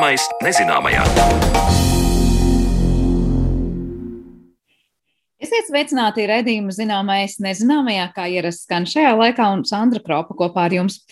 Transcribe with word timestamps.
Zināmais 0.00 0.22
nezināmajā. 0.40 1.02
Esiet 5.44 5.66
sveicināti 5.68 6.24
redzējuma 6.30 6.72
zināmais 6.72 7.34
nezināmajā, 7.44 8.06
kā 8.16 8.24
ierasts 8.32 8.64
skan 8.64 8.88
šajā 8.88 9.10
laikā, 9.18 9.50
un 9.52 9.66
Sandra 9.68 10.00
Kropa 10.00 10.32
kopā 10.38 10.64
ar 10.70 10.76
jums. 10.78 11.02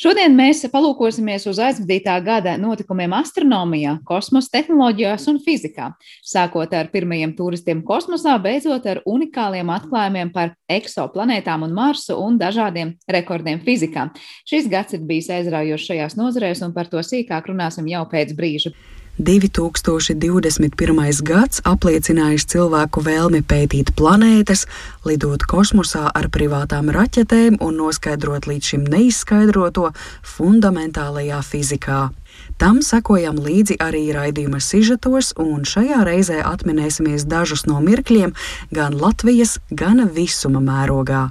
Šodien 0.00 0.32
mēs 0.32 0.62
palūkosimies 0.72 1.44
uz 1.50 1.58
aizvadītā 1.60 2.14
gada 2.24 2.54
notikumiem 2.56 3.12
astronomijā, 3.12 3.98
kosmosa 4.08 4.48
tehnoloģijās 4.54 5.26
un 5.28 5.40
fizikā. 5.44 5.90
Sākot 6.24 6.72
ar 6.72 6.88
pirmajiem 6.94 7.34
turistiem 7.36 7.82
kosmosā, 7.84 8.38
beidzot 8.40 8.88
ar 8.88 9.02
unikāliem 9.04 9.68
atklājumiem 9.74 10.32
par 10.32 10.54
eksoplanētām 10.72 11.68
un 11.68 11.76
Marsu 11.76 12.16
un 12.16 12.40
dažādiem 12.40 12.94
rekordiem 13.04 13.60
fizikā. 13.66 14.08
Šis 14.48 14.70
gads 14.72 14.96
ir 14.96 15.04
bijis 15.04 15.28
aizraujošs 15.36 15.92
šajās 15.92 16.16
nozarēs, 16.16 16.64
un 16.64 16.72
par 16.72 16.88
to 16.88 17.04
sīkāk 17.04 17.52
runāsim 17.52 17.92
jau 17.92 18.06
pēc 18.08 18.32
brīža. 18.38 18.72
2021. 19.20 21.22
gads 21.22 21.60
apliecinājis 21.68 22.46
cilvēku 22.48 23.02
vēlmi 23.04 23.42
pētīt 23.44 23.92
planētas, 23.98 24.64
lidot 25.04 25.44
kosmosā 25.44 26.06
ar 26.08 26.30
privātām 26.32 26.88
raķetēm 26.94 27.58
un 27.60 27.76
noskaidrot 27.76 28.48
līdz 28.48 28.72
šim 28.72 28.88
neizskaidroto 28.88 29.90
fundamentālajā 30.24 31.42
fizikā. 31.44 32.08
Tam 32.56 32.80
sekojam 32.80 33.36
līdzi 33.36 33.76
arī 33.84 34.06
raidījuma 34.16 34.62
sižetos, 34.64 35.34
un 35.36 35.68
šajā 35.68 36.00
reizē 36.08 36.40
atminēsimies 36.48 37.28
dažus 37.28 37.66
no 37.68 37.84
mirkļiem 37.84 38.32
gan 38.72 38.96
Latvijas, 38.96 39.58
gan 39.68 40.06
visuma 40.08 40.64
mērogā. 40.64 41.28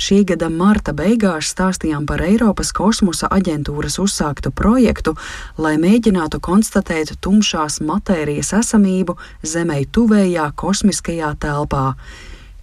Šī 0.00 0.22
gada 0.24 0.48
marta 0.48 0.94
beigās 0.96 1.50
stāstījām 1.52 2.06
par 2.08 2.22
Eiropas 2.24 2.70
kosmosa 2.72 3.28
aģentūras 3.36 3.98
uzsāktu 4.00 4.48
projektu, 4.56 5.12
lai 5.60 5.74
mēģinātu 5.82 6.40
konstatēt 6.40 7.18
tumšās 7.20 7.82
matērijas 7.84 8.54
esamību 8.62 9.18
Zemei 9.44 9.84
tuvējā 9.84 10.46
kosmiskajā 10.56 11.34
telpā. 11.44 11.84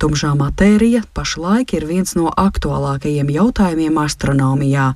Tumšā 0.01 0.33
matērija 0.37 1.03
pašlaik 1.13 1.75
ir 1.77 1.85
viens 1.85 2.17
no 2.17 2.33
aktuālākajiem 2.33 3.29
jautājumiem 3.37 4.01
astronomijā. 4.01 4.95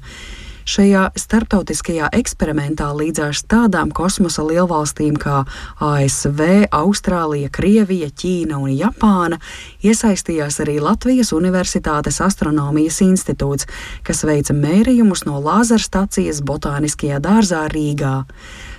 Šajā 0.72 1.10
starptautiskajā 1.20 2.08
eksperimentā 2.16 2.86
līdzās 2.96 3.42
tādām 3.52 3.90
kosmosa 3.92 4.46
lielvalstīm 4.48 5.18
kā 5.20 5.42
ASV, 5.84 6.70
Austrālija, 6.72 7.50
Krievija, 7.52 8.08
Ķīna 8.08 8.56
un 8.62 8.72
Japāna 8.72 9.42
iesaistījās 9.84 10.62
arī 10.64 10.78
Latvijas 10.80 11.34
Universitātes 11.36 12.22
astronomijas 12.24 13.02
institūts, 13.04 13.68
kas 14.08 14.24
veica 14.24 14.56
mērījumus 14.56 15.26
no 15.28 15.42
lāzerstacijas 15.44 16.40
botāniskajā 16.48 17.20
dārzā 17.20 17.66
Rīgā. 17.74 18.16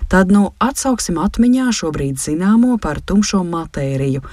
Tad 0.09 0.33
nu 0.33 0.47
atsauksim 0.65 1.21
atmiņā 1.21 1.69
šobrīd 1.77 2.17
zināmo 2.25 2.81
par 2.81 3.05
tumšo 3.05 3.45
matēriju 3.45 4.25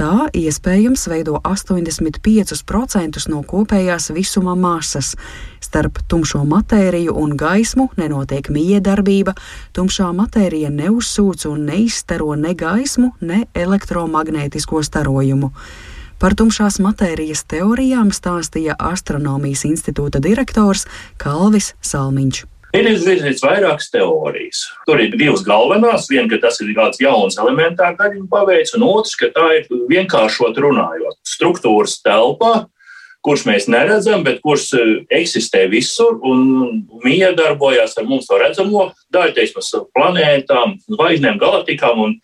Tā 0.00 0.30
iespējams 0.32 1.02
veido 1.12 1.34
85% 1.44 3.26
no 3.28 3.42
kopējās 3.44 4.06
visuma 4.16 4.54
masas. 4.56 5.10
Starp 5.60 5.98
tumšo 6.08 6.40
matēriju 6.48 7.12
un 7.20 7.34
gaismu 7.36 7.90
nenotiek 8.00 8.48
miedarbība, 8.48 9.34
tumšā 9.76 10.06
matērija 10.16 10.70
neuzsūc 10.72 11.44
un 11.50 11.66
neizstaro 11.68 12.32
ne 12.40 12.54
gaismu, 12.56 13.10
ne 13.20 13.42
elektromagnētisko 13.52 14.80
starojumu. 14.88 15.52
Par 16.16 16.32
tumšās 16.32 16.80
matērijas 16.80 17.44
teorijām 17.52 18.08
stāstīja 18.08 18.78
Astronomijas 18.80 19.66
institūta 19.68 20.24
direktors 20.24 20.86
Kalvis 21.20 21.74
Salmiņš. 21.84 22.46
Ir 22.76 22.86
izvirzīts 22.86 23.42
vairākas 23.42 23.88
teorijas. 23.90 24.64
Tur 24.86 25.00
ir 25.02 25.16
divas 25.18 25.42
galvenās. 25.46 26.06
Viena, 26.10 26.28
ka 26.30 26.38
tas 26.44 26.60
ir 26.62 26.70
kāds 26.76 27.00
jauns 27.02 27.38
elementārs 27.42 27.98
daļiņu 27.98 28.28
paveids, 28.30 28.76
un 28.78 28.84
otrs, 28.86 29.16
ka 29.18 29.30
tā 29.34 29.46
ir 29.58 29.66
vienkāršot 29.90 30.60
runājot. 30.62 31.18
Struktūras 31.26 31.96
telpā, 32.04 32.68
kurš 33.26 33.44
mēs 33.48 33.66
neredzam, 33.72 34.22
bet 34.24 34.38
kurš 34.44 34.68
e, 34.78 34.84
eksistē 35.18 35.66
visur 35.72 36.20
un 36.22 36.86
miedarbojās 37.02 37.98
ar 37.98 38.06
mums 38.08 38.30
to 38.30 38.38
redzamo 38.40 38.90
daļu, 39.12 39.34
teiksim, 39.36 39.88
planētām, 39.96 40.78
zvaigznēm, 40.94 41.42
galaktikām 41.42 42.06
un 42.06 42.16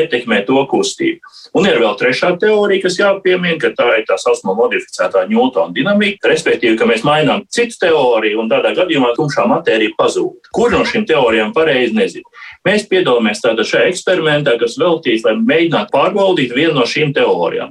ietekmē 0.00 0.40
to 0.48 0.62
kustību. 0.70 1.22
Un 1.54 1.68
ir 1.70 1.78
vēl 1.82 1.94
trešā 2.00 2.32
teorija, 2.42 2.82
kas 2.82 2.98
jāpiemina, 2.98 3.58
ka 3.62 3.70
tā 3.78 3.86
ir 4.00 4.06
tā 4.08 4.16
saucamā 4.20 4.56
modificētā 4.58 5.24
Newtona 5.30 5.74
dinamika, 5.76 6.30
respektīvi, 6.30 6.78
ka 6.80 6.88
mēs 6.90 7.04
mainām 7.06 7.44
citu 7.54 7.78
teoriju 7.84 8.42
un 8.42 8.50
tādā 8.50 8.74
gadījumā 8.76 9.12
tumšā 9.18 9.46
matērija 9.50 9.94
pazūd. 9.98 10.50
Kur 10.54 10.74
no 10.74 10.82
šīm 10.88 11.06
teorijām 11.08 11.54
pareizi 11.54 11.94
nezinu. 11.96 12.26
Mēs 12.66 12.88
piedalāmies 12.90 13.42
tādā 13.44 13.66
šajā 13.68 13.92
eksperimentā, 13.92 14.56
kas 14.60 14.78
veltīts, 14.80 15.26
lai 15.26 15.36
mēģinātu 15.38 15.94
pārbaudīt 15.94 16.56
vienu 16.56 16.78
no 16.80 16.88
šīm 16.88 17.14
teorijām. 17.14 17.70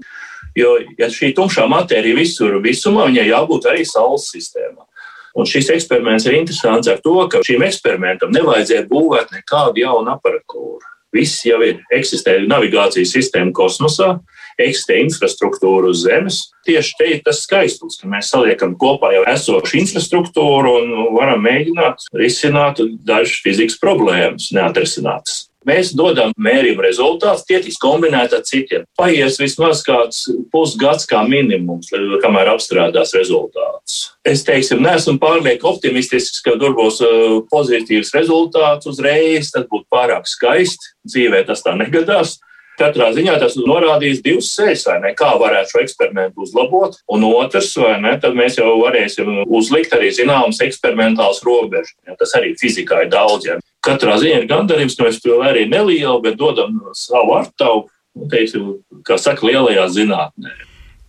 Jo, 0.55 0.77
ja 0.99 1.09
šī 1.09 1.31
tumšā 1.35 1.65
matērija 1.67 2.15
visur 2.17 2.59
visumā, 2.61 3.07
viņai 3.09 3.29
jābūt 3.31 3.69
arī 3.71 3.87
Saules 3.89 4.29
sistēmā. 4.29 4.85
Un 5.33 5.49
šis 5.49 5.71
eksperiments 5.73 6.27
ir 6.29 6.37
interesants 6.37 6.89
ar 6.91 6.99
to, 7.01 7.15
ka 7.25 7.41
šim 7.45 7.65
eksperimentam 7.65 8.33
nevajadzēja 8.35 8.85
būvēt 8.89 9.33
nekādu 9.33 9.81
jaunu 9.81 10.13
aparatūru. 10.13 10.92
Viss 11.13 11.43
jau 11.45 11.59
ir. 11.65 11.81
Eksistē 11.93 12.39
navigācijas 12.49 13.13
sistēma 13.13 13.53
kosmosā, 13.55 14.15
eksistē 14.57 14.97
infrastruktūra 15.03 15.91
uz 15.91 16.03
Zemes. 16.07 16.39
Tieši 16.65 16.97
te 16.99 17.09
ir 17.15 17.23
tas 17.25 17.43
skaistums, 17.45 17.99
ka 18.01 18.09
mēs 18.09 18.31
saliekam 18.33 18.75
kopā 18.79 19.13
jau 19.15 19.23
esošu 19.29 19.79
infrastruktūru 19.83 20.75
un 20.81 20.93
varam 21.17 21.43
mēģināt 21.45 22.09
risināt 22.17 22.81
dažas 23.05 23.41
fizikas 23.45 23.79
problēmas, 23.81 24.51
neatrisinātas. 24.55 25.47
Mēs 25.67 25.93
dodam 25.97 26.33
mērījumu 26.41 26.83
rezultātus, 26.85 27.45
tie 27.47 27.59
tiks 27.63 27.79
kombinēti 27.81 28.37
ar 28.37 28.45
citiem. 28.47 28.85
Paies 28.99 29.39
vismaz 29.41 29.83
kāds 29.85 30.25
pusgads 30.53 31.07
kā 31.09 31.23
minimums, 31.27 31.91
kamēr 32.23 32.53
apstrādās 32.53 33.15
rezultātus. 33.17 33.99
Es 34.27 34.45
teiksim, 34.47 34.83
neesmu 34.83 35.17
pārlieku 35.21 35.69
optimistisks, 35.73 36.41
ka 36.43 36.57
tur 36.59 36.75
būs 36.77 37.01
uh, 37.03 37.41
pozitīvs 37.51 38.13
rezultāts 38.15 38.89
uzreiz. 38.89 39.51
Tas 39.53 39.67
būtu 39.69 39.87
pārāk 39.91 40.27
skaisti. 40.29 40.93
Dzīvē 41.07 41.43
tas 41.47 41.63
tā 41.65 41.75
negadās. 41.79 42.39
Katrā 42.79 43.11
ziņā 43.13 43.35
tas 43.37 43.53
norādīs 43.59 44.23
divas 44.25 44.49
ceļus, 44.55 44.85
vai 44.89 44.95
ne? 45.03 45.11
Kā 45.17 45.29
varētu 45.37 45.75
šo 45.75 45.81
eksperimentu 45.83 46.41
uzlabot, 46.45 46.97
un 47.13 47.25
otrs, 47.27 47.69
vai 47.77 47.99
ne? 48.01 48.15
Tad 48.21 48.33
mēs 48.37 48.57
jau 48.57 48.71
varēsim 48.79 49.43
uzlikt 49.45 49.93
arī 49.93 50.09
zināmas 50.15 50.61
eksperimentālas 50.65 51.43
robežas. 51.45 51.93
Ja, 52.07 52.17
tas 52.17 52.33
arī 52.39 52.55
fizikā 52.57 53.03
ir 53.05 53.13
daudz. 53.13 53.45
Ja. 53.51 53.59
Katrā 53.83 54.17
ziņā 54.19 54.43
ir 54.43 54.49
gandarījums, 54.49 54.95
ka 54.95 55.07
mēs 55.07 55.19
to 55.23 55.39
arī 55.43 55.65
nelielu, 55.67 56.19
bet 56.23 56.37
dodam 56.39 56.79
savu 56.95 57.35
artavu, 57.35 57.87
nu, 58.15 58.27
teiksim, 58.31 58.77
kā 59.07 59.17
saka, 59.19 59.45
lielajā 59.49 59.89
zinātnē. 59.91 60.53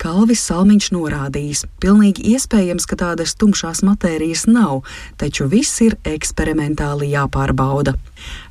Kalvis 0.04 0.42
Salmiņš 0.48 0.88
norādījis, 0.92 1.62
pilnīgi 1.80 2.24
iespējams, 2.34 2.84
ka 2.90 2.98
tādas 2.98 3.36
tumšās 3.38 3.84
matērijas 3.86 4.42
nav, 4.50 4.82
taču 5.20 5.46
viss 5.48 5.78
ir 5.86 5.94
eksperimentāli 6.08 7.12
jāpārbauda. 7.12 7.94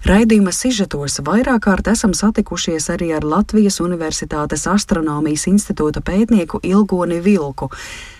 Raidījuma 0.03 0.51
sižetos 0.51 1.21
vairāk 1.23 1.61
kārt 1.63 1.87
esam 1.87 2.11
satikušies 2.11 2.89
arī 2.91 3.13
ar 3.15 3.23
Latvijas 3.23 3.79
Universitātes 3.79 4.65
astronomijas 4.67 5.45
institūta 5.47 6.01
pētnieku 6.03 6.59
Ilgoni 6.63 7.21
Vilku. 7.23 7.69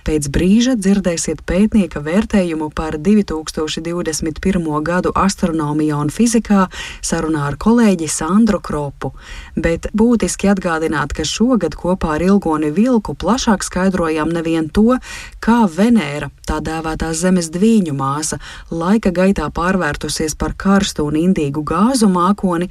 Pēc 0.04 0.28
brīža 0.36 0.74
dzirdēsiet 0.76 1.46
pētnieka 1.48 2.02
vērtējumu 2.04 2.70
par 2.76 2.98
2021. 3.00 4.66
gadu 4.84 5.14
astronomijā 5.16 6.00
un 6.00 6.12
fizikā 6.12 6.66
sarunā 7.04 7.46
ar 7.48 7.56
kolēģi 7.60 8.10
Sandru 8.12 8.60
Kropu. 8.60 9.14
Bet 9.56 9.88
būtiski 9.96 10.52
atgādināt, 10.52 11.16
ka 11.16 11.24
šogad 11.28 11.78
kopā 11.80 12.18
ar 12.18 12.26
Ilgoni 12.26 12.72
Vilku 12.76 13.16
plašāk 13.16 13.64
skaidrojām 13.64 14.32
nevien 14.36 14.68
to, 14.68 15.00
kā 15.44 15.62
Venēra, 15.72 16.32
tā 16.48 16.60
dēvētā 16.64 17.14
Zemes 17.16 17.48
dviņu 17.52 17.96
māsa, 17.96 18.42
laika 18.72 19.12
gaitā 19.16 19.48
pārvērtusies 19.56 20.36
par 20.36 20.56
karstu 20.60 21.08
un 21.08 21.20
indīgu 21.44 21.64
gāzu 21.64 22.08
mākoni, 22.08 22.70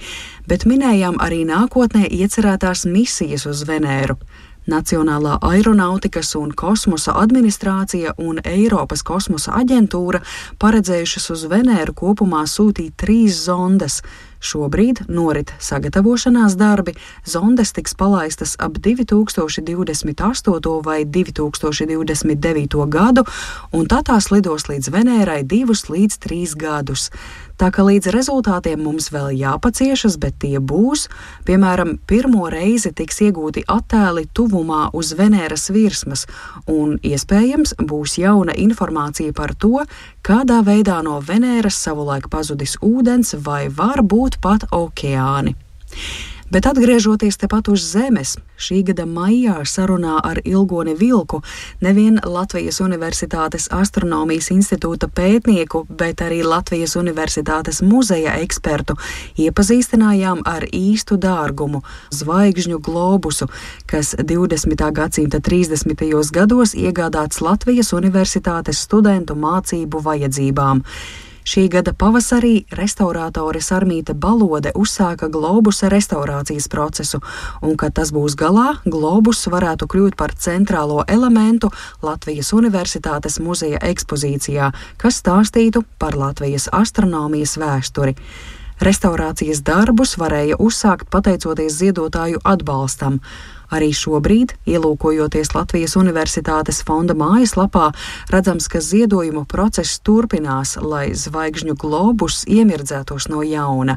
bet 0.48 0.64
minējām 0.64 1.20
arī 1.20 1.44
nākotnē 1.44 2.08
iecerētās 2.08 2.86
misijas 2.86 3.46
uz 3.46 3.64
Venēru. 3.68 4.16
Nacionālā 4.62 5.40
aeronautikas 5.42 6.36
un 6.38 6.52
kosmosa 6.54 7.16
administrācija 7.18 8.12
un 8.22 8.38
Eiropas 8.46 9.02
kosmosa 9.02 9.56
aģentūra 9.58 10.20
paredzējušas 10.62 11.30
uz 11.34 11.42
Venēru 11.50 11.94
kopumā 11.98 12.44
sūtīt 12.46 12.94
trīs 12.96 13.40
zondes. 13.48 14.02
Šobrīd 14.42 15.04
norit 15.10 15.50
sagatavošanās 15.62 16.54
darbi, 16.58 16.94
zondes 17.26 17.72
tiks 17.74 17.94
palaistas 17.98 18.54
ap 18.58 18.78
2028. 18.78 20.82
vai 20.82 21.04
2029. 21.04 22.86
gadu, 22.90 23.24
un 23.72 23.86
tā 23.86 24.02
tās 24.06 24.30
lidos 24.30 24.68
līdz 24.70 24.90
Venērai 24.94 25.42
divus 25.42 25.88
līdz 25.90 26.18
trīs 26.22 26.54
gadus. 26.58 27.10
Tā 27.60 27.68
ka 27.74 27.84
līdz 27.86 28.10
rezultātiem 28.14 28.80
mums 28.82 29.10
vēl 29.12 29.32
jāpaciešas, 29.38 30.18
bet 30.22 30.38
tie 30.42 30.58
būs. 30.58 31.06
Piemēram, 31.48 31.96
pirmo 32.08 32.48
reizi 32.52 32.92
tiks 32.96 33.22
iegūti 33.28 33.64
attēli 33.70 34.26
tuvumā 34.34 34.88
uz 34.96 35.12
Venēras 35.18 35.68
virsmas, 35.74 36.26
un 36.66 36.98
iespējams 37.02 37.76
būs 37.78 38.18
jauna 38.22 38.56
informācija 38.58 39.34
par 39.36 39.54
to, 39.54 39.84
kādā 40.26 40.62
veidā 40.66 41.00
no 41.06 41.20
Venēras 41.20 41.78
savulaik 41.84 42.30
pazudis 42.32 42.78
ūdens 42.82 43.36
vai 43.46 43.66
var 43.68 44.02
būt 44.02 44.40
pat 44.42 44.68
okeāni. 44.72 45.56
Bet 46.52 46.66
atgriežoties 46.68 47.38
tepat 47.40 47.70
uz 47.72 47.80
Zemes, 47.80 48.34
šī 48.60 48.82
gada 48.84 49.06
maijā 49.08 49.54
sarunā 49.64 50.18
ar 50.20 50.36
Ilgoni 50.44 50.92
Vilku 51.00 51.38
nevien 51.80 52.18
Latvijas 52.28 52.82
Universitātes 52.84 53.70
astronomijas 53.72 54.50
institūta 54.52 55.08
pētnieku, 55.08 55.86
bet 55.88 56.20
arī 56.20 56.42
Latvijas 56.44 56.98
Universitātes 57.00 57.80
muzeja 57.80 58.36
ekspertu 58.44 58.98
iepazīstinājām 59.40 60.44
ar 60.44 60.68
īstu 60.68 61.16
dārgumu- 61.16 61.80
zvaigžņu 62.20 62.84
globusu, 62.84 63.48
kas 63.86 64.14
20. 64.20 64.92
gadsimta 64.92 65.40
30. 65.40 66.30
gados 66.32 66.76
iegādāts 66.76 67.40
Latvijas 67.40 67.96
Universitātes 67.96 68.84
studentu 68.84 69.34
mācību 69.34 70.04
vajadzībām. 70.04 70.84
Šī 71.42 71.64
gada 71.66 71.90
pavasarī 71.90 72.68
restaurātore 72.78 73.58
Sarmīte 73.58 74.14
Balode 74.14 74.70
uzsāka 74.78 75.26
globusa 75.26 75.88
restaurācijas 75.90 76.68
procesu, 76.70 77.18
un, 77.66 77.74
kad 77.76 77.96
tas 77.98 78.12
būs 78.14 78.36
galā, 78.38 78.76
globus 78.86 79.42
varētu 79.50 79.88
kļūt 79.90 80.16
par 80.20 80.36
centrālo 80.38 81.02
elementu 81.10 81.72
Latvijas 82.02 82.52
Universitātes 82.54 83.40
muzeja 83.42 83.82
ekspozīcijā, 83.90 84.70
kas 85.02 85.18
stāstītu 85.18 85.82
par 85.98 86.14
Latvijas 86.14 86.68
astronomijas 86.70 87.56
vēsturi. 87.58 88.14
Restaurācijas 88.82 89.64
darbus 89.66 90.14
varēja 90.18 90.60
uzsākt 90.62 91.10
pateicoties 91.10 91.74
ziedotāju 91.78 92.38
atbalstam. 92.46 93.18
Arī 93.72 93.88
šobrīd, 93.96 94.52
ielūkojoties 94.68 95.54
Latvijas 95.56 95.94
Universitātes 95.96 96.82
fonda 96.84 97.14
mājaslapā, 97.16 97.86
redzams, 98.28 98.66
ka 98.68 98.82
ziedojumu 98.84 99.46
process 99.48 99.96
turpinās, 100.04 100.74
lai 100.76 101.14
zvaigžņu 101.16 101.78
globus 101.80 102.42
iemirdzētos 102.44 103.30
no 103.32 103.40
jauna. 103.46 103.96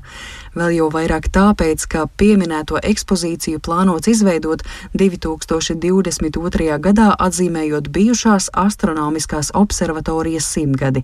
Vēl 0.55 0.77
jau 0.77 0.87
vairāk 0.93 1.27
tāpēc, 1.35 1.83
ka 1.91 2.05
pieminēto 2.07 2.79
ekspozīciju 2.79 3.59
plānots 3.59 4.07
izveidot 4.13 4.63
2022. 4.95 6.79
gadā 6.79 7.09
atzīmējot 7.27 7.91
bijušās 7.91 8.53
astronomiskās 8.55 9.51
observatorijas 9.59 10.47
simtgadi. 10.55 11.03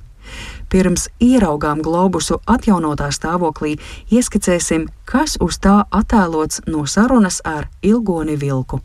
Pirms 0.72 1.07
ieraugām 1.19 1.81
globusu 1.83 2.39
atjaunotā 2.48 3.10
stāvoklī, 3.12 3.78
ieskicēsim, 4.12 4.88
kas 5.06 5.38
uz 5.42 5.60
tā 5.60 5.81
attēlots 5.92 6.63
no 6.68 6.86
sarunas 6.88 7.42
ar 7.45 7.68
Ilgoni 7.81 8.39
Vilku 8.39 8.81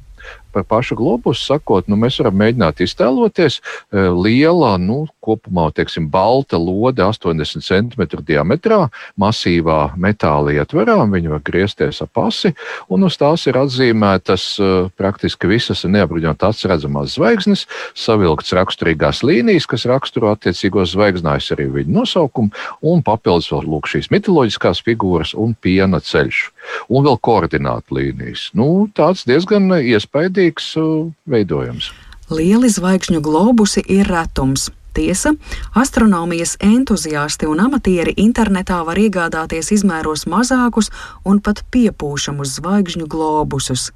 par 0.56 0.64
pašu 0.64 0.96
globusu 0.96 1.44
sakot, 1.52 1.84
nu, 1.90 1.98
mēs 2.00 2.16
varam 2.22 2.38
mēģināt 2.40 2.80
iztēloties 2.84 3.58
e, 3.60 4.06
liela, 4.16 4.76
nu, 4.80 5.02
kopumā, 5.20 5.68
teiksim, 5.76 6.08
balta 6.08 6.56
lode 6.56 7.04
80 7.04 7.60
cm 7.66 8.22
diametrā, 8.24 8.86
masīvā 9.20 9.92
metāla 10.00 10.54
ietverā, 10.56 10.96
viņa 11.12 11.34
var 11.34 11.42
griezties 11.44 12.00
ap 12.04 12.22
asi, 12.24 12.54
un 12.88 13.04
uz 13.04 13.18
tās 13.20 13.44
ir 13.50 13.58
atzīmētas 13.60 14.46
e, 14.56 14.70
praktiski 14.96 15.50
visas 15.50 15.84
neapbruņot 15.84 16.46
atsredzamās 16.48 17.18
zvaigznes, 17.18 17.66
savilkts 17.98 18.54
raksturīgās 18.56 19.20
līnijas, 19.26 19.68
kas 19.68 19.84
raksturo 19.90 20.32
attiecīgos 20.32 20.94
zvaigznājus 20.94 21.52
arī 21.56 21.68
viņu 21.80 21.98
nosaukumu, 22.00 22.54
un 22.80 23.04
papildus 23.04 23.50
vēl 23.52 23.68
lūk 23.74 23.90
šīs 23.92 24.08
mitoloģiskās 24.14 24.80
figūras 24.86 25.34
un 25.36 25.52
piena 25.60 26.00
ceļš, 26.00 26.42
un 26.88 27.04
vēl 27.06 27.20
koordinātu 27.20 28.00
līnijas. 28.00 28.48
Nu, 28.56 28.86
tāds 28.96 29.26
diezgan 29.28 29.68
iespaidīgs 29.82 30.45
milzīgs 30.46 30.76
uh, 30.78 31.12
veidojums. 31.26 31.92
Lieli 32.30 32.68
zvaigžņu 32.68 33.20
globusi 33.22 33.82
ir 33.88 34.06
retums. 34.06 34.70
Tiesa, 34.96 35.34
astronomijas 35.74 36.56
entuziasti 36.60 37.46
un 37.46 37.60
amatieri 37.60 38.14
internetā 38.16 38.82
var 38.86 38.96
iegādāties 38.96 39.70
izmēros 39.70 40.24
mazākus 40.26 40.88
un 41.22 41.40
pat 41.40 41.64
piepūšamus 41.70 42.56
zvaigžņu 42.56 43.06
globusus. 43.06 43.92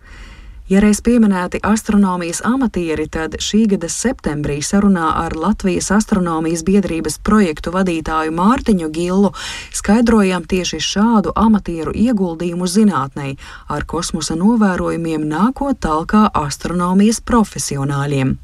Ja 0.71 0.79
reiz 0.79 1.01
pieminēti 1.03 1.59
astronomijas 1.67 2.45
amatieri, 2.47 3.09
tad 3.11 3.33
šī 3.43 3.65
gada 3.73 3.89
septembrī 3.91 4.61
sarunā 4.63 5.09
ar 5.19 5.35
Latvijas 5.35 5.89
astronomijas 5.97 6.63
biedrības 6.63 7.17
projektu 7.27 7.73
vadītāju 7.75 8.31
Mārtiņu 8.37 8.91
Gillu 8.95 9.33
skaidrojām 9.75 10.47
tieši 10.47 10.79
šādu 10.87 11.35
amatieru 11.35 11.91
ieguldījumu 11.91 12.71
zinātnē, 12.71 13.33
ar 13.67 13.83
kosmosa 13.83 14.39
novērojumiem 14.39 15.27
nākot 15.27 15.83
talkā 15.83 16.29
astronomijas 16.39 17.19
profesionāļiem. 17.19 18.37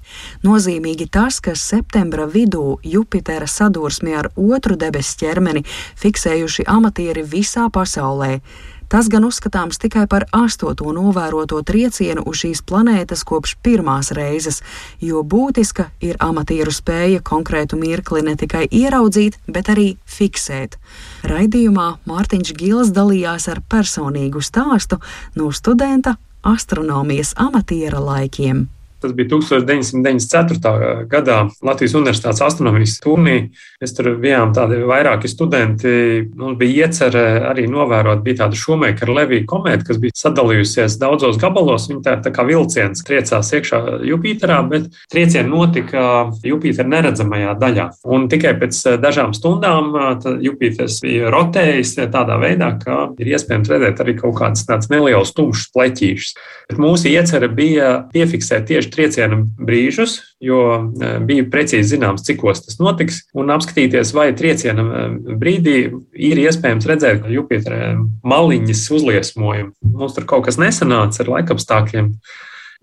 Nozīmīgi 0.43 1.07
tas, 1.07 1.39
ka 1.39 1.55
septembra 1.55 2.27
vidū 2.27 2.81
Jupitera 2.83 3.47
sadursmi 3.47 4.19
ar 4.19 4.33
otru 4.35 4.75
debesu 4.75 5.23
ķermeni 5.23 5.63
fiksējuši 6.03 6.67
amatieri 6.67 7.23
visā 7.23 7.71
pasaulē. 7.71 8.41
Tas 8.89 9.09
gan 9.11 9.25
uzskatāms 9.27 9.81
tikai 9.83 10.07
par 10.11 10.27
astoto 10.37 10.93
novēroto 10.95 11.59
triecienu 11.67 12.23
uz 12.27 12.43
šīs 12.45 12.63
planētas 12.67 13.25
kopš 13.27 13.57
pirmās 13.63 14.13
reizes, 14.15 14.63
jo 15.03 15.25
būtiska 15.27 15.89
ir 16.07 16.21
amatieru 16.23 16.75
spēja 16.75 17.25
konkrētu 17.27 17.79
mirkli 17.81 18.23
ne 18.27 18.37
tikai 18.39 18.67
ieraudzīt, 18.71 19.41
bet 19.51 19.73
arī 19.75 19.89
fiksēt. 20.07 20.79
Raidījumā 21.27 21.89
Mārtiņš 22.07 22.55
Gils 22.61 22.95
dalījās 22.95 23.51
ar 23.51 23.65
personīgu 23.67 24.45
stāstu 24.45 25.01
no 25.35 25.51
studenta 25.51 26.17
astronomijas 26.47 27.35
amatiera 27.37 27.99
laikiem. 28.01 28.67
Tas 29.07 29.15
bija 29.15 29.29
1994. 29.31 31.07
gadā 31.07 31.37
Latvijas 31.63 31.93
Universitātes 31.95 32.43
astronomijas 32.43 32.97
turnī. 32.99 33.37
Mēs 33.79 33.93
tur 33.95 34.09
bijām 34.19 34.51
tādi 34.57 34.81
vairāki 34.83 35.29
studenti. 35.31 35.93
Mums 36.35 36.57
bija 36.59 36.89
iecerē 36.89 37.23
arī 37.53 37.69
novērot, 37.71 38.25
bija 38.25 38.41
tāda 38.41 38.59
šomēkara 38.59 39.15
Levija 39.21 39.45
komēta, 39.47 39.87
kas 39.87 40.01
bija 40.03 40.17
sadalījusies 40.19 40.97
daudzos 40.99 41.39
gabalos. 41.39 41.87
Viņa 41.93 42.03
tā, 42.03 42.17
tā 42.25 42.33
kā 42.35 42.43
vilciens 42.49 43.05
triecās 43.07 43.53
iekšā 43.55 43.81
Jupiterā, 44.11 44.59
bet 44.73 44.91
triecieni 45.13 45.53
notika 45.53 46.03
Jupitera 46.43 46.91
neredzamajā 46.97 47.55
daļā. 47.63 47.87
Un 48.11 48.27
tikai 48.33 48.57
pēc 48.59 48.83
dažām 49.07 49.37
stundām 49.39 49.95
Jupiters 50.43 50.99
bija 51.07 51.31
rotējis 51.31 51.95
tādā 52.11 52.41
veidā, 52.43 52.73
ka 52.83 52.99
ir 53.23 53.31
iespējams 53.37 53.71
redzēt 53.71 54.03
arī 54.03 54.19
kaut 54.19 54.35
kādas 54.43 54.91
nelielas 54.91 55.31
tumšas 55.39 55.71
pleķīšas. 55.79 56.37
Bet 56.73 56.83
mūsu 56.83 57.15
iecerē 57.15 57.55
bija 57.55 57.95
piefiksēt 58.11 58.67
tieši 58.73 58.96
trieciena 58.97 59.39
brīžus, 59.61 60.17
jo 60.43 60.61
e, 60.77 61.13
bija 61.29 61.45
precīzi 61.53 61.95
zināms, 61.95 62.25
cikos 62.27 62.65
tas 62.65 62.81
notiks, 62.81 63.23
un 63.37 63.53
apskatīties, 63.55 64.15
vai 64.17 64.31
trieciena 64.37 64.87
e, 64.87 65.05
brīdī 65.39 65.77
ir 66.31 66.43
iespējams 66.47 66.89
redzēt 66.89 67.31
Jupitera 67.33 67.95
maliņas 68.27 68.83
uzliesmojumu. 68.99 69.73
Mums 69.97 70.17
tur 70.17 70.29
kaut 70.29 70.49
kas 70.49 70.61
nesanāca 70.63 71.25
ar 71.25 71.33
laikapstākļiem. 71.37 72.13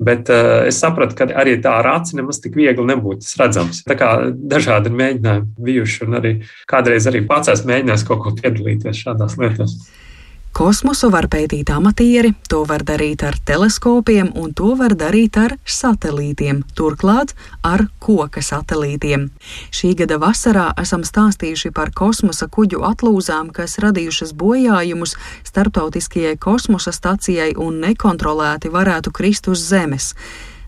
Bet 0.03 0.29
uh, 0.34 0.63
es 0.65 0.79
sapratu, 0.82 1.13
ka 1.13 1.27
arī 1.38 1.53
tā 1.62 1.75
ar 1.77 1.88
aci 1.91 2.17
nemaz 2.17 2.39
tik 2.41 2.55
viegli 2.58 2.86
nebūtu 2.89 3.27
redzams. 3.39 3.84
Tā 3.86 3.96
kā 4.00 4.10
dažādi 4.34 4.89
mēģinājumi 4.89 5.67
bijuši, 5.67 6.00
un 6.08 6.17
arī 6.17 6.32
kādreiz 6.70 7.05
arī 7.10 7.22
pats 7.29 7.51
esmu 7.53 7.70
mēģinājis 7.70 8.08
kaut 8.08 8.24
ko 8.24 8.34
piedalīties 8.39 9.03
šādās 9.05 9.38
lietās. 9.38 9.77
Kosmosu 10.53 11.07
var 11.10 11.25
pētīt 11.33 11.72
amatieri, 11.74 12.29
to 12.45 12.60
var 12.69 12.83
darīt 12.86 13.24
ar 13.25 13.33
teleskopiem 13.41 14.27
un 14.38 14.51
to 14.53 14.75
var 14.77 14.93
darīt 14.93 15.33
ar 15.41 15.55
satelītiem, 15.65 16.60
turklāt 16.77 17.31
ar 17.65 17.88
koka 17.98 18.43
satelītiem. 18.45 19.31
Šī 19.74 19.95
gada 19.98 20.19
vasarā 20.22 20.67
esam 20.77 21.01
stāstījuši 21.10 21.72
par 21.74 21.89
kosmosa 21.98 22.45
kuģu 22.53 22.83
atlūzām, 22.86 23.50
kas 23.50 23.79
radījušas 23.81 24.36
bojājumus 24.38 25.15
starptautiskajai 25.50 26.36
kosmosa 26.38 26.93
stacijai 26.93 27.55
un 27.57 27.79
nekontrolēti 27.81 28.69
varētu 28.69 29.10
krist 29.10 29.50
uz 29.50 29.63
Zemes. 29.72 30.12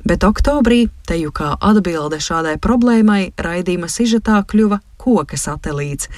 Bet 0.01 0.25
oktobrī, 0.25 0.87
teju 1.05 1.29
kā 1.29 1.51
atbilde 1.61 2.17
šādai 2.17 2.57
problēmai, 2.57 3.35
raidījuma 3.37 3.91
sižetā 3.93 4.41
kļuva 4.49 4.81
koka 4.97 5.37
satelīts. 5.37 6.09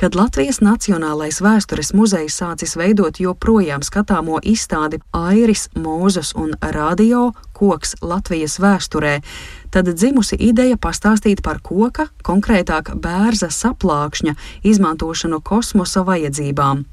Kad 0.00 0.14
Latvijas 0.16 0.62
Nacionālais 0.64 1.42
vēstures 1.44 1.90
muzejs 1.92 2.38
sācis 2.40 2.72
veidot 2.80 3.18
joprojām 3.20 3.82
skatāmo 3.84 4.38
izstādi 4.48 4.96
Airis, 5.12 5.66
Mūzus 5.76 6.30
un 6.40 6.54
Radio 6.72 7.34
koks 7.60 7.98
Latvijas 8.00 8.56
vēsturē, 8.62 9.18
tad 9.70 9.90
dzimusi 9.92 10.38
ideja 10.40 10.78
pastāstīt 10.80 11.42
par 11.44 11.60
koka, 11.62 12.08
konkrētāk 12.26 12.94
bērza 13.04 13.50
saplākšņa 13.54 14.34
izmantošanu 14.66 15.40
kosmosa 15.44 16.02
vajadzībām. 16.08 16.84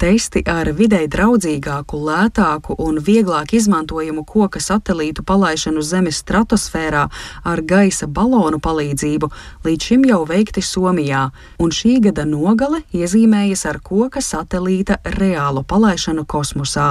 Testi 0.00 0.42
ar 0.48 0.70
videi 0.76 1.08
draudzīgāku, 1.10 2.00
lētāku 2.08 2.76
un 2.84 3.00
vieglāk 3.04 3.54
izmantojamu 3.56 4.24
koka 4.28 4.60
satelītu 4.60 5.24
palaišanu 5.26 5.82
Zemes 5.82 6.20
stratosfērā 6.22 7.06
ar 7.44 7.64
gaisa 7.72 8.06
balonu 8.06 8.60
palīdzību 8.62 9.32
līdz 9.66 9.90
šim 9.90 10.06
jau 10.12 10.22
veikti 10.28 10.64
Somijā, 10.64 11.26
un 11.58 11.74
šī 11.74 11.98
gada 12.08 12.28
nogale 12.28 12.84
iezīmējas 12.92 13.66
ar 13.72 13.82
koka 13.84 14.24
satelīta 14.24 15.00
reālu 15.18 15.64
palaišanu 15.64 16.28
kosmosā. 16.28 16.90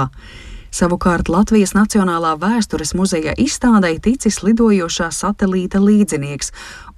Savukārt 0.70 1.26
Latvijas 1.26 1.72
Nacionālā 1.74 2.36
vēstures 2.38 2.92
muzeja 2.94 3.32
izstādē 3.34 3.90
ticis 3.98 4.36
lidojošā 4.46 5.08
satelīta 5.10 5.80
līdzinieks, 5.82 6.52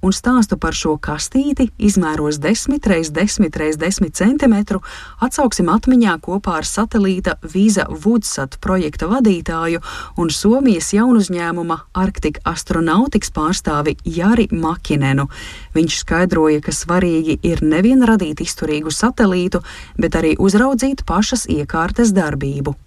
un 0.05 0.13
stāstu 0.13 0.59
par 0.61 0.77
šo 0.77 0.93
kastīti 1.01 1.71
izmēros 1.81 2.37
10 2.43 2.77
x 2.77 3.09
10 3.15 3.49
x 3.49 3.79
10 3.81 4.13
cm 4.19 4.77
atsauksim 5.25 5.71
atmiņā 5.73 6.19
kopā 6.21 6.59
ar 6.59 6.69
satelīta 6.69 7.39
Vīza 7.41 7.87
Woodsat 7.89 8.59
projekta 8.61 9.09
vadītāju 9.09 9.81
un 10.21 10.29
Somijas 10.29 10.93
jaunuzņēmuma 10.93 11.79
Arktika 11.97 12.45
astronautikas 12.53 13.33
pārstāvi 13.33 13.97
Jari 14.05 14.51
Makinenu. 14.51 15.29
Viņš 15.73 15.99
skaidroja, 16.05 16.61
ka 16.61 16.77
svarīgi 16.77 17.39
ir 17.41 17.65
nevien 17.65 18.05
radīt 18.05 18.45
izturīgu 18.45 18.93
satelītu, 18.93 19.65
bet 19.97 20.21
arī 20.21 20.37
uzraudzīt 20.37 21.07
pašas 21.09 21.49
iekārtas 21.49 22.13
darbību. 22.13 22.77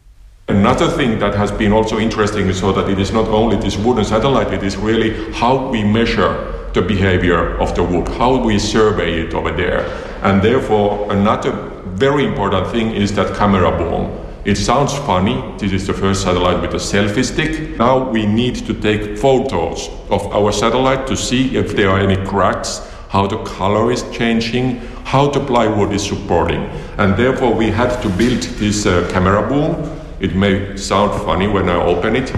Another 0.48 0.88
thing 0.88 1.18
that 1.18 1.34
has 1.34 1.50
been 1.50 1.72
also 1.72 1.98
interesting 1.98 2.46
is 2.46 2.60
so 2.60 2.70
that 2.70 2.88
it 2.88 3.00
is 3.00 3.10
not 3.10 3.26
only 3.26 3.56
this 3.56 3.76
wooden 3.76 4.04
satellite, 4.04 4.52
it 4.52 4.62
is 4.62 4.76
really 4.76 5.32
how 5.32 5.68
we 5.70 5.82
measure 5.82 6.70
the 6.72 6.80
behavior 6.80 7.58
of 7.58 7.74
the 7.74 7.82
wood, 7.82 8.06
how 8.10 8.36
we 8.36 8.56
survey 8.56 9.22
it 9.22 9.34
over 9.34 9.50
there. 9.50 9.84
And 10.22 10.40
therefore, 10.40 11.10
another 11.10 11.50
very 11.96 12.24
important 12.24 12.68
thing 12.68 12.92
is 12.92 13.12
that 13.16 13.36
camera 13.36 13.76
boom. 13.76 14.24
It 14.44 14.54
sounds 14.54 14.94
funny. 14.98 15.42
This 15.58 15.72
is 15.72 15.84
the 15.88 15.92
first 15.92 16.22
satellite 16.22 16.62
with 16.62 16.74
a 16.74 16.78
selfie 16.78 17.24
stick. 17.24 17.76
Now 17.76 18.08
we 18.08 18.24
need 18.24 18.54
to 18.66 18.74
take 18.74 19.18
photos 19.18 19.88
of 20.10 20.24
our 20.32 20.52
satellite 20.52 21.08
to 21.08 21.16
see 21.16 21.56
if 21.56 21.74
there 21.74 21.90
are 21.90 21.98
any 21.98 22.24
cracks, 22.24 22.88
how 23.08 23.26
the 23.26 23.42
color 23.42 23.90
is 23.90 24.04
changing, 24.12 24.76
how 25.02 25.28
the 25.28 25.40
plywood 25.40 25.92
is 25.92 26.06
supporting. 26.06 26.66
And 26.98 27.16
therefore, 27.16 27.52
we 27.52 27.66
had 27.66 28.00
to 28.02 28.08
build 28.10 28.42
this 28.60 28.86
uh, 28.86 29.10
camera 29.10 29.42
boom 29.48 29.95
it 30.20 30.34
may 30.34 30.76
sound 30.76 31.12
funny 31.22 31.46
when 31.46 31.68
I 31.68 31.76
open 31.76 32.16
it. 32.16 32.32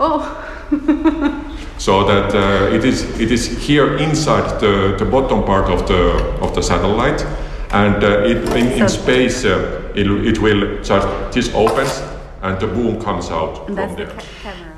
Oh. 0.00 0.22
so 1.78 2.04
that 2.04 2.34
uh, 2.34 2.74
it 2.74 2.84
is 2.84 3.04
it 3.20 3.30
is 3.30 3.46
here 3.66 3.96
inside 3.96 4.60
the, 4.60 4.96
the 4.98 5.04
bottom 5.04 5.44
part 5.44 5.70
of 5.70 5.86
the 5.86 6.12
of 6.40 6.54
the 6.54 6.62
satellite, 6.62 7.24
and 7.70 8.02
uh, 8.04 8.24
it, 8.24 8.38
in, 8.56 8.82
in 8.82 8.88
space 8.88 9.44
uh, 9.44 9.92
it, 9.94 10.06
it 10.06 10.38
will 10.40 10.82
just 10.82 11.08
this 11.32 11.54
opens 11.54 12.02
and 12.42 12.60
the 12.60 12.66
boom 12.66 13.00
comes 13.00 13.30
out 13.30 13.66
from 13.66 13.96
there. 13.96 14.12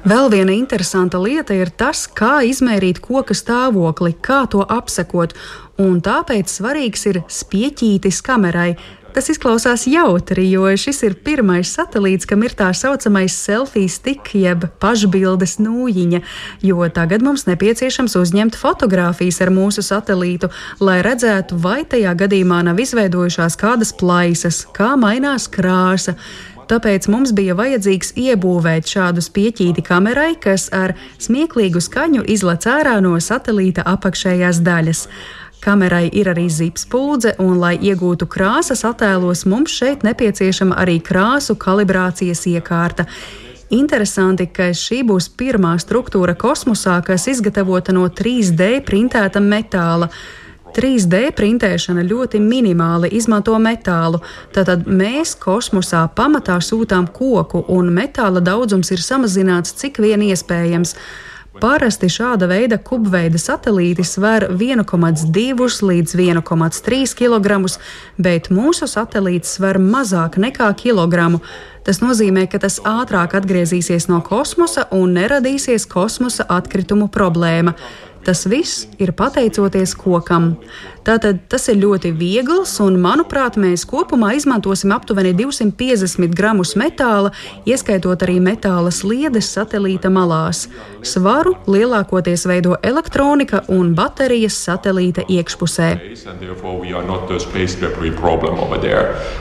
Vēl 0.01 0.31
viena 0.33 0.55
interesanta 0.57 1.19
lieta 1.21 1.53
ir 1.53 1.69
tas, 1.77 2.07
kā 2.09 2.41
izmērīt 2.49 3.03
koka 3.05 3.35
stāvokli, 3.37 4.15
kā 4.25 4.47
to 4.49 4.63
apsekot, 4.65 5.35
un 5.77 6.01
tāpēc 6.01 6.49
svarīgs 6.49 7.05
ir 7.11 7.21
spieķītis 7.29 8.23
kamerai, 8.25 8.79
Tas 9.11 9.27
izklausās 9.33 9.89
jautri, 9.91 10.45
jo 10.53 10.69
šis 10.79 11.01
ir 11.03 11.17
pirmais 11.27 11.73
satelīts, 11.75 12.29
kam 12.31 12.45
ir 12.47 12.53
tā 12.55 12.69
saucamais 12.77 13.35
selfie 13.35 13.89
stick, 13.91 14.31
jeb 14.39 14.69
pašbildes 14.83 15.57
nūjiņa, 15.59 16.21
jo 16.63 16.87
tagad 16.95 17.25
mums 17.27 17.49
nepieciešams 17.49 18.15
uzņemt 18.21 18.59
fotogrāfijas 18.61 19.41
ar 19.43 19.51
mūsu 19.57 19.83
satelītu, 19.83 20.53
lai 20.79 21.01
redzētu, 21.03 21.59
vai 21.59 21.83
tajā 21.83 22.15
gadījumā 22.23 22.61
nav 22.69 22.79
izveidojušās 22.85 23.59
kādas 23.59 23.91
plaisas, 23.99 24.63
kā 24.77 24.95
mainās 25.01 25.51
krāsa. 25.51 26.15
Tāpēc 26.71 27.09
mums 27.11 27.33
bija 27.35 27.57
vajadzīgs 27.59 28.13
iebūvēt 28.15 28.87
šādu 28.95 29.25
spieķīti 29.27 29.83
kamerai, 29.83 30.37
kas 30.39 30.69
ar 30.71 30.95
smieklīgu 31.19 31.83
skaņu 31.83 32.23
izlec 32.31 32.69
ārā 32.71 33.01
no 33.03 33.17
satelīta 33.19 33.83
apakšējās 33.91 34.63
daļas. 34.63 35.07
Kamerai 35.61 36.07
ir 36.17 36.31
arī 36.33 36.47
zipspuldze, 36.49 37.35
un, 37.45 37.59
lai 37.61 37.75
iegūtu 37.77 38.25
krāsas 38.33 38.81
attēlos, 38.89 39.45
mums 39.45 39.75
šeit 39.77 40.07
nepieciešama 40.07 40.79
arī 40.81 40.97
krāsu 41.05 41.57
kalibrācijas 41.61 42.47
iekārta. 42.49 43.05
Interesanti, 43.71 44.49
ka 44.49 44.71
šī 44.75 45.03
būs 45.07 45.29
pirmā 45.37 45.77
struktūra 45.79 46.33
kosmosā, 46.35 46.97
kas 47.05 47.29
izgatavota 47.31 47.93
no 47.93 48.09
3D 48.09 48.81
printēta 48.89 49.43
metāla. 49.45 50.09
3D 50.75 51.29
printēšana 51.37 52.07
ļoti 52.09 52.41
minimāli 52.41 53.11
izmanto 53.19 53.57
metālu. 53.61 54.23
Tātad 54.55 54.87
mēs 54.89 55.35
kosmosā 55.39 56.07
pamatā 56.17 56.57
sūtām 56.65 57.11
koku, 57.13 57.67
un 57.69 57.93
metāla 57.95 58.41
daudzums 58.41 58.95
ir 58.95 59.03
samazināts 59.05 59.77
cik 59.77 60.01
vien 60.01 60.25
iespējams. 60.31 60.97
Parasti 61.61 62.09
šāda 62.09 62.47
veida 62.49 62.79
kubveida 62.81 63.37
satelīti 63.37 64.01
sver 64.09 64.47
1,2 64.49 65.67
līdz 65.91 66.15
1,3 66.17 67.13
kg, 67.19 67.59
bet 68.17 68.49
mūsu 68.49 68.89
satelīts 68.89 69.59
sver 69.59 69.77
mazāk 69.77 70.39
nekā 70.41 70.71
kilogramu. 70.81 71.43
Tas 71.85 72.01
nozīmē, 72.01 72.47
ka 72.49 72.63
tas 72.65 72.79
ātrāk 72.81 73.37
atgriezīsies 73.37 74.09
no 74.09 74.23
kosmosa 74.25 74.87
un 74.97 75.13
neradīsies 75.19 75.85
kosmosa 75.91 76.49
atkritumu 76.49 77.11
problēma. 77.13 77.77
Tas 78.25 78.47
viss 78.49 78.87
ir 78.97 79.13
pateicoties 79.17 79.93
kokam. 80.01 80.55
Tātad 81.01 81.39
tas 81.49 81.65
ir 81.73 81.79
ļoti 81.81 82.11
viegls, 82.13 82.75
un, 82.85 82.99
manuprāt, 83.01 83.57
mēs 83.61 83.87
kopumā 83.89 84.35
izmantosim 84.37 84.93
aptuveni 84.93 85.33
250 85.39 86.35
gramus 86.37 86.75
metāla, 86.77 87.31
ieskaitot 87.65 88.21
arī 88.27 88.37
metāla 88.45 88.93
sliedes 88.93 89.49
satelīta 89.55 90.11
malās. 90.13 90.67
Svaru 91.01 91.55
lielākoties 91.65 92.45
veido 92.51 92.77
elektronika 92.85 93.63
un 93.73 93.95
baterijas 93.97 94.59
satelīta 94.61 95.25
iekšpusē. 95.25 95.89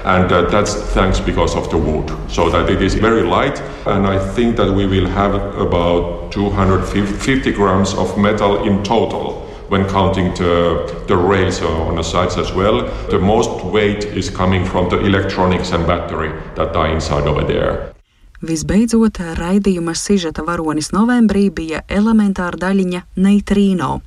And 0.06 0.32
uh, 0.32 0.50
that's 0.50 0.76
thanks 0.94 1.20
because 1.20 1.56
of 1.56 1.70
the 1.70 1.78
wood. 1.78 2.10
So 2.30 2.50
that 2.50 2.70
it 2.70 2.82
is 2.82 2.96
very 2.96 3.24
light, 3.24 3.62
and 3.86 4.08
I 4.08 4.18
think 4.34 4.56
that 4.56 4.72
we 4.72 4.86
will 4.86 5.08
have 5.08 5.36
about 5.60 6.32
250 6.32 7.52
grams 7.52 7.94
of 7.94 8.18
metal 8.18 8.64
in 8.64 8.82
total 8.84 9.39
when 9.70 9.88
counting 9.88 10.34
the, 10.36 11.04
the 11.08 11.16
rails 11.16 11.62
on 11.62 11.96
the 11.96 12.04
sides 12.04 12.38
as 12.38 12.52
well. 12.52 12.82
The 13.10 13.20
most 13.20 13.64
weight 13.64 14.04
is 14.04 14.30
coming 14.30 14.66
from 14.66 14.90
the 14.90 15.00
electronics 15.00 15.72
and 15.72 15.86
battery 15.88 16.32
that 16.56 16.76
are 16.76 16.88
inside 16.88 17.28
over 17.28 17.44
there. 17.44 17.94
Visbeidzot, 18.40 19.18
raidījuma 19.36 19.92
sižeta 20.00 20.46
varonis 20.48 20.94
novembrī 20.96 21.50
bija 21.52 21.82
elementāra 21.92 22.56
daļiņa 22.62 23.02
neitrīno. 23.20 23.98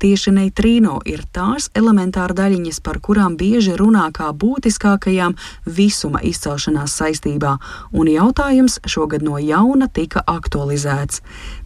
Tieši 0.00 0.32
neitrīno 0.36 0.98
ir 1.08 1.22
tās 1.32 1.70
elementāra 1.76 2.36
daļiņas, 2.36 2.80
par 2.84 3.00
kurām 3.04 3.36
bieži 3.40 3.76
runā 3.80 4.06
kā 4.12 4.28
būtiskākajām 4.36 5.36
visuma 5.64 6.20
izcelšanās 6.24 6.98
saistībā, 7.00 7.54
un 7.92 8.12
jautājums 8.12 8.78
šogad 8.84 9.24
no 9.24 9.40
jauna 9.40 9.88
tika 9.88 10.20
aktualizēts. 10.36 11.22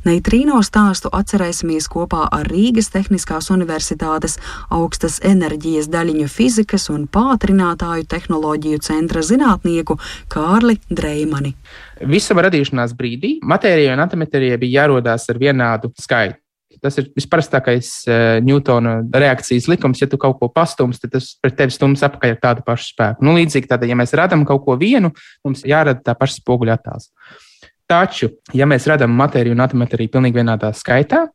Neitrīno 0.07 0.59
stāstu 0.67 1.11
atcerēsimies 1.15 1.87
kopā 1.91 2.29
ar 2.31 2.51
Rīgas 2.51 2.91
Tehniskās 2.95 3.51
Universitātes 3.55 4.39
augstas 4.71 5.19
enerģijas 5.27 5.91
daļiņu 5.91 6.31
fizikas 6.31 6.89
un 6.95 7.07
pātrinātāju 7.11 8.07
tehnoloģiju 8.15 8.83
centra 8.83 9.23
zinātnieku 9.27 9.99
Kārli 10.31 10.79
Dreimani. 10.91 11.57
Visuma 12.09 12.47
radīšanās 12.47 12.95
brīdī 12.99 13.37
matērijai 13.47 13.93
un 13.95 14.03
antimatērijai 14.05 14.61
bija 14.63 14.83
jārodās 14.83 15.29
ar 15.31 15.41
vienādu 15.41 15.93
skaitu. 16.01 16.39
Tas 16.83 16.97
ir 16.99 17.11
visparastākais 17.15 17.89
uh, 18.09 18.39
Newtona 18.43 18.97
reakcijas 19.05 19.69
likums. 19.71 20.01
Ja 20.03 20.09
tu 20.11 20.19
kaut 20.19 20.39
ko 20.41 20.49
pastums, 20.51 20.99
tad 21.03 21.13
tas 21.15 21.29
pret 21.43 21.55
tevi 21.59 21.75
stums 21.75 22.03
apakaļ 22.03 22.35
ar 22.35 22.41
tādu 22.43 22.65
pašu 22.67 22.89
spēku. 22.95 23.27
Nu, 23.27 23.37
līdzīgi 23.37 23.71
tādā, 23.71 23.87
ja 23.91 23.99
mēs 23.99 24.15
radām 24.19 24.47
kaut 24.49 24.65
ko 24.65 24.79
vienu, 24.81 25.13
mums 25.47 25.67
jārada 25.69 26.01
tā 26.03 26.17
paša 26.19 26.41
spoguļa 26.41 26.79
attēls. 26.81 27.13
Taču, 27.91 28.31
ja 28.57 28.67
mēs 28.67 28.89
radām 28.89 29.13
matēriju 29.19 29.55
un 29.55 29.63
antimatēriju 29.67 30.15
pilnīgi 30.17 30.41
vienādā 30.41 30.73
skaitā, 30.75 31.27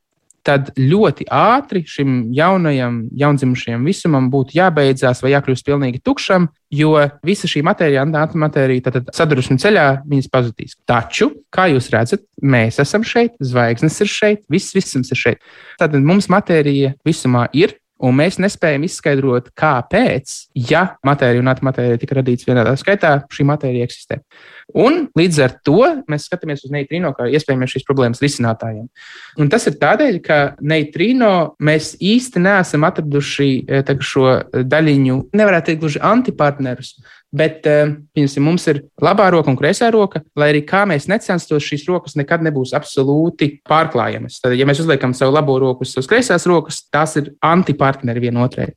tad 0.47 0.71
ļoti 0.79 1.27
ātri 1.33 1.83
šim 1.87 2.29
jaunajam, 2.35 3.01
jaundzimušajam 3.19 3.87
visumam 3.87 4.29
būtu 4.31 4.55
jābeidzās 4.57 5.21
vai 5.23 5.33
jākļūst 5.33 5.65
pilnīgi 5.67 6.01
tukšam, 6.05 6.47
jo 6.73 6.93
visa 7.27 7.49
šī 7.51 7.63
matērija, 7.67 8.05
antimatērija, 8.07 8.85
tad 8.87 9.11
sadursmes 9.15 9.63
ceļā 9.63 9.87
viņas 10.07 10.29
pazudīs. 10.31 10.77
Taču, 10.87 11.31
kā 11.53 11.67
jūs 11.73 11.91
redzat, 11.93 12.23
mēs 12.41 12.79
esam 12.83 13.05
šeit, 13.07 13.35
zvaigznes 13.43 13.99
ir 14.03 14.13
šeit, 14.13 14.45
viss 14.51 14.75
visums 14.77 15.11
ir 15.11 15.19
šeit. 15.19 15.43
Tad 15.81 15.97
mums 15.99 16.31
matērija 16.31 16.95
visumā 17.07 17.47
ir. 17.57 17.77
Un 17.97 18.13
mēs 18.13 18.35
nespējam 18.37 18.83
izskaidrot, 18.85 19.47
kāpēc, 19.57 20.33
ja 20.69 20.83
matērija 21.07 21.41
un 21.41 21.49
antimatērija 21.49 21.97
tika 22.03 22.19
radīts 22.19 22.45
vienādā 22.45 22.75
skaitā, 22.77 23.15
šī 23.33 23.47
matērija 23.49 23.87
eksistē. 23.89 24.19
Un 24.75 25.05
līdz 25.15 25.37
ar 25.45 25.53
to 25.63 25.79
mēs 26.11 26.25
skatāmies 26.27 26.65
uz 26.67 26.73
neitrīno 26.73 27.13
kā 27.15 27.29
iespējamiem 27.31 27.69
šīs 27.71 27.85
problēmas 27.87 28.19
risinātājiem. 28.23 28.87
Un 29.39 29.51
tas 29.51 29.63
ir 29.69 29.77
tādēļ, 29.79 30.17
ka 30.25 30.39
neitrīno 30.59 31.31
mēs 31.63 31.93
īsti 32.03 32.43
neesam 32.43 32.83
atraduši 32.87 33.51
eh, 33.63 33.93
šo 34.03 34.27
daļiņu, 34.67 35.21
nevarētu 35.37 35.71
teikt, 35.71 35.85
gluži 35.85 36.03
antipartnerus, 36.03 36.97
Bet 37.27 37.65
piemēram, 37.65 38.43
mums 38.45 38.65
ir 38.71 38.85
labā 39.03 39.25
roka 39.33 39.51
un 39.51 39.57
kreisā 39.59 39.89
roka, 39.91 40.21
lai 40.39 40.47
arī 40.53 40.61
kā 40.67 40.85
mēs 40.87 41.09
necenstos, 41.11 41.65
šīs 41.65 41.83
rokas 41.89 42.15
nekad 42.15 42.45
nebūs 42.45 42.71
absolūti 42.77 43.49
pārklājamas. 43.67 44.39
Tad, 44.43 44.55
ja 44.55 44.67
mēs 44.67 44.79
uzliekam 44.79 45.11
savu 45.17 45.35
labo 45.35 45.57
roku 45.59 45.83
uz 45.83 45.91
savas 45.91 46.07
kreisās 46.07 46.47
rokas, 46.47 46.85
tās 46.87 47.17
ir 47.19 47.33
antipartneri 47.43 48.23
vienotrai. 48.29 48.69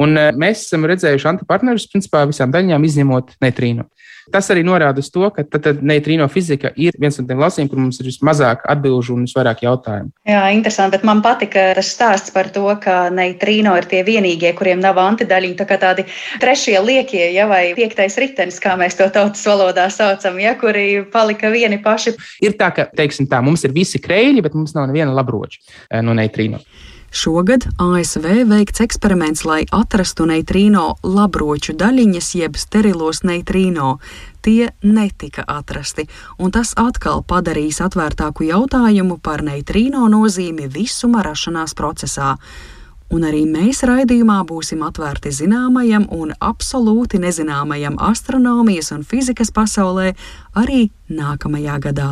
Un 0.00 0.16
mēs 0.40 0.64
esam 0.64 0.88
redzējuši 0.88 1.28
antipartnerus 1.34 1.84
principā 1.92 2.24
visām 2.30 2.52
daļām, 2.54 2.86
izņemot 2.88 3.36
neitrīnu. 3.44 3.84
Tas 4.32 4.50
arī 4.52 4.62
norāda 4.66 5.02
uz 5.02 5.08
to, 5.12 5.24
ka 5.34 5.44
tad, 5.46 5.64
tad 5.64 5.80
neitrīno 5.86 6.26
fizika 6.30 6.70
ir 6.76 6.96
viens 7.00 7.18
no 7.18 7.26
tiem 7.26 7.40
lasījumiem, 7.40 7.70
kur 7.70 7.80
mums 7.82 8.00
ir 8.02 8.08
vismazāk 8.10 8.66
atbildžu 8.70 9.16
un 9.16 9.24
visvairāk 9.26 9.64
jautājumu. 9.64 10.12
Jā, 10.28 10.42
interesanti, 10.54 10.98
bet 10.98 11.06
man 11.08 11.22
patika 11.24 11.70
tas 11.78 11.90
stāsts 11.94 12.34
par 12.34 12.50
to, 12.54 12.66
ka 12.82 13.08
neitrīno 13.14 13.74
ir 13.80 13.88
tie 13.90 14.02
vienīgie, 14.06 14.52
kuriem 14.58 14.82
nav 14.82 15.00
antidaļiņu, 15.02 15.58
tā 15.58 15.66
kā 15.70 15.80
tādi 15.82 16.06
trešie 16.42 16.76
liekie, 16.84 17.24
ja, 17.34 17.48
vai 17.50 17.62
piektais 17.78 18.18
ritenis, 18.20 18.60
kā 18.62 18.76
mēs 18.80 18.98
to 19.00 19.08
tautas 19.14 19.42
valodā 19.48 19.88
saucam, 19.92 20.38
ja, 20.42 20.54
kuri 20.60 21.02
palika 21.12 21.50
vieni 21.52 21.80
paši. 21.82 22.14
Ir 22.44 22.56
tā, 22.60 22.70
ka, 22.76 22.90
teiksim 22.96 23.30
tā, 23.30 23.42
mums 23.44 23.64
ir 23.66 23.74
visi 23.76 24.02
kreļi, 24.02 24.44
bet 24.44 24.56
mums 24.58 24.76
nav 24.76 24.90
neviena 24.90 25.14
labroča 25.16 25.60
eh, 25.62 26.00
no 26.04 26.16
neitrīno. 26.16 26.62
Šogad 27.10 27.64
ASV 27.78 28.26
veikts 28.46 28.80
eksperiments, 28.84 29.42
lai 29.44 29.64
atrastu 29.74 30.28
neitrīno 30.30 30.84
labroču 31.02 31.74
daļiņas, 31.74 32.28
jeb 32.38 32.54
sterilos 32.54 33.24
neitrīno. 33.26 33.96
Tie 34.46 34.70
netika 34.86 35.42
atrasti, 35.50 36.06
un 36.38 36.54
tas 36.54 36.70
atkal 36.78 37.24
padarīs 37.26 37.82
atvērtāku 37.82 38.46
jautājumu 38.46 39.18
par 39.18 39.42
neitrīno 39.42 40.06
nozīmi 40.12 40.70
visuma 40.70 41.26
rašanās 41.26 41.74
procesā. 41.74 42.36
Un 43.10 43.26
arī 43.26 43.42
mēs 43.42 43.82
raidījumā 43.90 44.38
būsim 44.46 44.86
atvērti 44.86 45.34
zināmajam 45.34 46.06
un 46.14 46.30
absolūti 46.38 47.18
nezināmajam 47.18 47.98
astronomijas 47.98 48.94
un 48.94 49.02
fizikas 49.02 49.50
pasaulē 49.50 50.12
arī 50.54 50.84
nākamajā 51.10 51.78
gadā. 51.90 52.10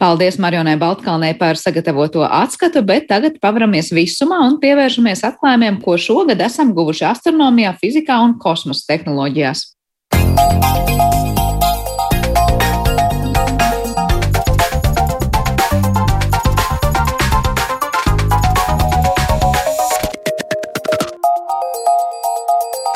Paldies 0.00 0.38
Marionai 0.40 0.78
Baltkalnei 0.80 1.34
par 1.36 1.58
sagatavoto 1.60 2.22
atskatu, 2.24 2.80
bet 2.80 3.04
tagad 3.10 3.34
pavaramies 3.36 3.90
visumā 3.92 4.38
un 4.46 4.56
pievēršamies 4.62 5.20
atklājumiem, 5.28 5.76
ko 5.84 5.98
šogad 6.00 6.40
esam 6.40 6.72
guvuši 6.72 7.04
astronomijā, 7.10 7.74
fizikā 7.82 8.16
un 8.24 8.38
kosmosa 8.40 8.88
tehnoloģijās. 8.88 9.66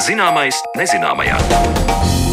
Zināmais 0.09 0.57
nezināmajā. 0.81 2.24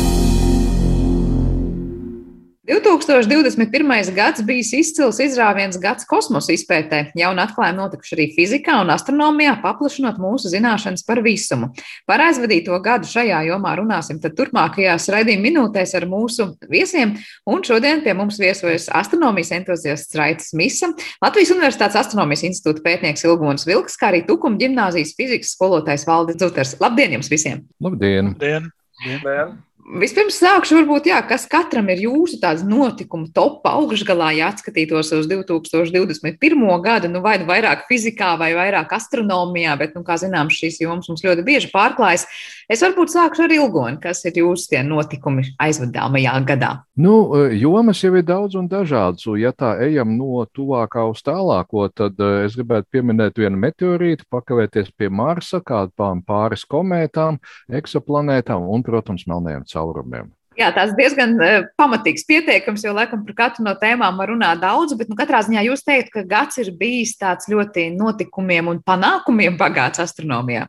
2021. 2.71 4.13
gads 4.15 4.41
bijis 4.47 4.69
izcils 4.77 5.17
izrāviens 5.19 5.75
gads 5.81 6.05
kosmosa 6.07 6.53
izpētē. 6.55 7.01
Jauni 7.19 7.41
atklājumi 7.43 7.81
notikuši 7.81 8.13
arī 8.15 8.27
fizikā 8.31 8.77
un 8.79 8.93
astronomijā, 8.93 9.57
paplašinot 9.59 10.21
mūsu 10.23 10.47
zināšanas 10.53 11.03
par 11.03 11.19
visumu. 11.25 11.73
Par 12.07 12.23
aizvadīto 12.23 12.77
gadu 12.83 13.09
šajā 13.11 13.41
jomā 13.49 13.73
runāsim 13.75 14.21
tad 14.23 14.37
turpmākajās 14.37 15.09
raidījuma 15.11 15.43
minūtēs 15.49 15.97
ar 15.99 16.07
mūsu 16.07 16.47
viesiem. 16.71 17.17
Un 17.43 17.65
šodien 17.67 18.05
pie 18.05 18.15
mums 18.15 18.39
viesojas 18.39 18.87
astronomijas 19.01 19.51
entuziasts 19.57 20.15
Raitas 20.15 20.53
Misa, 20.55 20.93
Latvijas 21.19 21.51
Universitātes 21.51 21.99
astronomijas 21.99 22.45
institūta 22.47 22.85
pētnieks 22.85 23.27
Ilgons 23.27 23.67
Vilks, 23.67 23.99
kā 23.99 24.13
arī 24.13 24.23
Tukuma 24.29 24.61
ģimnāzijas 24.61 25.11
fizikas 25.19 25.57
skolotājs 25.57 26.07
Valdis 26.07 26.39
Dzuters. 26.39 26.77
Labdien 26.79 27.19
jums 27.19 27.31
visiem! 27.33 27.65
Labdien! 27.83 28.31
Labdien. 28.31 28.71
Labdien. 29.01 29.59
Vispirms 29.91 30.37
sākšu, 30.39 30.77
varbūt, 30.77 31.09
jā, 31.09 31.17
kas 31.27 31.43
katram 31.51 31.89
ir 31.91 31.99
jūsu 32.05 32.37
tāds 32.39 32.61
notikuma 32.63 33.27
topa 33.35 33.73
augšgalā, 33.75 34.29
ja 34.37 34.47
atskatītos 34.47 35.09
uz 35.17 35.25
2021. 35.27 36.61
gadu, 36.85 37.09
nu 37.11 37.19
vai 37.19 37.33
nu 37.41 37.47
vairāk 37.49 37.83
fizikā 37.89 38.29
vai 38.39 38.53
vairāk 38.55 38.93
astronomijā, 38.95 39.73
bet, 39.81 39.91
nu, 39.97 40.05
kā 40.07 40.15
zināms, 40.21 40.55
šīs 40.55 40.79
jomas 40.85 41.09
mums 41.11 41.25
ļoti 41.25 41.43
bieži 41.43 41.71
pārklājas. 41.73 42.23
Es 42.71 42.79
varbūt 42.85 43.11
sākšu 43.11 43.43
ar 43.43 43.55
Ilgoni, 43.57 43.99
kas 43.99 44.23
ir 44.29 44.39
jūsu 44.39 44.69
tie 44.71 44.79
notikumi 44.87 45.43
aizvadāmajā 45.59 46.37
gadā. 46.47 46.71
Nu, 46.95 47.17
jomas 47.51 47.99
jau 47.99 48.13
ir 48.15 48.23
daudz 48.23 48.55
un 48.55 48.71
dažādas, 48.71 49.27
un 49.27 49.41
ja 49.41 49.51
tā 49.51 49.73
ejam 49.83 50.15
no 50.15 50.45
tuvākā 50.55 51.03
uz 51.11 51.19
tālāko, 51.25 51.89
tad 51.91 52.15
eh, 52.15 52.45
es 52.45 52.55
gribētu 52.55 52.87
pieminēt 52.95 53.43
vienu 53.43 53.59
meteorītu, 53.59 54.29
pakavēties 54.31 54.95
pie 54.95 55.11
Marsa, 55.11 55.59
kādām 55.59 56.23
pāris 56.23 56.63
komētām, 56.69 57.41
eksoplanētām 57.67 58.71
un, 58.71 58.87
protams, 58.87 59.27
melnējiem 59.27 59.67
caurumiem 59.67 59.80
caurumiem. 59.81 60.29
Jā, 60.59 60.67
tas 60.75 60.91
diezgan 60.97 61.37
uh, 61.39 61.61
pamatīgs 61.79 62.25
pieteikums, 62.27 62.83
jo 62.83 62.91
laikam 62.91 63.21
par 63.23 63.35
katru 63.37 63.63
no 63.63 63.71
tēmām 63.79 64.17
var 64.19 64.33
runāt 64.33 64.59
daudz, 64.59 64.91
bet 64.99 65.07
nu, 65.07 65.15
katrā 65.15 65.39
ziņā 65.47 65.63
jūs 65.63 65.85
teikt, 65.87 66.11
ka 66.11 66.25
gads 66.27 66.59
ir 66.59 66.73
bijis 66.75 67.13
tāds 67.19 67.47
ļoti 67.49 67.87
notikumiem 67.95 68.67
un 68.67 68.81
panākumiem 68.83 69.55
bagāts 69.59 70.03
astronomijā. 70.03 70.65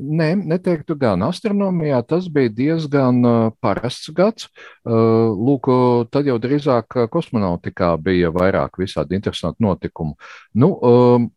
Nē, 0.00 0.30
neteiktu 0.48 0.96
gan 0.96 1.26
astronomijā. 1.26 2.00
Tas 2.08 2.30
bija 2.32 2.54
diezgan 2.56 3.20
uh, 3.20 3.38
parasts 3.60 4.08
gads. 4.16 4.48
Uh, 4.88 5.28
lūk, 5.36 5.68
tad 6.08 6.30
jau 6.30 6.38
drīzāk 6.40 6.96
kosmonautikā 7.12 7.92
bija 8.00 8.32
vairāk 8.32 8.80
visādi 8.80 9.20
interesanti 9.20 9.60
notikumi. 9.60 10.16
Nu, 10.56 10.72
uh, 10.72 11.28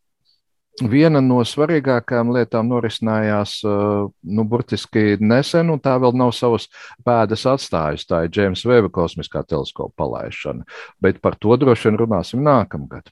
Viena 0.80 1.20
no 1.22 1.42
svarīgākajām 1.46 2.32
lietām 2.32 2.70
norisinājās 2.72 3.58
uh, 3.68 4.08
nu, 4.08 4.46
burtiski 4.48 5.18
nesen, 5.20 5.70
un 5.74 5.82
tā 5.84 5.98
vēl 6.02 6.16
nav 6.18 6.32
savas 6.34 6.70
pēdas 7.06 7.44
atstājusi. 7.52 8.08
Tā 8.10 8.24
ir 8.26 8.32
Džeimsa 8.32 8.72
Veba 8.72 8.90
kosmiskā 8.94 9.44
teleskopa 9.46 9.94
palaišana. 10.02 10.64
Bet 11.04 11.20
par 11.22 11.36
to 11.36 11.60
droši 11.60 11.90
vien 11.90 12.00
runāsim 12.02 12.42
nākamgad. 12.48 13.12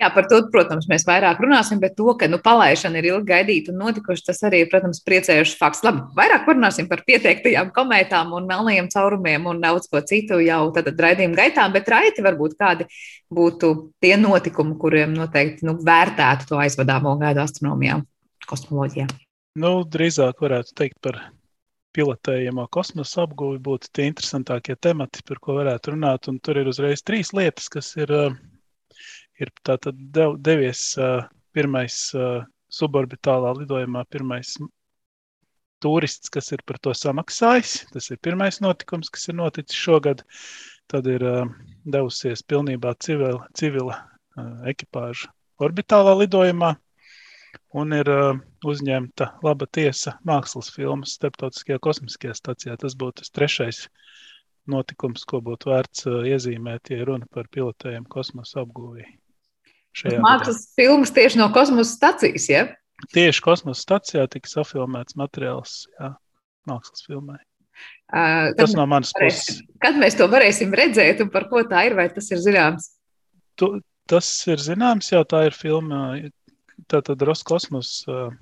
Jā, 0.00 0.08
par 0.14 0.24
to, 0.30 0.38
protams, 0.48 0.86
mēs 0.88 1.02
vairāk 1.04 1.42
runāsim, 1.44 1.76
bet 1.82 1.92
to, 1.98 2.14
ka 2.16 2.24
nu, 2.30 2.38
palaišana 2.40 2.96
ir 3.02 3.10
ilgi 3.10 3.28
gaidīta 3.28 3.68
un 3.68 3.82
notikuši, 3.82 4.22
tas 4.30 4.38
arī, 4.48 4.62
protams, 4.70 5.02
priecējuši 5.04 5.58
fakts. 5.60 5.82
Labi, 5.84 6.06
vairāk 6.16 6.46
parunāsim 6.46 6.86
par 6.88 7.02
pieteiktajām 7.04 7.68
komētām 7.76 8.32
un 8.38 8.46
melnajiem 8.48 8.88
caurumiem 8.94 9.50
un 9.50 9.60
daudz 9.60 9.90
ko 9.92 10.00
citu 10.08 10.38
jau 10.40 10.62
tad 10.72 10.88
raidījuma 11.04 11.36
gaitā, 11.42 11.66
bet 11.74 11.90
raiti 11.92 12.24
varbūt 12.24 12.56
kādi 12.56 12.86
būtu 13.28 13.74
tie 14.00 14.14
notikumi, 14.16 14.78
kuriem 14.80 15.12
noteikti 15.18 15.68
nu, 15.68 15.76
vērtētu 15.84 16.48
to 16.48 16.62
aizvadāmo 16.64 17.12
gadu 17.20 17.44
astronomijā, 17.44 17.98
kosmoloģijā. 18.48 19.10
Nu, 19.60 19.82
drīzāk 19.84 20.40
varētu 20.40 20.72
teikt 20.80 20.96
par 21.04 21.18
pilotējamo 21.92 22.64
kosmosa 22.72 23.26
apgūvi 23.26 23.60
būtu 23.68 23.92
tie 23.92 24.08
interesantākie 24.08 24.78
temati, 24.80 25.20
par 25.28 25.42
ko 25.44 25.58
varētu 25.58 25.92
runāt. 25.92 26.30
Un 26.32 26.40
tur 26.40 26.62
ir 26.62 26.70
uzreiz 26.72 27.04
trīs 27.04 27.34
lietas, 27.36 27.68
kas 27.68 27.92
ir 28.00 28.14
ir 29.40 29.52
dev, 29.64 30.36
devies 30.38 30.84
uh, 30.98 31.24
pirmais 31.56 31.96
uh, 32.14 32.44
suborbitālā 32.70 33.54
lidojumā, 33.58 34.04
pirmais 34.10 34.54
turists, 35.80 36.30
kas 36.32 36.52
ir 36.52 36.62
par 36.66 36.78
to 36.84 36.92
samaksājis. 36.96 37.86
Tas 37.94 38.10
ir 38.12 38.20
pirmais 38.22 38.60
notikums, 38.64 39.10
kas 39.12 39.28
ir 39.30 39.38
noticis 39.40 39.78
šogad. 39.78 40.24
Tad 40.90 41.06
ir 41.06 41.24
uh, 41.24 41.48
devusies 41.86 42.42
pilnībā 42.42 42.94
civila, 43.02 43.46
civila 43.56 43.96
uh, 43.96 44.62
ekipāža 44.70 45.30
orbitālā 45.62 46.16
lidojumā. 46.24 46.74
Un 47.80 47.94
ir 47.94 48.10
uh, 48.10 48.38
uzņemta 48.66 49.30
laba 49.46 49.66
tiesa 49.70 50.16
mākslas 50.26 50.70
filmas 50.74 51.14
starptautiskajā 51.18 51.78
kosmiskajā 51.82 52.36
stacijā. 52.38 52.76
Tas 52.82 52.98
būtu 52.98 53.22
tas 53.22 53.34
trešais 53.34 53.84
notikums, 54.70 55.24
ko 55.24 55.42
būtu 55.46 55.72
vērts 55.72 56.06
uh, 56.10 56.20
iezīmēt, 56.34 56.92
ja 56.94 57.06
runa 57.08 57.30
par 57.30 57.50
pilotējumu 57.54 58.10
kosmosa 58.10 58.64
apgūvēju. 58.64 59.19
Mākslas 60.22 60.64
filmas 60.78 61.12
tieši 61.14 61.40
no 61.40 61.50
kosmosa 61.54 61.90
stācijas. 61.92 62.48
Ja? 62.50 62.64
Tieši 63.14 63.42
kosmosa 63.44 63.82
stācijā 63.82 64.26
tika 64.30 64.50
safilmēts 64.50 65.16
materiāls 65.18 65.84
jā, 65.98 66.12
mākslas 66.68 67.06
filmai. 67.06 67.40
Uh, 68.10 68.50
tas 68.58 68.74
no 68.76 68.84
manas 68.90 69.12
puses. 69.16 69.62
Kad 69.80 69.96
mēs 70.00 70.16
to 70.18 70.26
varēsim 70.30 70.74
redzēt 70.76 71.22
un 71.24 71.30
par 71.32 71.46
ko 71.50 71.62
tā 71.68 71.86
ir, 71.88 71.96
vai 71.98 72.08
tas 72.12 72.28
ir 72.34 72.42
zināms? 72.42 72.90
Tu, 73.60 73.70
tas 74.10 74.28
ir 74.50 74.60
zināms, 74.62 75.12
jau 75.14 75.22
tā 75.28 75.46
ir 75.48 75.56
filma. 75.56 76.18
Tātad 76.90 77.22
Roskosmos 77.22 77.92
uh, 78.10 78.32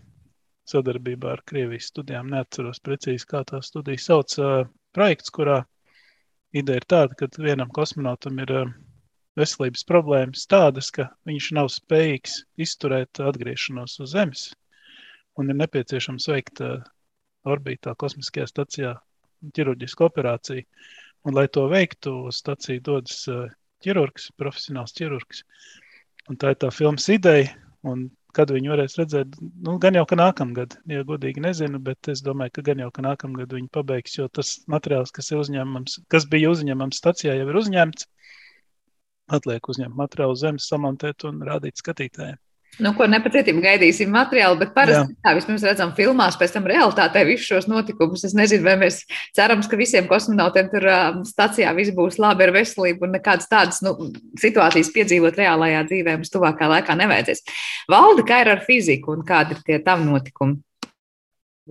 sadarbībā 0.68 1.37
ar 1.37 1.42
Krievijas 1.48 1.90
studijām. 1.92 2.30
Neatceros 2.32 2.80
precīzi, 2.84 3.26
kā 3.28 3.42
tā 3.46 3.61
studija 3.64 4.00
sauc. 4.00 4.34
Uh, 4.40 4.68
projekts, 4.96 5.32
kurā 5.34 5.62
ideja 6.56 6.80
ir 6.80 6.88
tāda, 6.88 7.18
ka 7.18 7.28
vienam 7.37 7.70
kosmonautam 7.74 8.40
ir 8.42 8.54
uh, 8.62 8.72
veselības 9.38 9.85
problēmas 9.88 10.46
tādas, 10.51 10.90
ka 10.94 11.09
viņš 11.29 11.51
nav 11.59 11.70
spējīgs 11.72 12.40
izturēt 12.66 13.20
atgriešanos 13.31 13.98
uz 14.05 14.14
Zemes. 14.14 14.48
un 15.38 15.51
ir 15.53 15.55
nepieciešams 15.55 16.27
veikt 16.29 16.61
orbītā, 17.46 17.94
kosmiskajā 17.94 18.48
stacijā 18.51 18.94
ķirurģisku 19.55 20.07
operāciju. 20.09 20.64
Un, 21.27 21.35
lai 21.35 21.46
to 21.55 21.68
veiktu, 21.70 22.14
uz 22.31 22.40
staciju 22.42 22.83
dodas 22.83 23.20
ķirurgs, 23.85 24.33
profesionāls 24.40 24.94
ķirurgs. 24.98 25.44
Un 26.29 26.38
tā 26.40 26.55
ir 26.55 26.59
tā 26.64 26.72
filmas 26.74 27.07
ideja. 27.14 27.55
Un 27.87 28.09
kad 28.37 28.51
viņi 28.53 28.70
varēs 28.70 28.98
redzēt, 28.98 29.38
nu, 29.64 29.77
gan 29.83 29.96
jau 29.96 30.05
ka 30.09 30.18
nākamgad, 30.18 30.77
ja 30.90 31.05
godīgi 31.07 31.42
nezinu, 31.42 31.81
bet 31.83 32.11
es 32.12 32.20
domāju, 32.22 32.53
ka 32.59 32.64
gan 32.68 32.83
jau 32.85 32.90
ka 32.94 33.05
nākamgad 33.07 33.55
viņi 33.57 33.70
pabeigs, 33.74 34.18
jo 34.18 34.29
tas 34.31 34.59
materiāls, 34.70 35.12
kas 35.14 35.33
uzņemams, 35.35 36.01
kas 36.12 36.29
bija 36.31 36.53
uzņemams 36.53 37.01
stacijā, 37.01 37.35
jau 37.38 37.48
ir 37.48 37.61
uzņemts. 37.62 38.07
Atliek 39.28 39.68
uzņemt 39.68 39.96
materiālu 39.96 40.36
zemes, 40.40 40.68
samontēt 40.70 41.26
un 41.28 41.42
rādīt 41.44 41.80
skatītājiem. 41.80 42.38
Nu, 42.78 42.92
ko 42.94 43.08
nepacietīgi 43.10 43.62
gaidīsim 43.62 44.12
materiālu, 44.14 44.58
bet 44.60 44.70
parasti 44.76 45.14
Jā. 45.16 45.22
tā 45.24 45.32
vismaz 45.34 45.64
redzam 45.66 45.90
filmās, 45.96 46.36
pēc 46.38 46.52
tam 46.54 46.68
realitātē 46.70 47.24
visus 47.26 47.48
šos 47.48 47.66
notikumus. 47.66 48.22
Es 48.28 48.36
nezinu, 48.38 48.62
vai 48.68 48.76
mēs 48.78 49.00
cerams, 49.34 49.66
ka 49.66 49.78
visiem 49.80 50.06
kosmonautiem 50.06 50.68
tur 50.70 50.86
um, 50.92 51.24
stacijā 51.26 51.72
viss 51.74 51.94
būs 51.96 52.20
labi 52.22 52.46
ar 52.46 52.54
veselību 52.54 53.08
un 53.08 53.16
nekādas 53.16 53.50
tādas 53.50 53.82
nu, 53.82 53.96
situācijas 54.38 54.92
piedzīvot 54.94 55.40
reālajā 55.40 55.82
dzīvē 55.90 56.18
mums 56.20 56.30
tuvākā 56.34 56.70
laikā 56.70 56.94
nevajadzēs. 57.02 57.42
Valde, 57.90 58.26
kā 58.28 58.44
ir 58.44 58.52
ar 58.54 58.62
fiziku 58.68 59.16
un 59.16 59.26
kādi 59.26 59.58
ir 59.58 59.64
tie 59.66 59.82
tam 59.82 60.06
notikumi? 60.06 60.60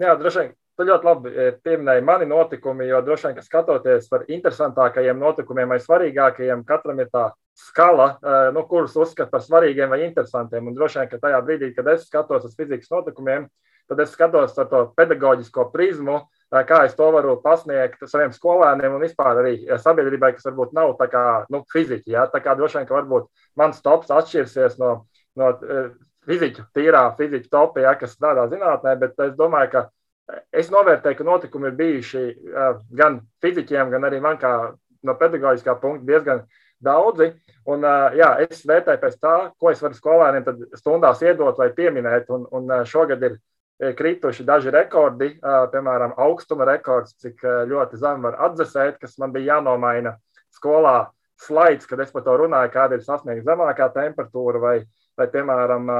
Jā, 0.01 0.17
droši 0.19 0.43
vien. 0.43 0.55
Tu 0.77 0.85
ļoti 0.85 1.07
labi 1.07 1.31
eh, 1.33 1.55
pieminēji 1.65 2.03
mani 2.05 2.27
notikumi, 2.29 2.85
jo 2.85 2.99
droši 3.01 3.25
vien, 3.27 3.35
ka 3.39 3.43
skatoties 3.45 4.09
par 4.11 4.27
interesantākajiem 4.29 5.17
notikumiem 5.17 5.71
vai 5.73 5.79
svarīgākajiem, 5.81 6.61
katram 6.69 7.01
ir 7.01 7.09
tā 7.09 7.23
skala, 7.57 8.11
eh, 8.21 8.49
nu, 8.53 8.61
kurus 8.69 8.93
uzskata 8.93 9.31
par 9.31 9.41
svarīgiem 9.41 9.89
vai 9.89 10.03
interesantiem. 10.05 10.69
Un 10.69 10.77
droši 10.77 10.99
vien, 10.99 11.09
ka 11.09 11.17
tajā 11.23 11.39
brīdī, 11.47 11.71
kad 11.73 11.89
es 11.95 12.05
skatos 12.05 12.45
uz 12.45 12.53
fizikas 12.59 12.93
notikumiem, 12.93 13.49
tad 13.89 14.05
es 14.05 14.13
skatos 14.13 14.53
ar 14.61 14.69
to 14.69 14.83
pedagoģisko 14.99 15.67
prizmu, 15.73 16.19
eh, 16.53 16.61
kā 16.69 16.83
es 16.85 16.93
to 16.93 17.09
varu 17.17 17.39
pasniegt 17.41 18.05
saviem 18.05 18.37
skolēniem 18.37 18.99
un 18.99 19.01
vispār 19.01 19.41
arī 19.41 19.57
sabiedrībai, 19.81 20.35
kas 20.37 20.45
varbūt 20.45 20.77
nav 20.77 20.93
tā 21.01 21.09
kā 21.09 21.25
nu, 21.49 21.65
fiziķi. 21.73 22.13
Ja? 22.19 22.29
Tā 22.29 22.37
kā 22.37 22.53
droši 22.53 22.83
vien, 22.83 22.85
ka 22.85 23.01
varbūt 23.01 23.31
mans 23.57 23.81
tops 23.81 24.13
atšķirsies 24.13 24.77
no, 24.77 25.07
no 25.41 25.53
fiziķu, 26.27 26.69
tīrā 26.75 27.07
fiziķu 27.17 27.49
topa, 27.49 27.81
ja, 27.81 27.97
kas 27.97 28.13
strādā 28.13 28.45
zinātnē, 28.51 28.99
bet 28.99 29.17
es 29.25 29.33
domāju, 29.33 29.71
ka 29.71 29.87
es 30.51 30.71
novērtēju, 30.73 31.17
ka 31.19 31.27
notikumi 31.27 31.69
ir 31.69 31.75
bijuši 31.79 32.23
gan 32.99 33.21
fiziķiem, 33.43 33.91
gan 33.93 34.07
arī 34.07 34.21
man 34.23 34.39
kā 34.41 34.53
no 35.07 35.15
pedagoģiskā 35.19 35.77
punkta 35.81 36.07
diezgan 36.09 36.45
daudzi. 36.83 37.31
Un, 37.67 37.83
jā, 38.15 38.29
es 38.45 38.63
vērtēju 38.67 39.01
pēc 39.01 39.19
tā, 39.21 39.35
ko 39.59 39.71
es 39.71 39.81
varu 39.83 39.97
skolēniem 39.97 40.65
stundās 40.79 41.23
iedot 41.25 41.59
vai 41.59 41.69
pieminēt. 41.75 42.29
Un, 42.33 42.47
un 42.51 42.73
šogad 42.87 43.23
ir 43.27 43.39
krituši 43.97 44.45
daži 44.45 44.73
rekordi, 44.73 45.35
piemēram, 45.73 46.15
augstuma 46.17 46.65
rekords, 46.69 47.13
cik 47.21 47.43
ļoti 47.69 47.99
zem 48.01 48.23
var 48.25 48.39
atdzesēt, 48.47 48.97
kas 49.01 49.17
man 49.21 49.35
bija 49.35 49.57
jānomaina 49.57 50.15
skolā 50.55 51.11
slaids, 51.37 51.85
kad 51.85 52.01
es 52.01 52.13
par 52.13 52.23
to 52.25 52.33
runāju, 52.41 52.71
kāda 52.73 52.97
ir 52.97 53.03
sasniegta 53.05 53.51
zemākā 53.51 53.91
temperatūra, 53.93 54.61
vai, 54.61 54.77
vai 55.17 55.27
piemēram, 55.33 55.91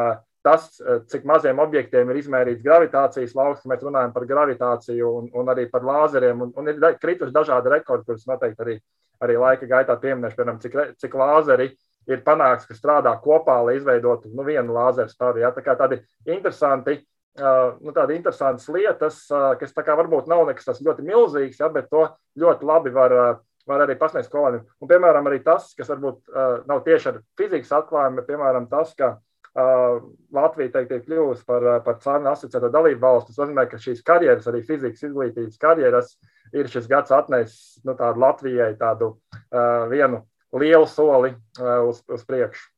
tas, 0.48 0.70
cik 1.12 1.28
maziem 1.28 1.60
objektiem 1.60 2.10
ir 2.10 2.22
izmērīts 2.24 2.64
gravitācijas 2.64 3.36
lauks, 3.36 3.68
mēs 3.68 3.84
runājam 3.84 4.16
par 4.16 4.28
gravitāciju 4.30 5.12
un, 5.20 5.28
un 5.36 5.52
arī 5.52 5.68
par 5.72 5.84
lāzeriem, 5.86 6.48
un, 6.48 6.56
un 6.56 6.72
ir 6.72 6.80
krituši 7.02 7.36
dažādi 7.36 7.76
rekordi, 7.76 8.08
kurus 8.08 8.26
noteikti 8.32 8.66
arī 8.66 8.78
arī 9.24 9.38
laika 9.40 9.68
gaitā 9.70 9.98
pieminēšu, 10.02 10.38
piemēram, 10.38 10.62
cik, 10.62 10.78
cik 11.02 11.18
lāzeri 11.18 11.72
ir 12.08 12.24
panāks, 12.26 12.68
ka 12.68 12.78
strādā 12.78 13.14
kopā, 13.24 13.58
lai 13.66 13.78
izveidotu 13.80 14.32
nu, 14.32 14.46
vienu 14.48 14.76
lāzeru 14.76 15.12
stāvu. 15.12 15.42
Ja? 15.44 15.52
Tā 15.56 15.64
kā 15.66 15.78
tādi 15.80 16.02
interesanti. 16.26 17.02
Uh, 17.38 17.76
nu, 17.86 17.92
tādas 17.94 18.18
interesantas 18.18 18.64
lietas, 18.74 19.18
uh, 19.30 19.52
kas 19.60 19.76
varbūt 19.78 20.26
nav 20.26 20.48
nekas 20.48 20.66
tas 20.66 20.80
ļoti 20.82 21.04
milzīgs, 21.06 21.60
ja, 21.62 21.68
bet 21.70 21.86
to 21.92 22.08
ļoti 22.42 22.66
labi 22.66 22.90
var, 22.96 23.14
uh, 23.14 23.28
var 23.70 23.84
arī 23.84 23.94
pasniegt 24.00 24.26
skolēniem. 24.26 24.64
Un, 24.82 24.90
piemēram, 24.90 25.30
arī 25.30 25.44
tas, 25.46 25.68
kas 25.78 25.92
varbūt 25.92 26.32
uh, 26.32 26.64
nav 26.66 26.82
tieši 26.88 27.12
ar 27.12 27.20
fizikas 27.38 27.76
atklājumu, 27.78 28.18
bet 28.18 28.32
piemēram 28.32 28.66
tas, 28.72 28.96
ka 28.98 29.12
Latvija 29.58 30.70
teikt, 30.76 30.92
ir 30.94 31.04
kļuvusi 31.08 31.46
par, 31.48 31.66
par 31.86 31.98
CERN 32.04 32.30
asociēto 32.30 32.70
dalību 32.74 33.02
valsti. 33.02 33.34
Tas 33.34 33.42
nozīmē, 33.42 33.66
ka 33.72 33.82
šīs 33.82 34.04
karjeras, 34.06 34.48
arī 34.50 34.62
fizikas 34.68 35.06
izglītības 35.08 35.58
karjeras, 35.62 36.14
ir 36.54 36.70
šis 36.72 36.90
gads 36.90 37.14
atnesis 37.16 37.84
nu, 37.88 37.96
tādu 37.98 38.22
Latvijai 38.22 38.74
tādu 38.80 39.16
uh, 39.16 39.88
vienu 39.92 40.22
lielu 40.54 40.88
soli 40.90 41.34
uh, 41.34 41.88
uz, 41.90 42.04
uz 42.06 42.26
priekšu. 42.28 42.70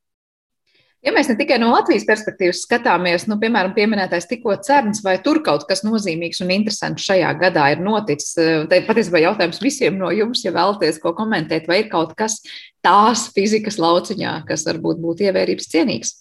Ja 1.00 1.14
mēs 1.16 1.30
ne 1.32 1.38
tikai 1.40 1.56
no 1.62 1.70
Latvijas 1.72 2.04
perspektīvas 2.08 2.66
skatāmies, 2.66 3.24
nu, 3.32 3.38
piemēram, 3.40 3.72
pieminētais 3.76 4.28
tikko 4.28 4.58
cerns, 4.64 5.00
vai 5.04 5.16
tur 5.24 5.40
kaut 5.46 5.64
kas 5.68 5.86
nozīmīgs 5.88 6.42
un 6.44 6.52
interesants 6.52 7.06
šajā 7.08 7.30
gadā 7.40 7.70
ir 7.72 7.84
noticis, 7.84 8.34
tad 8.36 8.88
patiesībā 8.88 9.22
jautājums 9.24 9.62
visiem 9.64 9.96
no 10.00 10.12
jums, 10.12 10.44
ja 10.44 10.52
vēlaties 10.52 11.00
ko 11.00 11.14
komentēt, 11.16 11.72
vai 11.72 11.86
ir 11.86 11.92
kaut 11.92 12.18
kas 12.20 12.42
tās 12.84 13.30
fizikas 13.32 13.80
lauciņā, 13.80 14.42
kas 14.50 14.68
varbūt 14.68 15.00
būtu 15.00 15.30
ievērības 15.30 15.72
cienīgs. 15.72 16.18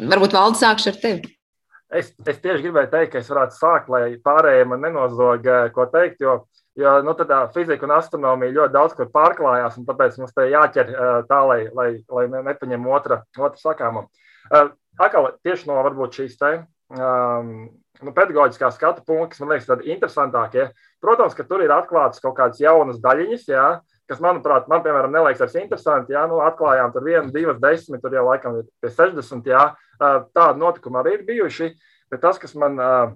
Varbūt 0.00 0.34
valdes 0.34 0.62
sākšu 0.64 0.90
ar 0.90 1.00
tevi. 1.02 1.30
Es, 1.94 2.10
es 2.26 2.40
tieši 2.42 2.64
gribēju 2.64 2.90
teikt, 2.90 3.12
ka 3.12 3.20
es 3.20 3.30
varētu 3.30 3.54
sākt, 3.54 3.90
lai 3.92 4.16
pārējiem 4.24 4.72
man 4.72 4.82
nenozog, 4.82 5.46
ko 5.74 5.86
teikt, 5.92 6.24
jo 6.24 6.40
Jo 6.74 6.96
nu, 7.06 7.12
tā 7.14 7.36
fizika 7.54 7.86
un 7.86 7.92
astronomija 7.94 8.50
ļoti 8.50 8.74
daudz 8.74 8.96
kur 8.98 9.06
pārklājās, 9.14 9.76
un 9.78 9.86
tāpēc 9.86 10.16
mums 10.18 10.34
te 10.34 10.48
jāķer 10.50 10.88
tā, 11.28 11.38
lai, 11.46 11.60
lai, 11.70 11.88
lai 12.10 12.24
nepaņem 12.48 12.88
otra, 12.90 13.20
otra 13.38 13.60
sakāmu. 13.60 14.08
Atkal 14.98 15.30
tieši 15.46 15.68
no 15.70 15.78
varbūt 15.86 16.18
šīs 16.18 16.34
te. 16.40 16.50
Um, 16.94 17.52
nu, 18.02 18.10
pedagoģiskā 18.14 18.72
skatu 18.74 19.04
punkta, 19.06 19.30
kas 19.32 19.42
man 19.42 19.54
liekas 19.54 19.70
tādi 19.70 19.94
interesantākie. 19.94 20.66
Protams, 21.02 21.36
ka 21.38 21.46
tur 21.46 21.62
ir 21.62 21.74
atklātas 21.74 22.22
kaut 22.22 22.34
kādas 22.40 22.58
jaunas 22.62 22.98
daļiņas, 23.02 23.46
jā, 23.54 23.68
kas, 24.10 24.20
manuprāt, 24.24 24.66
man, 24.70 24.82
piemēram, 24.84 25.14
neliekas 25.14 25.44
vairs 25.44 25.56
interesanti. 25.62 26.14
Jā, 26.16 26.26
nu, 26.30 26.42
atklājām 26.42 26.90
tur 26.94 27.06
vienu, 27.06 27.30
divas, 27.34 27.62
desmit, 27.62 28.02
tur 28.02 28.18
jau 28.18 28.26
laikam 28.28 28.58
ir 28.60 28.66
pie 28.82 28.90
60. 28.90 29.46
Jā, 29.46 29.68
tādi 29.98 30.62
notikumi 30.62 31.00
arī 31.00 31.18
ir 31.18 31.28
bijuši. 31.28 31.70
Bet 32.12 32.22
tas, 32.22 32.38
kas 32.38 32.54
man 32.58 32.78
uh, 32.78 33.14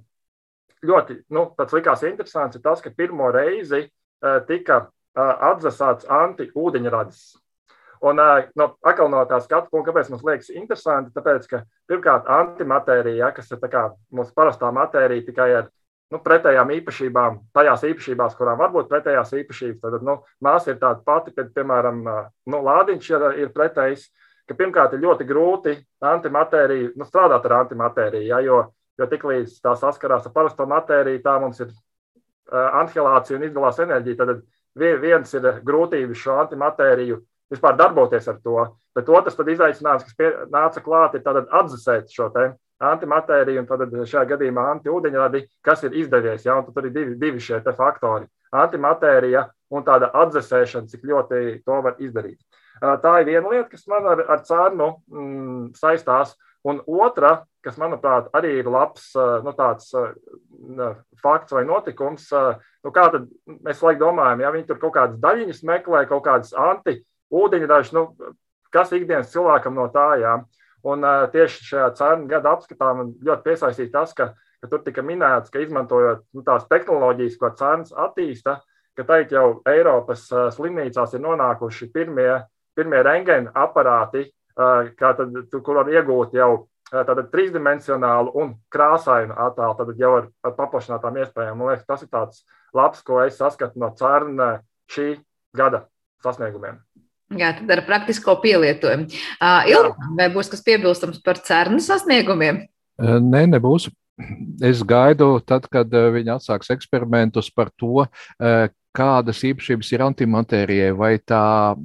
ļoti 0.85 1.21
nu, 1.35 1.49
likās 1.75 2.05
interesants, 2.09 2.57
ir 2.57 2.64
tas, 2.64 2.83
ka 2.85 2.95
pirmo 2.95 3.31
reizi 3.35 3.85
uh, 3.85 4.38
tika 4.49 4.85
uh, 4.87 5.35
atdzesāts 5.53 6.09
anti-ūdeņradis. 6.09 7.23
Un 8.09 8.23
uh, 8.23 8.45
no, 8.59 8.71
atkal 8.87 9.11
no 9.11 9.25
tā 9.27 9.41
skatu 9.43 9.73
punkta, 9.73 9.91
kāpēc 9.91 10.12
mums 10.12 10.27
liekas 10.27 10.53
interesanti, 10.55 11.14
tāpēc, 11.17 11.49
ka 11.51 11.64
pirmkārt 11.91 12.31
antimatērija, 12.31 13.27
ja, 13.27 13.33
kas 13.35 13.51
ir 13.51 13.59
mūsu 14.14 14.35
parastā 14.37 14.71
matērija, 14.75 15.27
tikai 15.27 15.49
ar 15.62 15.69
nu, 16.14 16.21
pretējām 16.25 16.71
īpašībām, 16.79 17.41
tajās 17.57 17.85
īpašībās, 17.91 18.37
kurām 18.38 18.61
var 18.62 18.71
būt 18.73 18.88
pretējās 18.93 19.35
īpašības. 19.43 19.83
Tad 19.83 20.07
nu, 20.07 20.19
māsa 20.45 20.73
ir 20.73 20.79
tāda 20.81 21.03
pati, 21.05 21.35
kad, 21.37 21.51
piemēram, 21.57 22.01
nu, 22.49 22.62
lādiņš 22.64 23.11
ir, 23.12 23.27
ir 23.45 23.53
pretējs, 23.57 24.09
ka 24.49 24.57
pirmkārt 24.57 24.97
ir 24.97 25.05
ļoti 25.05 25.29
grūti 25.29 25.77
antimatēriju, 26.01 26.95
nu, 26.97 27.07
strādāt 27.07 27.47
ar 27.47 27.61
antimatēriju, 27.63 28.27
ja, 28.33 28.41
jo 28.45 28.63
Jo 28.99 29.07
tiklīdz 29.07 29.61
tā 29.63 29.77
saskarās 29.79 30.27
ar 30.27 30.35
parasto 30.35 30.67
matēriju, 30.67 31.23
tā 31.23 31.37
mums 31.39 31.61
ir 31.63 31.71
anihilācija 32.51 33.39
un 33.39 33.45
izdalās 33.47 33.79
enerģija. 33.85 34.19
Tad 34.19 34.41
viens 35.03 35.35
ir 35.39 35.51
grūtības 35.67 36.19
šo 36.19 36.39
antimatēriju 36.43 37.21
vispār 37.53 37.77
darboties 37.79 38.27
ar 38.29 38.41
to. 38.43 38.65
Bet 38.97 39.09
otrs 39.09 39.39
izaicinājums, 39.39 40.09
kas 40.09 40.17
pie, 40.19 40.33
nāca 40.51 40.83
klāt, 40.83 41.15
ir 41.15 41.47
atdzesēt 41.61 42.11
šo 42.11 42.33
antimatēriju 42.89 43.63
un 43.63 43.69
tad 43.71 43.95
šajā 43.95 44.25
gadījumā 44.35 44.67
antiūdeņradi, 44.75 45.45
kas 45.63 45.87
ir 45.87 45.95
izdevies. 46.03 46.45
Ja? 46.47 46.59
Tur 46.63 46.87
ir 46.87 46.95
divi, 46.95 47.15
divi 47.19 47.43
šie 47.43 47.63
faktori- 47.77 48.27
antimatērija 48.65 49.47
un 49.71 49.85
tāda 49.85 50.11
atdzesēšana, 50.11 50.91
cik 50.91 51.03
ļoti 51.05 51.63
to 51.65 51.83
var 51.83 51.95
izdarīt. 51.99 52.39
Tā 52.81 53.14
ir 53.21 53.31
viena 53.31 53.51
lieta, 53.51 53.69
kas 53.73 53.87
man 53.91 54.07
ar, 54.07 54.23
ar 54.31 54.45
cārnu 54.47 54.93
mm, 55.09 55.64
saistās. 55.79 56.37
Un 56.67 56.81
otra, 56.91 57.45
kas, 57.64 57.77
manuprāt, 57.81 58.27
arī 58.37 58.57
ir 58.61 58.69
labs 58.71 59.12
nu, 59.45 59.53
tāds, 59.57 59.93
fakts 61.23 61.55
vai 61.55 61.62
notikums, 61.69 62.27
nu, 62.85 62.93
kā 62.95 63.07
tad 63.14 63.29
mēs 63.64 63.83
laik 63.85 64.01
domājam, 64.01 64.43
ja 64.43 64.51
viņi 64.55 64.67
tur 64.69 64.81
kaut 64.83 64.97
kādas 64.97 65.21
daļiņas 65.23 65.62
meklē, 65.71 66.03
kaut 66.11 66.25
kādas 66.27 66.51
anti-ūdeņražas, 66.59 67.95
nu, 67.97 68.35
kas 68.75 68.93
ikdienas 68.97 69.31
cilvēkam 69.33 69.79
no 69.79 69.87
tā, 69.95 70.09
jā. 70.21 70.35
Un 70.88 71.07
tieši 71.33 71.71
šajā 71.71 71.88
cenu 71.99 72.29
gada 72.31 72.53
apskatā 72.55 72.91
man 72.97 73.14
ļoti 73.25 73.47
piesaistīja 73.47 73.95
tas, 73.95 74.12
ka, 74.19 74.33
ka 74.62 74.71
tur 74.71 74.83
tika 74.85 75.03
minēts, 75.07 75.51
ka 75.55 75.62
izmantojot 75.62 76.27
nu, 76.35 76.45
tās 76.47 76.69
tehnoloģijas, 76.71 77.38
ko 77.41 77.51
cenas 77.59 77.95
attīsta, 77.95 78.59
ka 78.99 79.07
teikt 79.07 79.35
jau 79.35 79.61
Eiropas 79.69 80.27
slimnīcās 80.55 81.14
ir 81.14 81.23
nonākuši 81.23 81.91
pirmie, 81.95 82.33
pirmie 82.79 83.03
rengēna 83.05 83.53
aparāti, 83.59 84.29
kā 84.57 85.12
tad, 85.19 85.37
kur 85.53 85.81
var 85.83 85.91
iegūt 85.93 86.35
jau 86.38 86.69
tātad 86.88 87.29
trīsdimensionālu 87.33 88.33
un 88.41 88.55
krāsainu 88.73 89.37
attēlu, 89.37 89.77
tad 89.79 90.01
jau 90.01 90.14
ar, 90.23 90.31
ar 90.47 90.57
paplašinātām 90.57 91.21
iespējām. 91.21 91.59
Man 91.61 91.73
liekas, 91.75 91.87
tas 91.88 92.05
ir 92.05 92.11
tāds 92.12 92.43
labs, 92.77 93.05
ko 93.05 93.21
es 93.25 93.37
saskatu 93.38 93.81
no 93.83 93.93
CERN 93.99 94.41
šī 94.91 95.11
gada 95.57 95.85
sasniegumiem. 96.25 96.81
Jā, 97.37 97.53
tad 97.59 97.71
ar 97.75 97.85
praktisko 97.85 98.38
pielietojumu. 98.41 99.11
Uh, 99.37 99.69
Ilga, 99.69 100.11
vai 100.17 100.31
būs 100.33 100.49
kas 100.49 100.64
piebilstams 100.64 101.21
par 101.25 101.43
CERN 101.45 101.83
sasniegumiem? 101.85 102.64
Nē, 102.99 103.45
nebūs. 103.53 103.91
es 104.64 104.81
gaidu, 104.83 105.37
tad, 105.47 105.69
kad 105.71 105.93
viņi 105.93 106.33
atsāks 106.35 106.73
eksperimentus 106.75 107.53
par 107.55 107.69
to, 107.79 108.07
kādas 108.96 109.42
īpašības 109.46 109.92
ir 109.94 110.05
antimatērijai, 110.07 110.90
vai 110.96 111.12
tā, 111.20 111.77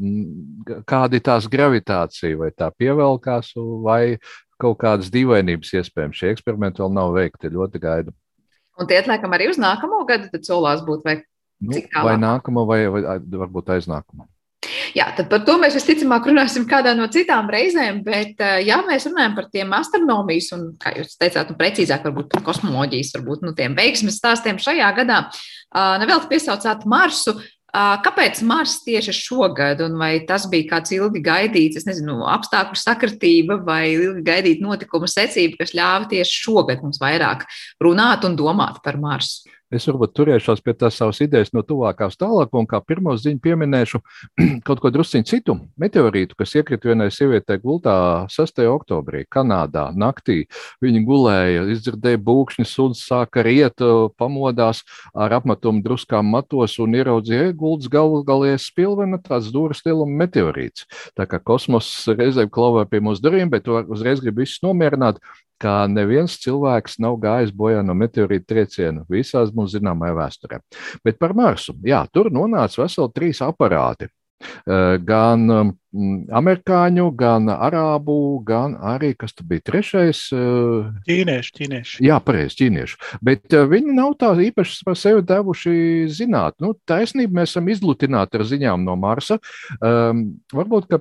kāda 0.89 1.19
ir 1.19 1.23
tās 1.25 1.47
gravitācija, 1.51 2.37
vai 2.39 2.49
tā 2.55 2.69
pievelkās, 2.71 3.53
vai 3.83 4.17
kaut 4.61 4.79
kādas 4.81 5.11
dīvainības 5.13 5.73
iespējams. 5.79 6.19
Šie 6.19 6.33
eksperimenti 6.33 6.83
vēl 6.83 6.93
nav 6.95 7.13
veikti, 7.15 7.51
ļoti 7.53 7.81
gaidu. 7.83 8.15
Un 8.79 8.89
tie 8.89 8.97
atliekam 9.03 9.35
arī 9.35 9.51
uz 9.51 9.59
nākamo 9.61 10.01
gadu, 10.09 10.31
tad 10.33 10.47
solās 10.47 10.81
būt 10.85 11.03
vai 11.05 11.19
nu, 11.61 11.81
vai 12.05 12.15
nākamo, 12.21 12.65
vai, 12.69 12.85
vai 12.89 13.17
varbūt 13.21 13.75
aiznākamo. 13.75 14.25
Jā, 14.93 15.07
tad 15.17 15.29
par 15.31 15.41
to 15.45 15.55
mēs 15.61 15.73
visticamāk 15.77 16.27
runāsim 16.29 16.67
kādā 16.69 16.93
no 16.97 17.07
citām 17.11 17.49
reizēm. 17.51 18.03
Bet, 18.05 18.41
ja 18.61 18.77
mēs 18.85 19.07
runājam 19.09 19.33
par 19.37 19.49
tiem 19.53 19.73
astronomijas 19.73 20.51
un, 20.53 20.67
kā 20.81 20.93
jūs 20.99 21.17
teicāt, 21.17 21.49
nu, 21.49 21.57
precīzāk, 21.57 22.05
varbūt 22.05 22.37
kosmoloģijas, 22.45 23.15
varbūt 23.17 23.47
nu, 23.47 23.55
tiem 23.57 23.73
veiksmes 23.77 24.19
stāstiem 24.21 24.61
šajā 24.61 24.91
gadā, 25.01 25.25
nevēl 26.03 26.29
piesaucāt 26.29 26.85
Marsu. 26.89 27.35
Kāpēc 27.73 28.43
Mars 28.45 28.75
tieši 28.85 29.15
šogad, 29.17 29.79
un 29.81 29.95
vai 29.97 30.11
tas 30.29 30.43
bija 30.45 30.75
kāds 30.75 30.93
ilgi 30.93 31.23
gaidīts, 31.25 31.79
es 31.79 31.87
nezinu, 31.87 32.19
apstākļu 32.29 32.77
sakritība 32.77 33.57
vai 33.65 33.95
ilgi 33.95 34.21
gaidīta 34.27 34.61
notikuma 34.61 35.09
secība, 35.09 35.63
kas 35.63 35.73
ļāva 35.73 36.05
tieši 36.11 36.37
šogad 36.43 36.85
mums 36.85 37.01
vairāk 37.01 37.47
runāt 37.81 38.29
un 38.29 38.37
domāt 38.37 38.77
par 38.85 39.01
Marsu? 39.01 39.49
Es 39.73 39.87
varbūt 39.89 40.11
turēšos 40.13 40.61
pie 40.61 40.75
tās 40.77 40.99
savas 40.99 41.17
idejas 41.23 41.49
no 41.55 41.63
tuvākās 41.65 42.17
tālāk, 42.21 42.51
un 42.53 42.67
kā 42.69 42.77
pirmo 42.85 43.15
ziņu 43.17 43.39
pieminēšu 43.41 43.99
kaut 44.67 44.81
ko 44.83 44.91
drusciņu 44.93 45.25
citu 45.25 45.55
meteorītu, 45.81 46.37
kas 46.37 46.53
iekrita 46.59 46.91
vienai 46.91 47.07
sievietei 47.13 47.57
gultā 47.63 47.95
6. 48.29 48.61
oktobrī, 48.69 49.23
Kanādā. 49.33 49.87
Naktī 49.97 50.43
viņa 50.83 51.01
gulēja, 51.07 51.63
izdzirdēja 51.73 52.21
būkšņi, 52.21 52.67
suns 52.69 53.01
sāka 53.07 53.41
riet, 53.47 53.81
pamodās 54.19 54.83
ar 55.17 55.33
apmetumu 55.39 55.81
druskām 55.85 56.29
matos 56.29 56.77
un 56.83 56.93
ieraudzīja 56.99 57.55
gultas 57.57 57.89
galvas 57.93 58.27
galies 58.27 58.67
spilvena 58.69 59.17
tāds 59.25 59.49
dūras 59.53 59.81
lieluma 59.87 60.25
meteorīts. 60.25 60.85
Tā 61.17 61.25
kā 61.29 61.41
kosmos 61.41 61.89
reizēm 62.13 62.51
klavē 62.53 62.85
pie 62.91 63.01
mūsu 63.01 63.25
durvīm, 63.25 63.49
bet 63.49 63.69
uzreiz 63.71 64.21
grib 64.21 64.43
visus 64.43 64.61
nomierināt 64.65 65.17
ka 65.61 65.83
neviens 65.87 66.37
cilvēks 66.43 66.99
nav 67.03 67.19
gājis 67.23 67.53
bojā 67.55 67.83
no 67.85 67.95
meteorīta 67.97 68.49
trieciena 68.53 69.05
visās 69.09 69.53
mums 69.55 69.75
zināmajā 69.75 70.17
vēsturē. 70.17 70.59
Bet 71.05 71.19
par 71.21 71.35
Marsu, 71.37 71.75
jā, 71.85 72.03
tur 72.13 72.31
nonāca 72.33 72.83
veseli 72.83 73.13
trīs 73.15 73.41
aparāti. 73.45 74.09
Gan 74.65 75.45
mm, 75.47 76.17
amerikāņu, 76.33 77.07
gan 77.17 77.49
arābu, 77.53 78.17
gan 78.47 78.75
arī, 78.93 79.13
kas 79.19 79.35
tur 79.37 79.47
bija 79.49 79.65
trešais? 79.69 80.25
Ķīniešu, 81.07 81.55
ķīniešu. 81.59 82.03
Jā, 82.05 82.19
pareizi, 82.23 82.59
ķīniešu. 82.61 82.99
Bet 83.25 83.55
viņi 83.73 83.97
nav 83.97 84.17
tā 84.21 84.33
īpaši 84.49 84.83
par 84.87 84.99
sevi 84.99 85.25
devuši 85.29 85.75
zināt. 86.13 86.57
Nu, 86.63 86.73
taisnība, 86.89 87.41
mēs 87.41 87.53
esam 87.53 87.71
izlutināti 87.73 88.39
ar 88.39 88.47
ziņām 88.49 88.85
no 88.87 88.97
Marsa. 88.99 89.39
Um, 89.79 90.25
varbūt 90.53 90.91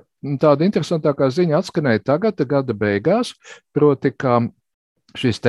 tāda 0.41 0.67
interesantākā 0.67 1.29
ziņa 1.33 1.61
atskanēja 1.61 2.05
tagad, 2.13 2.43
gada 2.47 2.75
beigās, 2.77 3.33
proti, 3.75 4.13
ka 4.15 4.41
šis 5.17 5.39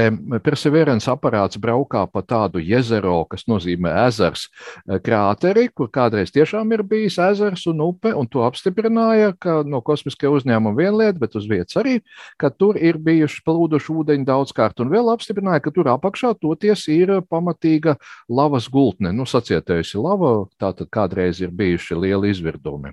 perseverance 0.45 1.09
aparāts 1.11 1.59
braukā 1.61 2.05
pa 2.13 2.23
tādu 2.23 2.61
jezero, 2.61 3.25
kas 3.31 3.47
nozīmē 3.49 3.93
ezers 4.05 4.47
eh, 4.49 4.99
krāteri, 5.05 5.69
kur 5.73 5.89
kādreiz 5.93 6.33
tiešām 6.35 6.73
ir 6.77 6.85
bijis 6.85 7.17
ezers 7.23 7.65
un 7.71 7.81
upe, 7.87 8.13
un 8.15 8.29
to 8.29 8.45
apstiprināja, 8.45 9.33
ka 9.41 9.63
no 9.67 9.81
kosmiskie 9.85 10.29
uzņēmumi 10.29 10.81
viena 10.81 10.99
lieta, 11.01 11.21
bet 11.23 11.37
uz 11.41 11.49
vietas 11.49 11.79
arī, 11.81 11.99
ka 12.41 12.51
tur 12.53 12.77
ir 12.77 12.99
bijuši 13.01 13.41
plūduši 13.47 13.95
ūdeņi 13.95 14.29
daudzkārt, 14.29 14.85
un 14.85 14.93
vēl 14.93 15.09
apstiprināja, 15.15 15.65
ka 15.65 15.73
tur 15.75 15.89
apakšā 15.95 16.35
toties 16.43 16.85
ir 16.93 17.15
pamatīga 17.31 17.97
lavas 18.29 18.69
gultne, 18.73 19.15
nu 19.17 19.25
sacietējusi 19.29 20.01
lava, 20.01 20.35
tātad 20.61 20.91
kādreiz 20.93 21.41
ir 21.41 21.55
bijuši 21.55 21.99
lieli 21.99 22.35
izvirdumi. 22.35 22.93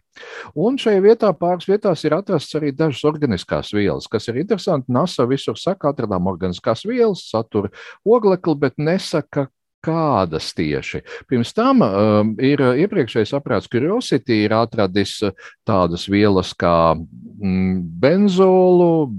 Un 0.55 0.79
šajā 0.79 1.03
vietā 1.03 1.33
pāris 1.35 1.67
vietās 1.67 2.05
ir 2.07 2.15
atrasts 2.15 2.55
arī 2.59 2.71
dažas 2.75 3.03
organiskās 3.07 3.73
vielas, 3.75 4.07
kas 4.11 4.29
ir 4.31 4.39
interesanti. 4.41 4.91
NASA 4.91 5.27
visur 5.29 5.59
saka, 5.59 5.91
atradām 5.91 6.27
organiskās 6.31 6.60
organiskās 6.61 6.85
vielas, 6.85 7.29
satura 7.29 7.69
oglekli, 8.05 8.55
bet 8.55 8.77
nesaka, 8.77 9.49
kādas 9.81 10.53
tieši. 10.53 11.01
Pirms 11.27 11.53
tam 11.53 11.81
um, 11.81 12.35
ir 12.37 12.61
iepriekšējais 12.61 13.33
aprāts 13.33 13.67
Curiosity 13.67 14.43
ir 14.45 14.53
atradis 14.53 15.23
tādas 15.65 16.07
vielas 16.07 16.53
kā 16.53 16.93
mm, 16.93 17.81
benzolu, 17.99 19.09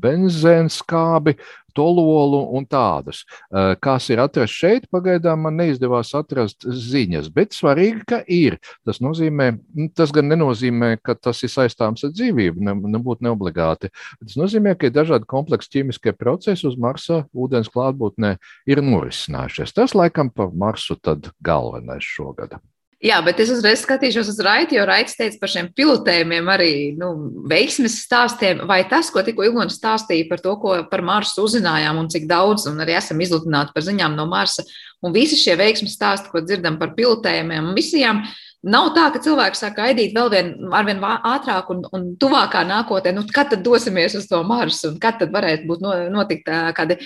benzēnskābi, 0.00 1.38
tololu 1.76 2.42
un 2.56 2.66
tādas. 2.68 3.22
Eh, 3.50 3.74
kas 3.82 4.08
ir 4.10 4.22
atrasts 4.22 4.56
šeit, 4.62 4.88
pagaidām 4.92 5.44
man 5.46 5.58
neizdevās 5.60 6.12
atrast 6.18 6.66
ziņas, 6.66 7.30
bet 7.34 7.56
svarīgi, 7.56 8.04
ka 8.08 8.22
ir. 8.26 8.58
Tas, 8.86 9.00
nozīmē, 9.04 9.50
nu, 9.76 9.88
tas 9.96 10.12
gan 10.14 10.30
nenozīmē, 10.30 10.96
ka 11.02 11.14
tas 11.14 11.42
ir 11.46 11.52
saistāms 11.52 12.04
ar 12.06 12.14
dzīvību, 12.14 12.64
ne, 12.66 12.76
nebūtu 12.96 13.26
neobligāti. 13.26 13.92
Tas 14.22 14.38
nozīmē, 14.40 14.76
ka 14.78 14.88
ir 14.88 14.96
dažādi 14.96 15.28
kompleksi 15.30 15.76
ķīmiskie 15.76 16.14
procesi 16.18 16.68
uz 16.68 16.78
Marsa 16.80 17.24
ūdens 17.34 17.70
klātbūtnē 17.72 18.36
ir 18.70 18.84
norisinājušies. 18.84 19.76
Tas 19.76 19.96
laikam 19.98 20.32
par 20.34 20.52
Marsu 20.54 20.98
tad 21.00 21.32
galvenais 21.44 22.04
šogad. 22.06 22.60
Jā, 23.00 23.16
bet 23.24 23.38
es 23.40 23.48
uzreiz 23.48 23.80
skatīšos 23.80 24.28
uz 24.28 24.38
Raiti, 24.44 24.76
jo 24.76 24.82
Raits 24.84 25.16
teica 25.16 25.38
par 25.40 25.48
šiem 25.48 25.70
pilotējumiem, 25.72 26.50
arī 26.52 26.72
nu, 27.00 27.08
veiksmes 27.48 27.94
stāstiem. 28.04 28.60
Vai 28.68 28.82
tas, 28.90 29.08
ko 29.08 29.22
tikko 29.24 29.46
Ilgons 29.46 29.78
stāstīja 29.80 30.28
par 30.28 30.42
to, 30.44 30.52
ko 30.60 30.74
par 30.90 31.00
Marsu 31.08 31.46
uzzinājām 31.46 31.96
un 32.02 32.10
cik 32.12 32.28
daudz, 32.28 32.66
un 32.68 32.76
arī 32.84 32.98
esam 32.98 33.22
izlutināti 33.24 33.72
par 33.72 33.86
ziņām 33.88 34.18
no 34.18 34.28
Marsa, 34.28 34.66
un 35.00 35.16
visi 35.16 35.40
šie 35.40 35.56
veiksmes 35.56 35.96
stāsti, 35.96 36.28
ko 36.28 36.44
dzirdam 36.44 36.76
par 36.82 36.92
pilotējumiem 36.98 37.70
un 37.70 37.78
misijām, 37.78 38.20
uh, 38.20 38.49
Nav 38.60 38.90
tā, 38.92 39.06
ka 39.08 39.22
cilvēki 39.24 39.56
sāk 39.56 39.78
gaidīt 39.78 40.12
vēl 40.12 40.26
vien, 40.34 40.48
vien 40.84 40.98
ātrāk 41.00 41.70
un, 41.72 41.78
un 41.96 42.02
tuvākā 42.20 42.60
nākotnē, 42.68 43.14
nu, 43.16 43.22
kad 43.32 43.48
tad 43.48 43.62
dosimies 43.64 44.12
uz 44.18 44.26
to 44.28 44.42
Marsu 44.44 44.90
un 44.90 44.98
kad 45.00 45.16
tad 45.22 45.32
varētu 45.32 45.64
būt 45.70 45.86
notikt 46.12 46.50
kādi 46.76 46.98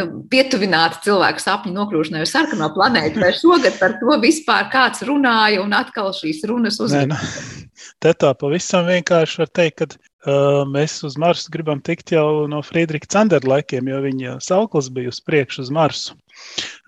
nu, 0.00 0.06
pietuvināti 0.32 1.02
cilvēku 1.04 1.44
sapņu 1.44 1.74
nokļūšanai 1.76 2.24
uz 2.24 2.32
sarkano 2.32 2.70
planētu. 2.72 3.20
Vai 3.20 3.34
šogad 3.36 3.76
par 3.76 3.98
to 4.00 4.16
vispār 4.22 4.70
kāds 4.72 5.04
runāja 5.04 5.60
un 5.60 5.76
atkal 5.76 6.14
šīs 6.16 6.40
runas 6.48 6.80
uzmanīja? 6.80 7.12
Nu, 7.12 7.60
te 8.02 8.14
tā 8.16 8.32
pavisam 8.40 8.88
vienkārši 8.88 9.42
var 9.42 9.52
teikt, 9.60 9.84
ka 9.84 9.90
uh, 10.32 10.62
mēs 10.64 10.96
uz 11.04 11.18
Marsu 11.20 11.52
gribam 11.52 11.84
tikt 11.84 12.14
jau 12.16 12.46
no 12.48 12.62
Friedrika 12.64 13.12
Candera 13.12 13.52
laikiem, 13.52 13.92
jo 13.92 14.00
viņa 14.08 14.38
sauklis 14.48 14.88
bija 14.96 15.12
uz 15.12 15.20
priekšu 15.28 15.66
uz 15.66 15.74
Marsu. 15.76 16.16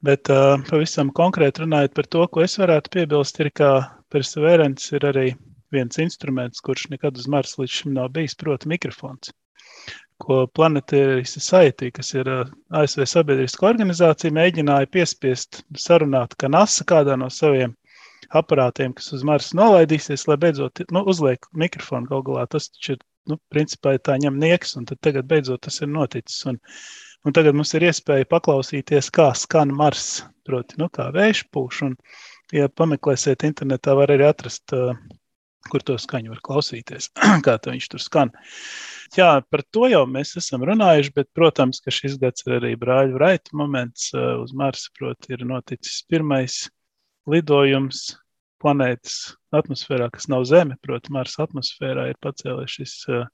Bet 0.01 0.33
uh, 0.33 0.57
pavisam 0.73 1.13
konkrēti 1.13 1.67
runājot 1.67 1.93
par 1.93 2.09
to, 2.09 2.25
ko 2.33 2.49
es 2.49 2.57
varētu 2.57 2.97
piebilst, 2.97 3.45
ir, 3.45 3.53
ka 3.53 3.71
Perseverance 4.13 4.95
ir 4.97 5.05
arī 5.09 5.29
viens 5.75 5.99
instruments, 6.01 6.63
kurš 6.65 6.89
nekad 6.93 7.19
uz 7.21 7.29
Marsa 7.29 7.63
līdz 7.63 7.75
šim 7.81 7.97
nav 7.97 8.13
bijis, 8.15 8.37
proti, 8.41 8.71
mikrofons. 8.73 9.33
Ko 10.19 10.47
Planetary 10.51 11.27
Society, 11.29 11.93
kas 11.95 12.11
ir 12.17 12.29
ASV 12.75 13.05
sabiedriska 13.07 13.69
organizācija, 13.69 14.35
mēģināja 14.35 14.89
piespiest 14.91 15.61
sarunāt, 15.79 16.35
ka 16.41 16.51
NASA 16.51 16.87
kādā 16.89 17.15
no 17.21 17.29
saviem 17.31 17.77
aparātiem, 18.35 18.95
kas 18.97 19.13
uz 19.15 19.23
Marsa 19.25 19.57
nolaidīsies, 19.57 20.27
lai 20.29 20.37
beidzot 20.41 20.83
nu, 20.93 21.05
uzliek 21.13 21.47
mikrofonu 21.53 22.11
galu 22.11 22.25
galā. 22.27 22.47
Tas 22.51 22.69
ir, 22.89 22.99
nu, 23.31 23.39
principā, 23.53 23.95
tā 24.03 24.19
ņem 24.21 24.41
nieks, 24.41 24.75
un 24.81 24.89
tagad 24.89 25.29
beidzot 25.31 25.63
tas 25.69 25.79
ir 25.85 25.93
noticis. 25.93 26.41
Un, 26.51 26.59
un 27.25 27.37
tagad 27.37 27.57
mums 27.57 27.75
ir 27.79 27.87
iespēja 27.89 28.29
paklausīties, 28.33 29.13
kā 29.15 29.31
skan 29.39 29.73
Mars, 29.77 30.25
proti, 30.49 30.81
nu, 30.83 30.91
kā 30.93 31.13
vējš 31.15 31.45
pūš. 31.55 31.85
Un, 31.89 31.97
ja 32.55 32.69
pameklēsiet 32.69 33.45
internetā, 33.49 33.95
var 33.99 34.13
arī 34.15 34.29
atrast, 34.29 34.75
kur 35.69 35.85
to 35.85 35.97
skaņu 36.01 36.33
var 36.33 36.43
klausīties, 36.45 37.11
kā 37.47 37.57
viņš 37.65 37.89
tur 37.93 38.05
skan. 38.05 38.33
Jā, 39.17 39.39
par 39.49 39.65
to 39.73 39.89
jau 39.89 40.05
mēs 40.09 40.35
esam 40.41 40.65
runājuši, 40.69 41.15
bet, 41.17 41.29
protams, 41.37 41.81
ka 41.85 41.93
šis 41.95 42.19
gads 42.21 42.45
ir 42.47 42.59
arī 42.59 42.75
brāļu 42.81 43.21
raita 43.21 43.57
moments. 43.57 44.11
Uz 44.15 44.53
Marsa, 44.57 44.93
proti, 44.99 45.33
ir 45.37 45.47
noticis 45.49 46.03
pirmais 46.09 46.67
lidojums 47.29 48.19
planētas 48.61 49.37
atmosfērā, 49.55 50.11
kas 50.13 50.29
nav 50.29 50.45
Zeme, 50.51 50.77
proti, 50.85 51.13
Marsa 51.15 51.47
atmosfērā 51.47 52.09
ir 52.11 52.21
pacēlies 52.25 52.75
šis 52.75 52.95
uh, 53.13 53.27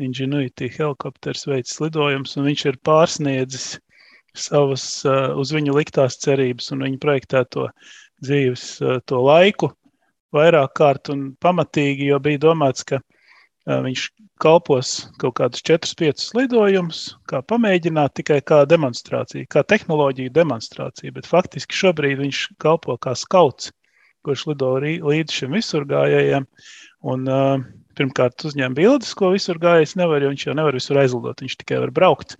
Ingenuity 0.00 0.68
helikopters 0.72 1.46
veids 1.48 1.76
lidojums, 1.80 2.36
un 2.36 2.48
viņš 2.48 2.66
ir 2.70 2.78
pārsniedzis 2.86 3.66
savas 4.36 4.84
uz 5.40 5.52
viņu 5.52 5.74
liktās 5.76 6.16
cerības 6.22 6.70
un 6.74 6.84
viņa 6.86 7.00
projektēto 7.02 7.66
dzīves 8.24 8.64
eh, 8.82 8.98
to 9.06 9.20
laiku 9.24 9.70
vairāk 10.34 10.74
kārt 10.78 11.10
un 11.12 11.30
pamatīgi, 11.42 12.10
jo 12.12 12.18
bija 12.22 12.40
domāts, 12.46 12.84
ka 12.86 13.00
eh, 13.00 13.80
viņš 13.86 14.06
kalpos 14.40 14.92
kaut 15.20 15.36
kādus 15.40 15.64
4-5 15.66 16.30
lidojumus, 16.38 17.02
kā 17.30 17.42
pamēģināt, 17.50 18.14
tikai 18.20 18.40
kā 18.46 18.62
demonstrācija, 18.68 19.48
kā 19.52 19.64
tehnoloģija 19.66 20.32
demonstrācija. 20.36 21.12
Bet 21.16 21.28
faktiski 21.28 21.76
šobrīd 21.76 22.22
viņš 22.22 22.46
kalpo 22.62 22.96
kā 23.02 23.16
skauts, 23.18 23.72
kurš 24.24 24.46
lido 24.52 24.74
līdz 24.80 25.36
šim 25.36 25.56
visurgājējiem. 25.56 26.48
Un, 27.10 27.28
uh, 27.28 27.60
pirmkārt 27.98 28.44
uzņem 28.48 28.74
bildes, 28.78 29.12
ko 29.18 29.32
visur 29.34 29.58
gājējis 29.62 29.96
nevar, 30.00 30.22
jo 30.22 30.30
viņš 30.32 30.46
jau 30.46 30.54
nevar 30.58 30.76
visur 30.76 31.00
aizlidot, 31.00 31.42
viņš 31.42 31.56
tikai 31.62 31.80
var 31.84 31.92
braukt. 31.96 32.36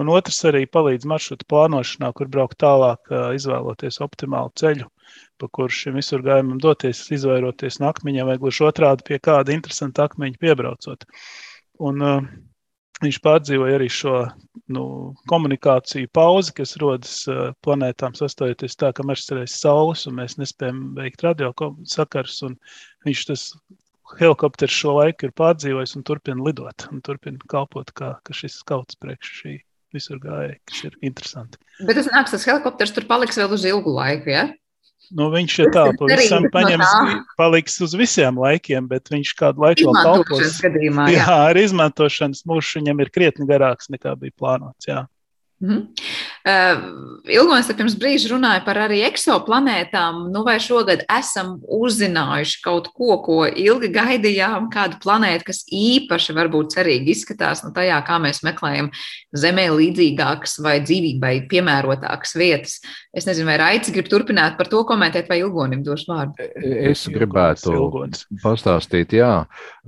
Un 0.00 0.10
otrs 0.12 0.40
arī 0.50 0.64
palīdz 0.66 1.08
maršrutu 1.10 1.48
plānošanā, 1.50 2.12
kur 2.16 2.30
braukt 2.32 2.58
tālāk, 2.62 3.12
izvēloties 3.36 4.00
optimālu 4.04 4.52
ceļu, 4.60 4.90
pa 5.40 5.48
kuru 5.48 5.72
šim 5.74 5.98
visur 6.00 6.24
gājumam 6.26 6.60
doties, 6.62 7.06
izvairoties 7.14 7.80
no 7.80 7.90
akmeņiem 7.94 8.32
vai 8.32 8.38
gluži 8.42 8.66
otrādi 8.68 9.06
pie 9.08 9.20
kāda 9.22 9.56
interesanta 9.56 10.08
akmeņa 10.08 10.42
piebraucot. 10.42 11.08
Un, 11.80 12.04
uh, 12.04 12.30
Viņš 13.00 13.16
pārdzīvoja 13.24 13.78
arī 13.78 13.86
šo 13.88 14.14
nu, 14.76 14.82
komunikāciju 15.30 16.10
pauzi, 16.12 16.52
kas 16.58 16.74
rodas 16.82 17.14
uh, 17.32 17.54
planētām, 17.64 18.12
sastojoties 18.18 18.76
tā, 18.76 18.90
ka 18.92 19.06
mēs 19.08 19.24
esam 19.24 19.46
saules 19.48 20.04
un 20.10 20.18
mēs 20.18 20.36
nespējam 20.36 20.82
veikt 20.98 21.24
radio 21.24 21.48
sakarus. 21.88 22.42
Viņš 23.08 23.22
tas 23.30 23.46
helikopters 24.18 24.74
šo 24.74 24.96
laiku 24.98 25.28
ir 25.28 25.34
pārdzīvojis 25.38 25.96
un 25.98 26.06
turpina 26.06 26.46
lidot 26.46 26.88
un 26.90 27.02
turpina 27.04 27.50
kalpot 27.50 27.92
kā 27.96 28.14
šis 28.34 28.60
skauts 28.62 28.98
priekš 29.00 29.34
šī 29.40 29.56
visur 29.94 30.20
gāja, 30.22 30.56
kas 30.70 30.84
ir 30.86 30.96
interesanti. 31.02 31.60
Bet 31.82 31.98
tas 31.98 32.10
nāks, 32.12 32.34
tas 32.34 32.46
helikopters 32.46 32.94
tur 32.94 33.06
paliks 33.10 33.38
vēl 33.40 33.54
uz 33.56 33.66
ilgu 33.66 33.94
laiku, 33.94 34.30
ja? 34.32 34.48
Nu, 35.10 35.26
viņš 35.32 35.54
ir 35.64 35.70
tā, 35.74 35.88
pavisam 35.98 36.44
paņems, 36.54 36.90
paliks 37.38 37.80
uz 37.82 37.96
visiem 37.98 38.36
laikiem, 38.38 38.86
bet 38.90 39.10
viņš 39.10 39.32
kādu 39.38 39.64
laiku 39.64 39.88
vēl 39.88 40.04
kalpos. 40.06 40.60
Gadījumā, 40.62 41.08
jā. 41.10 41.24
jā, 41.24 41.38
ar 41.50 41.58
izmantošanas 41.58 42.44
mūžu 42.46 42.78
viņam 42.78 43.02
ir 43.02 43.10
krietni 43.10 43.48
garāks 43.48 43.90
nekā 43.90 44.14
bija 44.20 44.36
plānots, 44.38 44.86
jā. 44.86 45.02
Mm 45.60 45.70
-hmm. 45.70 45.82
uh, 46.48 46.80
Ilgons 47.28 47.68
pirms 47.76 47.94
brīža 48.00 48.30
runāja 48.32 48.64
par 48.64 48.78
arī 48.80 49.02
eksoplanētām. 49.04 50.30
Nu, 50.32 50.40
vai 50.44 50.56
šogad 50.60 51.02
esam 51.18 51.60
uzzinājuši 51.68 52.62
kaut 52.64 52.88
ko, 52.94 53.18
ko 53.22 53.46
ilgi 53.46 53.90
gaidījām, 53.92 54.70
kādu 54.72 54.96
planētu, 55.04 55.44
kas 55.44 55.64
īpaši 55.68 56.32
varbūt 56.32 56.72
cerīgi 56.76 57.12
izskatās 57.12 57.64
no 57.64 57.70
tajā, 57.76 58.00
kā 58.06 58.16
mēs 58.18 58.40
meklējam 58.42 58.90
Zemē 59.36 59.68
līdzīgākas 59.70 60.62
vai 60.64 60.80
dzīvībai 60.80 61.46
piemērotākas 61.50 62.34
vietas. 62.34 62.80
Es 63.12 63.26
nezinu, 63.26 63.46
vai 63.46 63.58
Raicis 63.58 63.92
grib 63.94 64.08
turpināt 64.08 64.56
par 64.56 64.66
to 64.66 64.84
komentēt, 64.84 65.28
vai 65.28 65.38
Ilgonim 65.38 65.82
došu 65.82 66.12
vārdu. 66.12 66.32
Es 66.90 67.06
gribētu 67.08 67.72
Ilgons. 67.74 68.26
pastāstīt, 68.42 69.12
jā. 69.12 69.46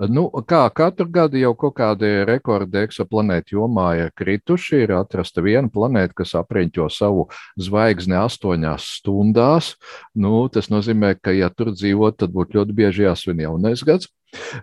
Nu, 0.08 0.28
kā 0.46 0.68
katru 0.74 1.06
gadu 1.08 1.38
jau 1.38 1.54
kaut 1.54 1.76
kādi 1.78 2.24
rekordi 2.28 2.78
eksoplanētu 2.82 3.56
jomā 3.56 3.88
ir 3.98 4.10
krituši, 4.18 4.82
ir 4.84 4.92
atrasta 4.92 5.40
viena 5.40 5.61
viena 5.62 5.70
planēta, 5.72 6.14
kas 6.14 6.34
apriņķo 6.34 6.88
savu 6.90 7.28
zvaigzni 7.56 8.16
astoņās 8.18 8.98
stundās. 8.98 9.76
Nu, 10.14 10.48
tas 10.48 10.68
nozīmē, 10.70 11.16
ka, 11.20 11.32
ja 11.32 11.50
tur 11.50 11.72
dzīvot, 11.72 12.18
tad 12.18 12.32
būtu 12.32 12.58
ļoti 12.58 12.72
bieži 12.74 13.06
jāsvin 13.06 13.40
jaunais 13.40 13.82
gads. 13.84 14.08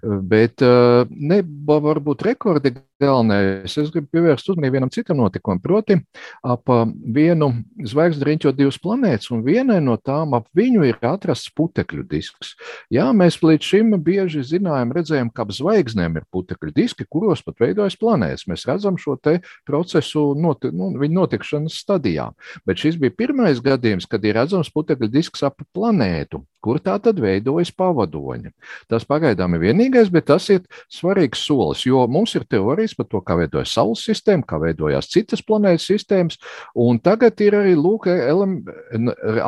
Bet 0.01 0.63
eh, 0.65 1.05
ne 1.09 1.39
varbūt 1.43 2.23
rekordi 2.25 2.73
galvenais. 2.99 3.75
Es 3.79 3.91
gribu 3.93 4.09
pievērst 4.15 4.49
uzmanību 4.51 4.75
vienam 4.75 4.91
citam 4.93 5.19
notikumam. 5.21 5.61
Proti, 5.63 5.99
ap 6.45 6.71
eh, 6.73 6.83
vienu 7.15 7.51
zvaigzni 7.87 8.27
riņķo 8.31 8.53
divas 8.57 8.79
planētas, 8.81 9.29
un 9.35 9.43
vienai 9.45 9.79
no 9.83 9.97
tām 10.01 10.35
ap 10.37 10.49
viņu 10.57 10.85
ir 10.89 10.99
atrasts 11.05 11.53
putekļu 11.57 12.05
disks. 12.09 12.55
Jā, 12.93 13.09
mēs 13.15 13.39
līdz 13.43 13.69
šim 13.71 13.95
bieži 14.05 14.43
zinājām, 14.55 14.93
redzējām, 14.97 15.31
ka 15.33 15.45
ap 15.45 15.53
zvaigznēm 15.55 16.19
ir 16.19 16.27
putekļu 16.33 16.73
diski, 16.75 17.07
kuros 17.09 17.45
pat 17.45 17.61
veidojas 17.61 17.97
planētas. 17.99 18.47
Mēs 18.49 18.65
redzam 18.69 18.97
šo 18.99 19.17
procesu 19.67 20.33
noti, 20.39 20.71
nu, 20.73 20.91
notikšanas 21.19 21.77
stadijā. 21.83 22.29
Bet 22.65 22.81
šis 22.81 22.97
bija 23.01 23.13
pirmais 23.15 23.61
gadījums, 23.63 24.07
kad 24.09 24.25
ir 24.25 24.37
redzams 24.39 24.71
putekļu 24.73 25.09
disks 25.11 25.43
ap 25.45 25.61
planētu, 25.75 26.41
kur 26.63 26.79
tā 26.83 26.97
tad 27.03 27.19
veidojas 27.21 27.71
pavadoņi. 27.75 28.51
Tas 28.91 29.07
pagaidām 29.07 29.55
ir 29.55 29.63
vienīgais, 29.67 30.11
bet 30.13 30.27
tas 30.29 30.49
ir 30.53 30.63
svarīgs 30.91 31.43
solis, 31.47 31.85
jo 31.87 32.05
mums 32.11 32.35
ir 32.37 32.45
teorijas 32.49 32.95
par 32.97 33.09
to, 33.09 33.23
kā 33.25 33.39
veidojas 33.39 33.73
Saules 33.75 34.03
sistēma, 34.05 34.45
kā 34.47 34.59
veidojās 34.61 35.11
citas 35.11 35.43
planētas 35.45 35.87
sistēmas, 35.89 36.39
un 36.75 36.99
tagad 37.03 37.39
ir 37.45 37.57
arī 37.61 37.75
lūk, 37.79 38.09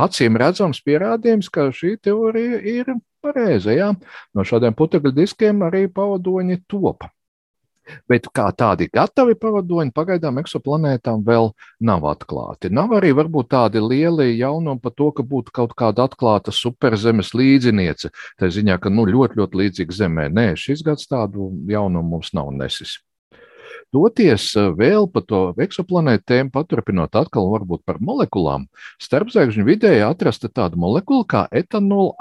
acīm 0.05 0.39
redzams 0.41 0.83
pierādījums, 0.85 1.51
ka 1.51 1.69
šī 1.75 1.97
teorija 2.03 2.61
ir 2.61 2.93
pareiza. 3.21 3.73
Ja? 3.75 3.93
No 4.35 4.45
šādiem 4.47 4.75
putekļu 4.77 5.13
diskiem 5.15 5.65
arī 5.67 5.87
pavadoņi 5.91 6.63
topa. 6.71 7.11
Bet 8.09 8.29
kā 8.35 8.47
tādi 8.55 8.87
gatavi 8.93 9.35
pavadoņi 9.41 9.93
pagaidām 9.95 10.39
eksoplanētām 10.41 11.25
vēl 11.27 11.51
nav 11.83 12.07
atklāti. 12.11 12.71
Nav 12.73 12.95
arī 12.99 13.11
varbūt 13.17 13.51
tādi 13.55 13.81
lieli 13.83 14.31
jaunumi 14.37 14.81
par 14.83 14.95
to, 14.95 15.11
ka 15.17 15.25
būtu 15.27 15.53
kaut 15.55 15.75
kāda 15.77 16.07
atklāta 16.07 16.53
superzemes 16.55 17.33
līdziniece. 17.37 18.13
Tā 18.39 18.51
ziņā, 18.53 18.79
ka 18.81 18.93
nu, 18.93 19.07
ļoti, 19.09 19.41
ļoti 19.41 19.63
līdzīga 19.63 20.01
Zemē. 20.01 20.27
Nē, 20.31 20.51
šis 20.59 20.85
gads 20.85 21.09
tādu 21.11 21.51
jaunumu 21.69 22.17
mums 22.17 22.35
nav 22.37 22.53
nesis 22.55 22.99
doties 23.91 24.47
eh, 24.55 24.71
vēl 24.77 25.07
pa 25.11 25.23
to 25.27 25.41
eksoplanētu 25.61 26.27
tēmu, 26.31 26.53
paturpinot 26.55 27.15
atkal 27.19 27.49
varbūt 27.51 27.83
par 27.87 27.99
molekulām. 28.03 28.67
Starpzvaigžņu 29.03 29.67
vidē 29.67 29.93
atrasta 30.07 30.49
tāda 30.51 30.79
molekula 30.79 31.27
kā 31.27 31.45
etanola 31.51 32.15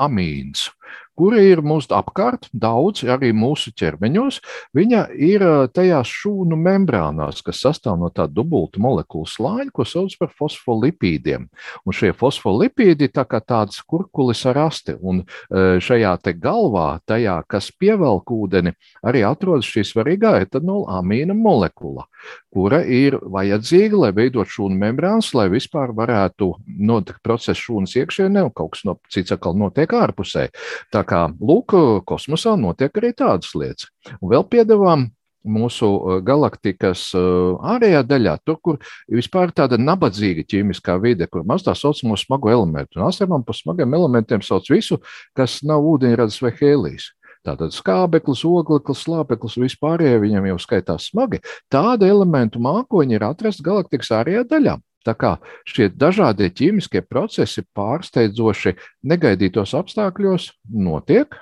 kura 1.19 1.41
ir 1.45 1.61
mūsu 1.65 1.93
apkārt, 1.97 2.49
daudz 2.53 3.05
arī 3.05 3.33
mūsu 3.37 3.73
ķermeņos. 3.77 4.41
Viņa 4.77 5.03
ir 5.21 5.45
tajās 5.75 6.09
šūnu 6.09 6.57
membrānās, 6.61 7.43
kas 7.45 7.61
sastāv 7.65 7.99
no 8.01 8.11
tāda 8.15 8.33
dubulta 8.41 8.81
molekulu 8.83 9.29
slāņa, 9.29 9.71
ko 9.75 9.87
sauc 9.89 10.17
par 10.21 10.33
fosfolipīdiem. 10.39 11.49
Un 11.85 11.97
šie 11.97 12.13
fosfolipīdi 12.17 13.11
tā 13.13 13.27
kā 13.29 13.43
tāds 13.45 13.83
kurkulis 13.85 14.45
ar 14.49 14.63
asti, 14.67 14.97
un 15.01 15.25
šajā 15.51 16.15
te 16.25 16.35
galvā, 16.39 17.01
tajā, 17.09 17.41
kas 17.51 17.71
pievelk 17.77 18.33
ūdeni, 18.35 18.75
arī 19.07 19.25
atrodas 19.27 19.69
šī 19.69 19.85
svarīgā 19.91 20.37
etanola 20.45 21.01
amīna 21.01 21.37
molekula, 21.37 22.07
kura 22.53 22.81
ir 22.85 23.19
vajadzīga, 23.21 24.05
lai 24.07 24.13
veidot 24.17 24.49
šūnu 24.51 24.79
membrānas, 24.81 25.33
lai 25.37 25.49
vispār 25.53 25.93
varētu 25.97 26.53
notikt 26.81 27.21
process 27.27 27.61
šūnas 27.61 27.97
iekšienē, 28.01 28.47
un 28.49 28.55
kaut 28.55 28.75
kas 28.75 28.87
no 28.89 28.97
cits 29.13 29.35
atkal 29.37 29.57
notiek 29.59 29.93
ārpusē. 29.97 30.49
Tā 30.93 31.05
kā 31.11 31.27
lūk, 31.37 31.75
kosmosā 32.09 32.55
notiek 32.61 32.95
arī 33.01 33.15
tādas 33.17 33.55
lietas. 33.59 33.91
Un 34.21 34.31
vēl 34.33 34.47
piedāvām 34.51 35.09
mūsu 35.45 35.89
uh, 35.89 36.19
galaktikas 36.25 37.07
uh, 37.17 37.57
ārējā 37.75 38.03
daļā, 38.07 38.35
tur, 38.45 38.59
kur 38.61 38.81
vispār 39.09 39.49
ir 39.49 39.55
tāda 39.57 39.79
nabadzīga 39.81 40.45
ķīmiskā 40.51 40.99
vide, 41.01 41.29
kur 41.33 41.47
maz 41.49 41.65
tā 41.65 41.75
saucamo 41.77 42.19
smagu 42.21 42.53
elementu. 42.53 43.01
Un 43.01 43.09
astronām 43.09 43.47
par 43.47 43.57
smagiem 43.57 43.97
elementiem 43.97 44.45
sauc 44.45 44.69
visu, 44.71 45.01
kas 45.37 45.61
nav 45.67 45.87
ūdeņrads 45.95 46.41
vai 46.45 46.53
hēlijs. 46.61 47.11
Tātad 47.47 47.73
skābeklis, 47.73 48.43
ogleklis, 48.45 49.01
slāpeklis, 49.07 49.57
vispārējie 49.63 50.21
viņam 50.21 50.51
jau 50.51 50.59
skaitās 50.61 51.09
smagi. 51.09 51.41
Tāda 51.73 52.11
elementu 52.13 52.61
mākoņi 52.61 53.17
ir 53.17 53.25
atrasta 53.31 53.65
galaktikas 53.65 54.13
ārējā 54.19 54.45
daļā. 54.51 54.77
Tā 55.07 55.15
kā 55.17 55.37
šie 55.69 55.89
dažādie 55.89 56.51
ķīmiskie 56.53 57.01
procesi 57.09 57.65
pārsteidzoši 57.77 58.75
negaidītos 59.09 59.73
apstākļos 59.79 60.51
notiek, 60.69 61.33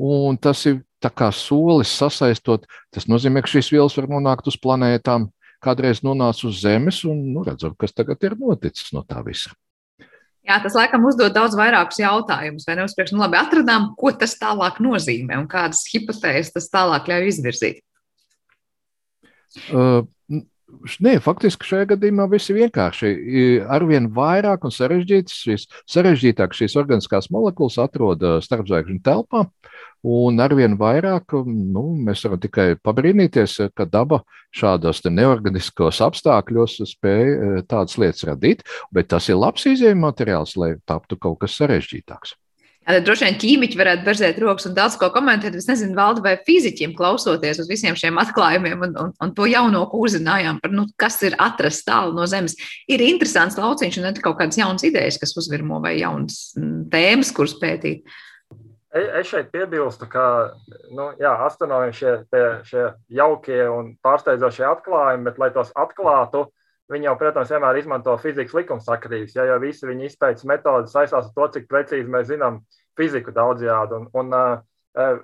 un 0.00 0.38
tas 0.40 0.64
ir 0.70 0.80
solis 1.36 1.92
sasaistot. 1.92 2.64
Tas 2.90 3.08
nozīmē, 3.10 3.42
ka 3.42 3.50
šīs 3.50 3.72
vielas 3.74 3.96
var 3.98 4.08
nonākt 4.08 4.48
uz 4.48 4.56
planētām, 4.56 5.28
kādreiz 5.62 6.02
nonāca 6.02 6.46
uz 6.48 6.62
Zemes, 6.62 7.04
un 7.04 7.32
nu, 7.34 7.44
redzam, 7.44 7.74
kas 7.78 7.92
tagad 7.92 8.22
ir 8.24 8.38
noticis 8.38 8.92
no 8.92 9.04
tā 9.04 9.22
visa. 9.26 9.52
Jā, 10.42 10.56
tas 10.58 10.74
laikam 10.74 11.04
uzdod 11.06 11.34
daudz 11.36 11.54
vairākus 11.54 12.00
jautājumus. 12.02 12.64
Vai 12.66 12.74
neuzspriekš, 12.80 13.12
nu 13.14 13.22
labi, 13.22 13.38
atradām, 13.38 13.92
ko 13.98 14.10
tas 14.10 14.34
tālāk 14.40 14.80
nozīmē 14.82 15.38
un 15.38 15.46
kādas 15.50 15.84
hipotēzes 15.92 16.50
tas 16.56 16.66
tālāk 16.72 17.06
ļauj 17.12 17.28
izvirzīt? 17.30 17.84
Uh, 19.70 20.02
Nē, 21.04 21.18
faktiski 21.22 21.66
šajā 21.68 21.86
gadījumā 21.92 22.24
viss 22.32 22.50
ir 22.50 22.56
vienkārši. 22.62 23.10
Arvien 23.70 24.08
vairāk 24.16 24.64
un 24.64 24.72
šīs, 24.72 25.66
sarežģītāk 25.90 26.56
šīs 26.56 26.76
organiskās 26.80 27.28
molekulas 27.34 27.76
atrodas 27.82 28.48
starpzvaigžņu 28.48 29.02
telpā, 29.04 29.44
un 30.02 30.40
arvien 30.42 30.78
vairāk 30.80 31.36
nu, 31.46 31.84
mēs 32.08 32.24
varam 32.24 32.40
tikai 32.42 32.68
pabrīnīties, 32.82 33.58
ka 33.76 33.86
daba 33.86 34.22
šādos 34.56 35.04
neorganiskos 35.06 36.00
apstākļos 36.08 36.80
spēja 36.88 37.32
e, 37.32 37.64
tādas 37.68 37.98
lietas 38.00 38.26
radīt, 38.28 38.64
bet 38.92 39.12
tas 39.12 39.28
ir 39.28 39.40
labs 39.40 39.68
izējuma 39.68 40.08
materiāls, 40.08 40.56
lai 40.56 40.74
taptu 40.88 41.20
kaut 41.20 41.42
kas 41.44 41.60
sarežģītāks. 41.60 42.36
Jā, 42.82 42.98
droši 43.06 43.28
vien 43.28 43.36
ķīmiķi 43.38 43.78
varētu 43.78 44.02
berzēt 44.06 44.38
rokas 44.42 44.66
un 44.66 44.74
daudz 44.74 44.96
ko 44.98 45.06
komentēt. 45.14 45.54
Es 45.54 45.68
nezinu, 45.68 45.94
valda 45.94 46.24
vai 46.24 46.32
fiziķiem 46.42 46.96
klausoties 46.98 47.60
uz 47.62 47.68
visiem 47.70 47.94
šiem 47.98 48.18
atklājumiem 48.18 48.82
un, 48.88 48.96
un, 48.98 49.12
un 49.22 49.34
to 49.36 49.46
jauno, 49.46 49.84
ko 49.90 50.00
uzzinājām 50.02 50.58
par, 50.64 50.74
nu, 50.74 50.88
kas 50.98 51.20
ir 51.22 51.36
atrasts 51.38 51.86
tālu 51.86 52.16
no 52.16 52.26
Zemes. 52.26 52.56
Ir 52.90 53.04
interesants 53.06 53.58
lauciņš 53.60 54.00
un 54.02 54.18
kaut 54.18 54.40
kādas 54.40 54.58
jaunas 54.58 54.82
idejas, 54.88 55.20
kas 55.22 55.36
uzvirmo 55.38 55.78
vai 55.84 55.94
jaunas 56.00 56.56
tēmas, 56.90 57.30
kuras 57.36 57.54
pētīt. 57.62 58.02
Es 58.92 59.30
šeit 59.30 59.54
piebilstu, 59.54 60.08
ka 60.10 60.24
nu, 60.92 61.12
jā, 61.22 61.30
astronomiem 61.46 61.94
šie, 61.96 62.16
šie 62.66 62.88
jaukie 63.14 63.62
un 63.70 63.94
pārsteidzošie 64.04 64.66
atklājumi, 64.68 65.30
bet, 65.30 65.38
lai 65.40 65.48
tos 65.54 65.70
atklātu, 65.78 66.48
Viņi 66.92 67.06
jau, 67.08 67.14
protams, 67.16 67.48
vienmēr 67.48 67.78
izmanto 67.80 68.12
fizikas 68.20 68.52
likumsakarības, 68.58 69.36
ja 69.36 69.46
jau 69.48 69.58
visi 69.62 69.86
viņa 69.88 70.08
izpētes 70.10 70.44
metodas 70.48 70.92
saistās 70.92 71.28
ar 71.30 71.34
to, 71.36 71.46
cik 71.54 71.68
precīzi 71.70 72.10
mēs 72.10 72.26
zinām 72.28 72.58
fiziku 72.98 73.34
daudzjādi. 73.34 73.98
Un, 74.00 74.08
un, 74.18 74.34
uh, 74.36 75.20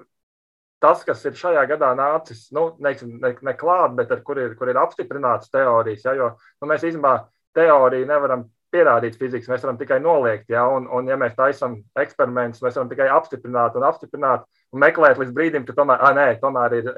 tas, 0.83 1.03
kas 1.07 1.25
ir 1.27 1.39
šajā 1.39 1.64
gadā 1.71 1.91
nācis, 1.99 2.47
nu, 2.55 2.71
neiksim, 2.83 3.16
ne, 3.23 3.33
ne 3.43 3.57
klāt, 3.59 3.97
bet 3.99 4.12
ar 4.14 4.23
kur 4.27 4.39
ir, 4.41 4.55
kur 4.59 4.71
ir 4.71 4.79
apstiprināts 4.81 5.51
teorijas, 5.53 6.05
ja, 6.07 6.14
jo 6.19 6.31
nu, 6.39 6.71
mēs 6.71 6.87
īstenībā 6.87 7.14
teoriju 7.59 8.07
nevaram 8.09 8.47
pierādīt 8.73 9.16
fizikas, 9.19 9.49
mēs 9.49 9.64
varam 9.64 9.79
tikai 9.81 9.99
noliegt, 10.05 10.49
ja, 10.53 10.66
un, 10.69 10.87
un 10.93 11.09
ja 11.09 11.16
mēs 11.21 11.35
taisam 11.39 11.79
eksperimentus, 11.99 12.62
mēs 12.64 12.77
varam 12.77 12.91
tikai 12.91 13.09
apstiprināt 13.14 13.79
un 13.79 13.87
apstiprināt 13.89 14.45
un 14.75 14.83
meklēt 14.85 15.21
līdz 15.21 15.35
brīdim, 15.35 15.64
ka 15.66 15.75
tomēr, 15.79 16.03
ah, 16.05 16.14
nē, 16.16 16.29
tomēr 16.43 16.77
ir, 16.83 16.93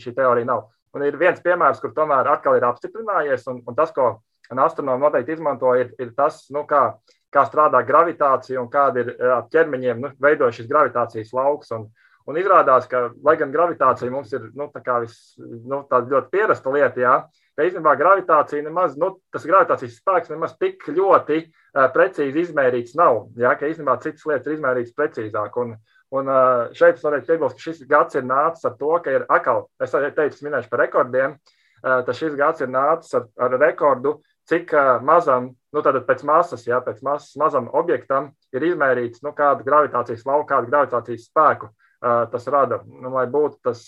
šī 0.00 0.14
teorija 0.16 0.48
nav. 0.48 0.68
Un 0.96 1.04
ir 1.06 1.18
viens 1.20 1.38
piemērs, 1.44 1.78
kur 1.82 1.92
tomēr 1.94 2.32
atkal 2.32 2.56
ir 2.58 2.66
apstiprinājies, 2.66 3.44
un, 3.52 3.60
un 3.68 3.76
tas, 3.78 3.92
ko 3.94 4.16
astronomi 4.50 5.04
noteikti 5.04 5.36
izmanto, 5.36 5.74
ir, 5.78 5.92
ir 6.02 6.14
tas, 6.16 6.42
nu, 6.50 6.64
kā, 6.66 6.96
kā 7.32 7.46
strādā 7.46 7.82
gravitācija 7.86 8.60
un 8.62 8.70
kāda 8.72 9.04
ir 9.04 9.10
ķermeņiem 9.52 10.00
nu, 10.02 10.12
veidojas 10.22 10.60
šis 10.60 10.70
gravitācijas 10.70 11.34
lauks. 11.36 11.74
Un, 11.76 11.90
Un 12.28 12.36
izrādās, 12.38 12.84
ka, 12.86 13.08
lai 13.26 13.32
gan 13.40 13.50
gravitācija 13.50 14.12
mums 14.12 14.32
ir 14.36 14.50
nu, 14.54 14.68
vis, 15.02 15.14
nu, 15.40 15.80
ļoti 15.88 16.28
pierasta 16.30 16.72
lieta, 16.74 17.00
jā, 17.00 17.14
ka 17.56 17.64
īstenībā 17.66 17.94
gravitācija 17.98 18.62
nemaz, 18.66 18.96
nu, 19.00 19.14
tas 19.34 19.46
gravitācijas 19.48 19.96
spēks 19.98 20.30
nemaz 20.30 20.52
tik 20.60 20.84
ļoti 20.86 21.40
uh, 21.42 21.88
precīzi 21.94 22.44
izmērīts 22.44 22.94
nav. 23.00 23.24
Jā, 23.40 23.54
ka 23.58 23.70
īstenībā 23.70 23.96
citas 24.04 24.26
lietas 24.28 24.50
ir 24.50 24.58
izmērītas 24.58 24.94
precīzāk. 24.98 25.58
Un, 25.64 25.74
un 26.20 26.30
uh, 26.30 26.68
šeit 26.76 27.00
es 27.00 27.06
varētu 27.06 27.32
piebilst, 27.32 27.58
ka 27.58 27.66
šis 27.66 27.82
gads 27.90 28.20
ir 28.20 28.28
nācis 28.28 28.68
ar 28.68 28.76
to, 28.78 28.92
ka 29.02 29.16
ir 29.16 29.26
atkal, 29.26 29.66
es 29.82 29.96
teicu, 29.96 30.44
minēšu 30.46 30.70
par 30.70 30.84
rekordiem, 30.84 31.38
uh, 31.40 32.02
tad 32.06 32.14
šis 32.20 32.36
gads 32.38 32.62
ir 32.62 32.70
nācis 32.70 33.16
ar, 33.18 33.26
ar 33.42 33.58
rekordu, 33.64 34.20
cik 34.50 34.74
uh, 34.74 34.98
mazam, 35.06 35.52
nu, 35.70 35.82
tātad 35.84 36.04
pēc 36.08 36.24
masas, 36.26 36.66
jā, 36.66 36.80
pēc 36.84 37.00
masas 37.06 37.38
mazam 37.40 37.70
objektam 37.78 38.32
ir 38.54 38.66
izmērīts, 38.72 39.22
nu, 39.26 39.32
kādu 39.36 39.66
gravitācijas 39.66 40.26
lauku, 40.26 40.48
kādu 40.50 40.72
gravitācijas 40.72 41.28
spēku 41.30 41.70
tas 42.00 42.46
rada. 42.48 42.80
Nu, 42.88 43.10
lai 43.12 43.26
būtu 43.28 43.58
tas 43.68 43.82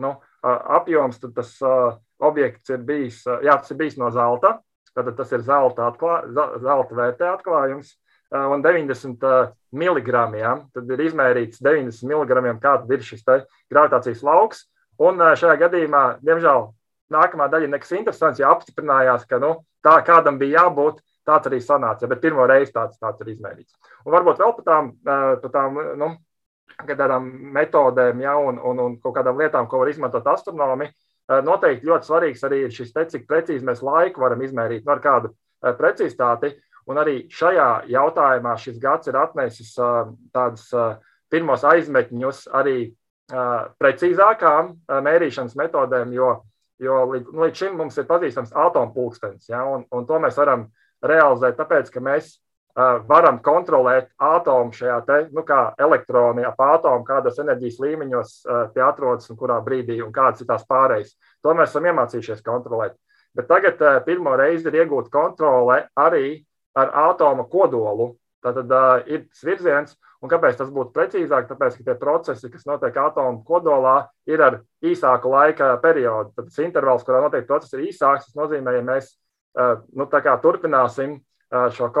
nu, 0.00 0.14
apjoms, 0.42 1.18
tad 1.20 1.34
tas 1.36 1.50
objekts 2.24 2.72
ir 2.72 2.84
bijis, 2.88 3.18
jā, 3.44 3.56
tas 3.60 3.74
ir 3.74 3.80
bijis 3.82 3.98
no 4.00 4.08
zelta. 4.14 4.58
Tad 4.94 5.10
tas 5.18 5.32
ir 5.34 5.42
zelta, 5.42 5.88
atklā, 5.90 6.20
zelta 6.62 6.94
vērtē 6.94 7.26
atklājums. 7.32 7.96
Un 8.34 8.62
90 8.62 9.24
mg. 9.74 10.12
Ja, 10.38 10.54
tad 10.74 10.90
ir 10.90 11.02
izmērīts 11.08 11.60
90 11.62 12.06
mg. 12.06 12.54
kāda 12.62 12.94
ir 12.94 13.02
šis 13.02 13.26
gravitācijas 13.26 14.22
lauks. 14.26 14.64
Un 15.02 15.18
šajā 15.18 15.56
gadījumā, 15.58 16.04
diemžēl, 16.22 16.68
nākamā 17.10 17.48
daļa 17.50 17.66
ir 17.66 17.72
nekas 17.74 17.90
interesants, 17.94 18.38
ja 18.38 18.52
apstiprinājās, 18.54 19.26
ka 19.26 19.40
nu, 19.42 19.56
tā 19.84 19.98
kādam 20.06 20.38
bija 20.40 20.64
jābūt, 20.64 21.00
tāds 21.24 21.48
arī 21.48 21.60
sanāca. 21.64 22.08
Bet 22.10 22.22
pirmo 22.22 22.46
reizi 22.48 22.72
tāds, 22.74 22.98
tāds 23.00 23.20
ir 23.24 23.32
izmērīts. 23.34 23.76
Un 24.04 24.14
varbūt 24.14 24.40
vēl 24.42 24.54
par 24.58 24.66
tām, 24.68 24.92
par 25.04 25.52
tām 25.52 25.80
nu, 26.00 26.10
kādām 26.84 27.30
metodēm 27.54 28.20
ja, 28.24 28.36
un, 28.40 28.58
un, 28.58 28.82
un 28.82 28.98
kaut 29.02 29.16
kādām 29.18 29.40
lietām, 29.40 29.68
ko 29.68 29.80
var 29.82 29.92
izmantot 29.92 30.26
astronomi. 30.34 30.90
Noteikti 31.24 31.88
ļoti 31.88 32.08
svarīgs 32.08 32.44
arī 32.44 32.64
ir 32.66 32.74
šis 32.74 32.92
te, 32.92 33.06
cik 33.08 33.24
precīzi 33.28 33.64
mēs 33.64 33.80
laiku 33.84 34.20
varam 34.20 34.42
izmērīt, 34.44 34.84
nu, 34.84 34.92
ar 34.92 35.00
kādu 35.04 35.32
precizitāti. 35.78 36.52
Un 36.90 37.00
arī 37.00 37.22
šajā 37.32 37.86
jautājumā 37.88 38.58
šis 38.60 38.76
gads 38.82 39.08
ir 39.08 39.16
atnesis 39.16 39.72
tādus 40.34 40.66
pirmos 41.32 41.64
aizmetņus 41.64 42.42
arī 42.52 42.90
precīzākām 43.80 44.74
mērīšanas 45.06 45.56
metodēm, 45.56 46.12
jo, 46.12 46.34
jo 46.82 47.02
līdz, 47.12 47.32
nu, 47.32 47.44
līdz 47.44 47.60
šim 47.60 47.76
mums 47.78 47.98
ir 47.98 48.08
pazīstams 48.08 48.54
atomu 48.54 48.94
pulkstenis. 48.94 49.48
Ja, 49.50 49.64
un, 49.68 49.84
un 49.94 50.08
to 50.08 50.18
mēs 50.22 50.38
varam 50.40 50.68
realizēt, 51.04 51.58
tāpēc 51.58 51.92
ka 51.92 52.02
mēs 52.04 52.38
varam 53.06 53.38
kontrolēt 53.38 54.08
atomu 54.18 54.74
šajā 54.74 54.96
te, 55.06 55.18
nu, 55.30 55.44
kā 55.46 55.74
elektroni 55.78 56.42
ap 56.46 56.58
atomu, 56.58 57.04
kādos 57.06 57.38
enerģijas 57.38 57.78
līmeņos 57.84 58.32
tie 58.74 58.82
atrodas 58.82 59.30
un 59.30 59.38
kurā 59.38 59.60
brīdī 59.62 60.00
un 60.02 60.10
kādas 60.14 60.42
ir 60.42 60.48
tās 60.48 60.66
pārējas. 60.66 61.14
To 61.46 61.54
mēs 61.54 61.70
esam 61.70 61.86
iemācījušies 61.86 62.42
kontrolēt. 62.42 62.96
Bet 63.34 63.46
tagad 63.50 63.78
pirmo 64.06 64.34
reizi 64.38 64.66
ir 64.70 64.80
iegūta 64.82 65.10
kontrole 65.14 65.84
arī 65.94 66.40
ar 66.74 66.90
atomu 67.10 67.46
kodolu. 67.50 68.14
Tātad 68.44 68.70
uh, 68.74 68.98
ir 69.08 69.24
tas 69.30 69.44
virziens, 69.46 69.94
un 70.24 70.32
kāpēc 70.32 70.58
tas 70.58 70.72
būtu 70.72 70.94
precīzāk? 70.96 71.48
Tāpēc, 71.50 71.78
ka 71.78 71.86
tie 71.90 71.96
procesi, 72.00 72.50
kas 72.52 72.64
notiek 72.68 72.96
atomu 73.04 73.42
kodolā, 73.46 73.96
ir 74.30 74.42
ar 74.42 74.60
īsāku 74.84 75.32
laika 75.32 75.74
periodu. 75.84 76.32
Tad 76.34 76.48
tas 76.48 76.62
intervals, 76.64 77.04
kurā 77.06 77.20
notiek 77.24 77.46
process, 77.48 77.76
ir 77.76 77.90
īsāks. 77.90 78.30
Tas 78.30 78.38
nozīmē, 78.38 78.78
ja 78.78 78.86
mēs 78.86 79.12
uh, 79.60 79.76
nu, 79.92 80.08
turpināsim 80.08 81.18
uh, 81.18 81.68
šo 81.74 81.92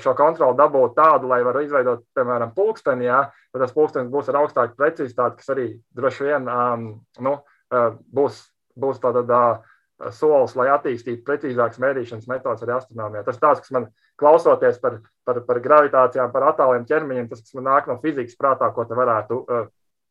šo 0.00 0.14
kontroli 0.16 0.56
dabūt 0.56 0.94
tādu, 0.96 1.28
lai 1.28 1.42
varētu 1.44 1.66
izveidot, 1.66 2.04
piemēram, 2.16 2.54
pulksteni, 2.56 3.04
jā, 3.04 3.18
tad 3.52 3.64
tas 3.64 3.74
pulkstenis 3.76 4.08
būs 4.12 4.30
ar 4.32 4.38
augstāku 4.40 4.78
precizitāti, 4.78 5.42
kas 5.42 5.52
arī 5.52 5.66
droši 5.96 6.28
vien 6.30 6.48
um, 6.48 6.86
nu, 7.26 7.34
uh, 7.36 7.90
būs, 8.16 8.38
būs 8.80 9.02
tāda 9.02 9.24
uh, 9.28 9.73
solis, 10.12 10.54
lai 10.58 10.68
attīstītu 10.74 11.24
precīzākas 11.26 11.80
mērīšanas 11.82 12.28
metodas 12.28 12.64
arī 12.64 12.74
astronomijā. 12.76 13.24
Tas 13.26 13.40
tāds, 13.40 13.62
kas 13.64 13.72
man 13.74 13.88
klausoties 14.20 14.80
par, 14.82 14.98
par, 15.24 15.40
par 15.48 15.60
gravitācijām, 15.64 16.32
par 16.34 16.48
attāliem 16.50 16.86
ķermeņiem, 16.88 17.28
tas, 17.30 17.44
kas 17.44 17.56
man 17.58 17.68
nāk 17.70 17.88
no 17.90 17.98
fizikas 18.02 18.36
prātā, 18.40 18.70
ko 18.74 18.84
te 18.88 18.98
varētu 18.98 19.40
uh, 19.44 19.68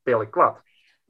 pielikt 0.07 0.33
klāt. 0.33 0.61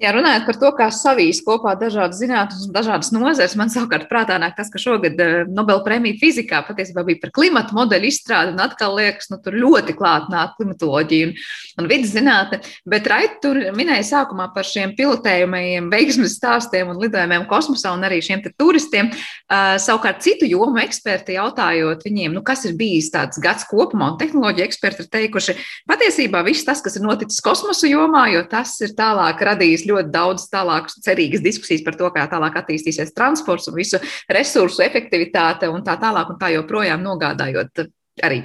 Jā, 0.03 0.11
runājot 0.11 0.43
par 0.43 0.57
to, 0.59 0.69
kā 0.75 0.89
savīs 0.91 1.39
kopā 1.45 1.73
dažādas 1.79 2.19
zinātnes 2.19 2.65
un 2.67 2.73
dažādas 2.75 3.13
nozeres, 3.15 3.55
man 3.55 3.69
savukārt 3.71 4.09
prātā 4.09 4.35
nāk 4.41 4.57
tas, 4.57 4.67
ka 4.71 4.81
šogad 4.81 5.19
eh, 5.23 5.35
Nobela 5.47 5.79
prēmija 5.85 6.19
fizikā 6.19 6.59
patiesībā 6.67 7.05
bija 7.07 7.21
par 7.21 7.31
klimatu 7.35 7.77
modeļu 7.77 8.09
izstrādi, 8.09 8.51
un 8.51 8.59
atkal 8.63 8.97
liekas, 8.97 9.29
nu, 9.31 9.39
tur 9.43 9.55
ļoti 9.55 9.95
klāt 9.95 10.27
nāk 10.33 10.57
klimatoloģija 10.57 11.29
un, 11.29 11.33
un 11.79 11.87
vidas 11.91 12.11
zinātne. 12.15 12.59
Bet 12.89 13.07
Raita 13.07 13.39
tur 13.45 13.59
minēja 13.77 14.03
sākumā 14.09 14.49
par 14.55 14.67
šiem 14.67 14.91
pilotējumiem, 14.97 15.87
veiksmes 15.93 16.35
stāstiem 16.39 16.91
un 16.91 16.99
lidojumiem 16.99 17.47
kosmosā 17.47 17.95
un 17.95 18.03
arī 18.03 18.19
šiem 18.25 18.43
turistiem. 18.59 19.13
Uh, 19.47 19.77
savukārt 19.79 20.19
citu 20.25 20.49
jomu 20.49 20.81
eksperti 20.83 21.37
jautājot 21.37 22.03
viņiem, 22.03 22.35
nu, 22.35 22.43
kas 22.43 22.65
ir 22.67 22.75
bijis 22.79 23.11
tāds 23.13 23.39
gads 23.43 23.63
kopumā, 23.69 24.11
un 24.11 24.19
tehnoloģija 24.19 24.67
eksperti 24.67 25.05
ir 25.05 25.11
teikuši, 25.13 25.57
patiesībā 25.89 26.43
viss 26.43 26.67
tas, 26.67 26.83
kas 26.83 26.99
ir 26.99 27.05
noticis 27.05 27.43
kosmosa 27.45 27.87
jomā, 27.87 28.27
jo 28.33 28.43
tas 28.51 28.75
ir 28.83 28.95
tālāk 28.97 29.39
radījis 29.39 29.83
radīs 29.83 29.85
ļoti 29.93 30.11
daudz 30.13 30.47
tālākas 30.51 30.97
cerīgas 31.05 31.43
diskusijas 31.43 31.83
par 31.85 31.97
to, 31.99 32.09
kā 32.15 32.25
tālāk 32.31 32.57
attīstīsies 32.61 33.13
transports 33.15 33.69
un 33.69 33.77
visu 33.77 33.99
resursu 34.31 34.83
efektivitāte 34.85 35.69
un 35.71 35.85
tā 35.85 35.97
tālāk 36.01 36.33
un 36.33 36.41
tā 36.41 36.53
joprojām 36.55 37.03
nogādājot 37.05 37.85
arī 38.23 38.41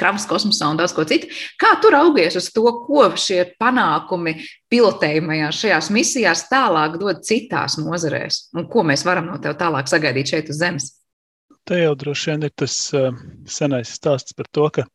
kravas 0.00 0.24
kosmosā 0.28 0.70
un 0.72 0.78
daudz 0.80 0.94
ko 0.96 1.04
citu. 1.08 1.28
Kā 1.60 1.74
tu 1.82 1.90
raugies 1.92 2.38
uz 2.40 2.48
to, 2.54 2.64
ko 2.86 3.04
šie 3.20 3.42
panākumi 3.60 4.38
pilotējumajās 4.72 5.62
šajās 5.62 5.90
misijās 5.92 6.46
tālāk 6.48 6.96
dod 7.00 7.20
citās 7.26 7.76
nozarēs 7.80 8.46
un 8.56 8.68
ko 8.72 8.84
mēs 8.88 9.04
varam 9.08 9.28
no 9.28 9.36
tev 9.42 9.58
tālāk 9.60 9.90
sagaidīt 9.90 10.32
šeit 10.32 10.52
uz 10.52 10.62
Zemes? 10.62 10.92
Te 11.68 11.82
jau 11.82 11.92
droši 12.00 12.32
vien 12.32 12.48
ir 12.48 12.54
tas 12.56 12.78
uh, 12.96 13.10
senais 13.44 13.92
stāsts 13.92 14.32
par 14.36 14.48
to, 14.48 14.70
ka 14.72 14.86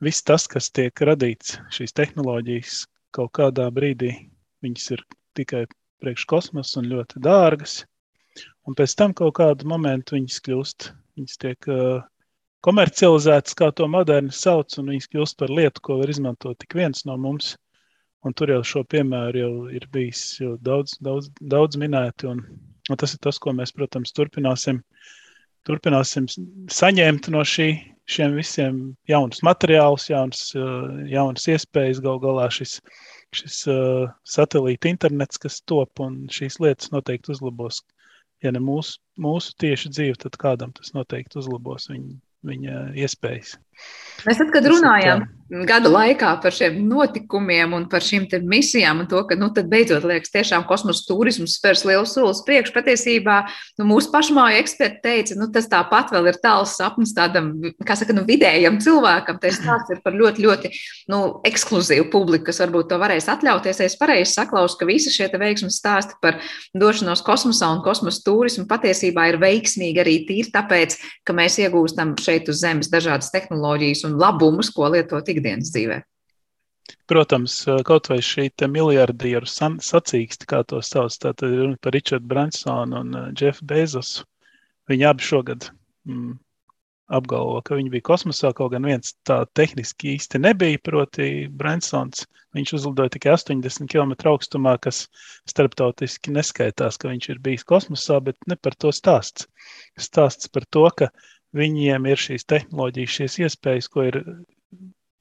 viss 0.00 0.24
tas, 0.24 0.48
kas 0.48 0.70
tiek 0.72 0.96
radīts, 1.04 1.58
šīs 1.76 1.92
tehnoloģijas 1.92 2.86
kaut 3.16 3.34
kādā 3.36 3.68
brīdī 3.72 4.14
Viņas 4.64 4.86
ir 4.96 5.02
tikai 5.36 5.66
priekš 6.02 6.26
kosmosa 6.30 6.80
un 6.80 6.90
ļoti 6.92 7.22
dārgas. 7.24 7.80
Un 8.66 8.76
pēc 8.76 8.96
tam 8.98 9.14
kaut 9.16 9.36
kādu 9.38 9.68
momentu 9.70 10.16
viņas 10.16 10.42
kļūst, 10.44 10.90
viņas 11.16 11.40
tiek 11.42 11.68
uh, 11.72 12.04
komercializētas, 12.66 13.56
kā 13.58 13.70
to 13.78 13.86
moderni 13.90 14.34
sauc, 14.34 14.74
un 14.80 14.90
viņas 14.92 15.10
kļūst 15.12 15.38
par 15.40 15.52
lietu, 15.54 15.82
ko 15.86 16.00
var 16.00 16.12
izmantot 16.12 16.58
tik 16.62 16.76
viens 16.78 17.06
no 17.08 17.16
mums. 17.20 17.54
Un 18.26 18.34
tur 18.34 18.50
jau 18.50 18.62
šo 18.66 18.82
piemēru 18.90 19.38
jau 19.38 19.50
ir 19.70 19.84
bijis 19.94 20.22
jau 20.40 20.56
daudz, 20.66 20.96
daudz, 21.04 21.28
daudz 21.38 21.78
minēti, 21.78 22.26
un, 22.26 22.40
un 22.90 22.98
tas 22.98 23.14
ir 23.14 23.20
tas, 23.22 23.38
ko 23.38 23.52
mēs, 23.54 23.70
protams, 23.76 24.10
turpināsim, 24.16 24.80
turpināsim 25.68 26.26
saņemt 26.74 27.28
no 27.30 27.44
šī, 27.46 27.68
šiem 28.10 28.34
visiem 28.34 28.80
jaunus 29.06 29.44
materiālus, 29.46 30.08
jaunas, 30.10 30.42
jaunas 31.12 31.46
iespējas, 31.54 32.02
gal 32.02 32.18
galā 32.22 32.48
šis 32.50 32.80
šis 33.40 33.58
uh, 33.72 34.08
satelīta 34.36 34.90
internets, 34.90 35.40
kas 35.42 35.60
top, 35.68 36.02
un 36.04 36.24
šīs 36.32 36.60
lietas 36.62 36.92
noteikti 36.94 37.34
uzlabos. 37.34 37.82
Ja 38.44 38.52
ne 38.52 38.60
mūsu, 38.60 38.98
mūsu 39.20 39.54
tieši 39.62 39.92
dzīve, 39.94 40.16
tad 40.26 40.36
kādam 40.40 40.74
tas 40.76 40.92
noteikti 40.96 41.40
uzlabos 41.40 41.88
viņa, 41.92 42.18
viņa 42.50 42.82
iespējas. 43.04 43.56
Mēs 44.26 44.40
tad, 44.40 44.52
kad 44.54 44.66
runājām 44.66 45.26
gada 45.46 45.90
laikā 45.90 46.32
par 46.42 46.54
šiem 46.54 46.78
notikumiem 46.88 47.74
un 47.76 47.86
par 47.90 48.02
šīm 48.02 48.26
misijām, 48.50 49.04
un 49.04 49.08
to, 49.10 49.20
ka 49.28 49.36
nu, 49.38 49.48
beidzot 49.54 50.04
liekas, 50.06 50.32
tiešām 50.34 50.66
kosmosa 50.66 51.04
turisms 51.06 51.56
spērs 51.60 51.84
lielu 51.86 52.06
soli 52.08 52.32
uz 52.32 52.42
priekšu, 52.46 52.74
patiesībā 52.74 53.36
nu, 53.78 53.86
mūsu 53.86 54.10
pašmāju 54.10 54.58
eksperti 54.62 55.02
teica, 55.04 55.36
nu, 55.38 55.48
tas 55.54 55.68
tāpat 55.70 56.10
vēl 56.14 56.32
ir 56.32 56.40
tāls 56.42 56.74
sapnis 56.78 57.14
tādam, 57.14 57.52
kā 57.86 57.94
saka, 57.98 58.16
nu, 58.16 58.24
vidējam 58.26 58.80
cilvēkam. 58.82 59.38
Tas 59.42 59.60
stāsts 59.60 59.94
ir 59.94 60.02
par 60.02 60.16
ļoti, 60.18 60.42
ļoti 60.42 60.72
nu, 61.12 61.20
ekskluzīvu 61.46 62.08
publiku, 62.10 62.48
kas 62.48 62.60
varbūt 62.64 62.90
to 62.90 62.98
varēs 63.00 63.30
atļauties. 63.30 63.84
Es 63.86 63.98
pareizi 64.00 64.34
saklausu, 64.34 64.80
ka 64.80 64.88
visi 64.88 65.14
šie 65.14 65.30
veiksmes 65.30 65.78
stāsti 65.78 66.18
par 66.24 66.40
došanos 66.74 67.22
kosmosā 67.26 67.70
un 67.76 67.84
kosmosa 67.86 68.24
turismu 68.26 68.66
patiesībā 68.70 69.30
ir 69.30 69.40
veiksmīgi 69.42 70.02
arī 70.02 70.18
tīri 70.26 70.50
tāpēc, 70.54 70.98
ka 71.26 71.36
mēs 71.36 71.60
iegūstam 71.62 72.16
šeit 72.18 72.50
uz 72.50 72.64
Zemes 72.64 72.90
dažādas 72.90 73.30
tehnoloģijas 73.34 73.65
tehnoloģijas 73.66 74.04
un 74.06 74.18
labumus, 74.20 74.70
ko 74.70 74.88
lietot 74.92 75.28
ikdienas 75.28 75.72
dzīvē. 75.72 76.02
protams, 77.06 77.66
kaut 77.84 78.08
vai 78.08 78.18
šī 78.22 78.50
miljardieru 78.68 79.46
sacīksti, 79.46 80.46
kā 80.46 80.64
to 80.64 80.80
sauc, 80.82 81.12
tātad 81.18 81.50
runa 81.50 81.76
par 81.80 81.92
Richardu 81.92 82.26
Bransonu 82.26 83.00
un 83.00 83.34
Jeffu 83.34 83.64
Bezosu. 83.64 84.24
Viņi 84.88 85.06
abi 85.06 85.22
šogad 85.22 85.70
mm, 86.06 86.38
apgalvo, 87.10 87.60
ka 87.62 87.74
viņi 87.74 87.90
bija 87.90 88.06
kosmosā. 88.06 88.52
Kaut 88.54 88.72
gan 88.72 88.86
viens 88.86 89.14
tā 89.26 89.44
tehniski 89.54 90.14
īsti 90.14 90.38
nebija, 90.38 90.78
proti, 90.78 91.48
Bransons. 91.50 92.26
Viņš 92.54 92.72
uzlidoja 92.78 93.10
tikai 93.16 93.34
80 93.34 93.90
km 93.90 94.14
augstumā, 94.30 94.76
kas 94.78 95.08
starptautiski 95.50 96.30
neskaitās, 96.34 96.98
ka 96.98 97.10
viņš 97.10 97.28
ir 97.34 97.42
bijis 97.42 97.66
kosmosā, 97.66 98.20
bet 98.22 98.38
ne 98.46 98.56
par 98.56 98.78
to 98.78 98.94
stāsts. 98.94 99.46
Stāsts 99.98 100.48
par 100.48 100.66
to, 100.70 100.86
ka 100.96 101.10
viņiem 101.56 102.08
ir 102.10 102.20
šīs 102.20 102.46
tehnoloģijas, 102.52 103.16
šīs 103.18 103.38
iespējas, 103.46 103.90
ko 103.92 104.06
ir 104.10 104.20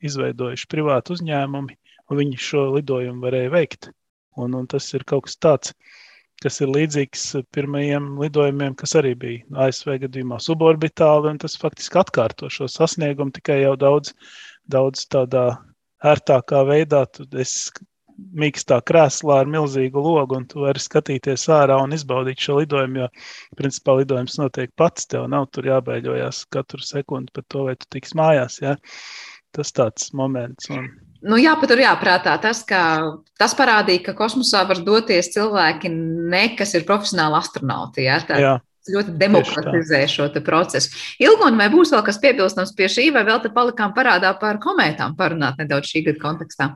izveidojuši 0.05 0.69
privāti 0.71 1.15
uzņēmumi, 1.15 1.77
un 2.09 2.19
viņi 2.21 2.41
šo 2.47 2.65
lidojumu 2.75 3.25
varēja 3.25 3.53
veikt. 3.53 3.89
Un, 4.41 4.55
un 4.59 4.67
tas 4.67 4.87
ir 4.93 5.05
kaut 5.07 5.29
kas 5.29 5.39
tāds, 5.39 5.71
kas 6.43 6.59
ir 6.61 6.71
līdzīgs 6.75 7.23
pirmajiem 7.55 8.09
lidojumiem, 8.19 8.75
kas 8.79 8.97
arī 8.99 9.13
bija 9.19 9.65
ASV 9.65 9.95
gadījumā 10.03 10.41
suborbitāli, 10.43 11.31
un 11.31 11.39
tas 11.41 11.55
faktiski 11.59 12.01
atkārto 12.01 12.51
šo 12.51 12.67
sasniegumu 12.71 13.31
tikai 13.37 13.61
jau 13.61 13.75
daudz, 13.79 14.11
daudz 14.67 15.07
tādā 15.11 15.47
ērtākā 16.03 16.65
veidā. 16.67 17.05
Tu 17.15 17.27
esi 17.39 17.71
mīkstā 18.15 18.79
krēslā 18.87 19.41
ar 19.43 19.49
milzīgu 19.51 20.01
logu, 20.01 20.39
un 20.39 20.45
tu 20.49 20.63
vari 20.65 20.81
skatīties 20.81 21.47
ārā 21.51 21.77
un 21.83 21.95
izbaudīt 21.95 22.41
šo 22.41 22.59
lidojumu, 22.61 23.03
jo, 23.03 23.09
principā, 23.59 23.97
lidojums 23.99 24.37
notiek 24.41 24.71
pats. 24.79 25.07
Tev 25.11 25.27
nav 25.31 25.49
tur 25.55 25.67
jābēļojas 25.71 26.45
katru 26.53 26.83
sekundi 26.85 27.33
par 27.35 27.47
to, 27.51 27.65
vai 27.69 27.75
tu 27.79 27.89
tiks 27.97 28.15
mājās. 28.17 28.61
Ja? 28.63 28.77
Tas 29.55 29.71
tāds 29.75 30.11
moments. 30.15 30.71
Un, 30.73 30.89
Nu, 31.25 31.39
jāpatur 31.41 31.79
jāprātā 31.81 32.35
tas, 32.37 32.59
ka 32.69 32.79
tas 33.39 33.55
parādīja, 33.57 34.03
ka 34.05 34.13
kosmosā 34.17 34.61
var 34.69 34.77
doties 34.85 35.31
cilvēki, 35.33 35.89
ne, 36.29 36.43
kas 36.59 36.75
ir 36.77 36.85
profesionāli 36.85 37.39
astronauti. 37.39 38.03
Ja? 38.05 38.19
Tā, 38.21 38.37
jā. 38.43 38.51
ļoti 38.93 39.15
demokratizē 39.23 40.03
šo 40.11 40.27
procesu. 40.45 40.93
Ilgon, 41.25 41.57
vai 41.57 41.71
būs 41.73 41.95
vēl 41.95 42.05
kas 42.05 42.21
piebilstams 42.21 42.75
pie 42.77 42.91
šī, 42.93 43.07
vai 43.15 43.25
vēl 43.25 43.41
te 43.41 43.49
palikām 43.55 43.95
parādā 43.97 44.35
par 44.37 44.61
komētām 44.61 45.17
parunāt 45.17 45.57
nedaudz 45.63 45.89
šī 45.89 46.05
gada 46.11 46.21
kontekstā? 46.21 46.75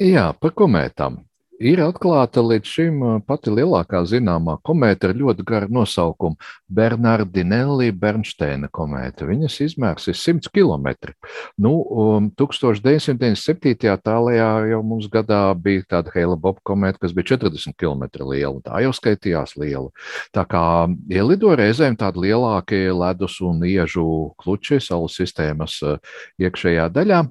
Jā, 0.00 0.30
par 0.40 0.54
komētām. 0.56 1.18
Ir 1.60 1.76
atklāta 1.84 2.40
līdz 2.40 2.70
šim 2.72 3.02
pati 3.28 3.52
lielākā 3.52 3.98
zināmā 4.08 4.54
komēta 4.64 5.10
ar 5.10 5.18
ļoti 5.18 5.44
garu 5.44 5.66
nosaukumu- 5.76 6.38
Bernardinelli 6.78 7.90
Bernsteina 7.92 8.70
komēta. 8.72 9.26
Viņas 9.28 9.58
izmērs 9.66 10.08
ir 10.08 10.16
100 10.16 10.48
km. 10.48 11.12
Nu, 11.58 11.84
um, 11.84 12.30
1997. 12.30 13.98
tālajā 14.00 14.70
jau 14.70 14.82
mums 14.82 15.06
gadā 15.06 15.52
bija 15.52 15.84
tāda 15.84 16.10
Heila 16.14 16.36
Boba 16.40 16.60
komēta, 16.64 16.96
kas 16.98 17.12
bija 17.12 17.36
40 17.36 17.76
km 17.76 18.08
liela. 18.24 18.56
Tā 18.64 18.80
jau 18.80 18.94
skaitījās 18.96 19.58
liela. 19.60 19.90
Tā 20.32 20.46
kā 20.48 20.88
ielido 21.10 21.52
reizēm 21.52 21.94
tādi 21.94 22.24
lielākie 22.24 22.88
ledus 22.88 23.36
un 23.42 23.60
iežu 23.60 24.32
kluči 24.40 24.80
Saules 24.80 25.12
sistēmas 25.12 25.76
iekšējā 26.40 26.88
daļā. 26.88 27.26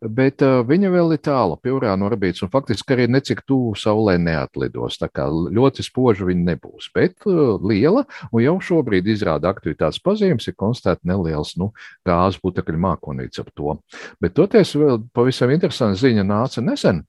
Bet 0.00 0.42
uh, 0.46 0.60
viņa 0.66 0.90
vēl 0.92 1.16
ir 1.16 1.22
tālu 1.26 1.56
pie 1.58 1.72
urāna 1.74 2.06
orbītas, 2.06 2.44
un 2.46 2.52
faktiski 2.52 2.94
arī 2.94 3.06
necik 3.10 3.42
tuvu 3.48 3.74
Saulē 3.78 4.16
neatlidos. 4.22 4.98
Tā 5.00 5.08
kā 5.10 5.26
ļoti 5.26 5.84
spoža 5.86 6.28
viņa 6.28 6.46
nebūs, 6.52 6.90
bet 6.94 7.26
uh, 7.26 7.56
liela, 7.62 8.04
un 8.30 8.44
jau 8.44 8.56
šobrīd 8.68 9.10
izrāda 9.10 9.50
aktivitātes 9.50 10.02
pazīmes, 10.04 10.46
ir 10.46 10.58
konstatēta 10.58 11.08
neliels 11.10 11.56
nu, 11.60 11.72
gāzes 12.06 12.40
putekļu 12.42 12.82
mākonīts 12.86 13.42
ap 13.42 13.50
to. 13.56 13.76
Bet 14.22 14.36
toties 14.38 14.76
vēl 14.78 15.02
pavisam 15.16 15.52
interesanta 15.54 15.98
ziņa 16.04 16.26
nāca 16.26 16.64
nesen. 16.64 17.02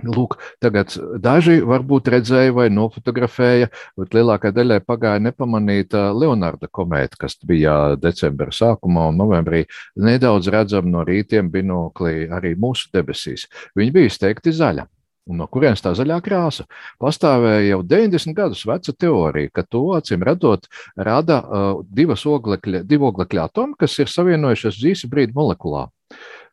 Lūk, 0.00 0.38
tagad 0.62 0.94
daži 1.20 1.58
varbūt 1.66 2.08
redzēja 2.14 2.54
vai 2.56 2.68
nofotografēja, 2.72 3.68
bet 4.00 4.14
lielākajai 4.16 4.56
daļai 4.56 4.78
pagāja 4.86 5.20
nepamanīta 5.26 6.06
Leonarda 6.16 6.70
komēta, 6.72 7.18
kas 7.20 7.36
bija 7.44 7.96
decembra 8.00 8.54
sākumā 8.54 9.10
un 9.10 9.20
novembrī 9.20 9.66
nedaudz 10.00 10.48
redzama 10.54 10.88
no 10.94 11.04
rītiem 11.04 11.50
binoklī 11.52 12.30
arī 12.32 12.54
mūsu 12.56 12.88
debesīs. 12.96 13.44
Viņa 13.76 13.96
bija 13.98 14.12
izteikti 14.12 14.54
zaļa. 14.56 14.86
Un 15.28 15.38
no 15.38 15.46
kurienes 15.52 15.82
tā 15.84 15.92
zaļā 15.94 16.16
krāsa? 16.24 16.64
Pastāvēja 17.02 17.74
jau 17.74 17.82
90 17.86 18.34
gadus 18.34 18.64
veca 18.66 18.94
teorija, 18.96 19.52
ka 19.52 19.66
to 19.68 19.84
acīm 19.98 20.24
redzot, 20.26 20.66
rada 20.96 21.42
uh, 21.42 21.70
divas 21.86 22.24
oglekļa, 22.26 22.82
divu 22.88 23.10
oglekļa 23.12 23.46
atomu, 23.50 23.76
kas 23.78 23.98
ir 24.00 24.10
savienojušies 24.10 24.80
zīsi 24.80 25.10
brīdi 25.12 25.36
molekulā. 25.36 25.90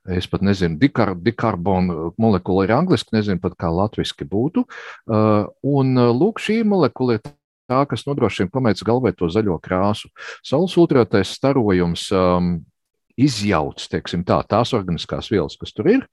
Es 0.07 0.27
pat 0.31 0.43
nezinu, 0.45 0.77
dikar, 0.79 1.11
dikarbona 1.19 2.11
molekula 2.21 2.63
ir 2.63 2.75
angliski, 2.77 3.11
nezinu 3.17 3.41
pat 3.43 3.57
kā 3.59 3.71
latviešu 3.73 4.27
būtu. 4.31 4.63
Uh, 5.07 5.49
un 5.67 5.97
uh, 5.99 6.13
lūk, 6.15 6.39
šī 6.39 6.61
molekula 6.63 7.17
ir 7.17 7.25
tā, 7.67 7.83
kas 7.89 8.07
nodrošina 8.07 8.51
komētas 8.53 8.85
galvē 8.87 9.11
to 9.17 9.27
zaļo 9.31 9.59
krāsu. 9.63 10.09
Saules 10.45 10.77
ultrātais 10.79 11.33
starojums 11.35 12.07
um, 12.15 12.53
izjauc 13.17 13.81
teiksim, 13.89 14.21
tā, 14.27 14.37
tās 14.47 14.71
organiskās 14.77 15.31
vielas, 15.31 15.57
kas 15.59 15.73
tur 15.75 15.89
ir, 15.89 16.03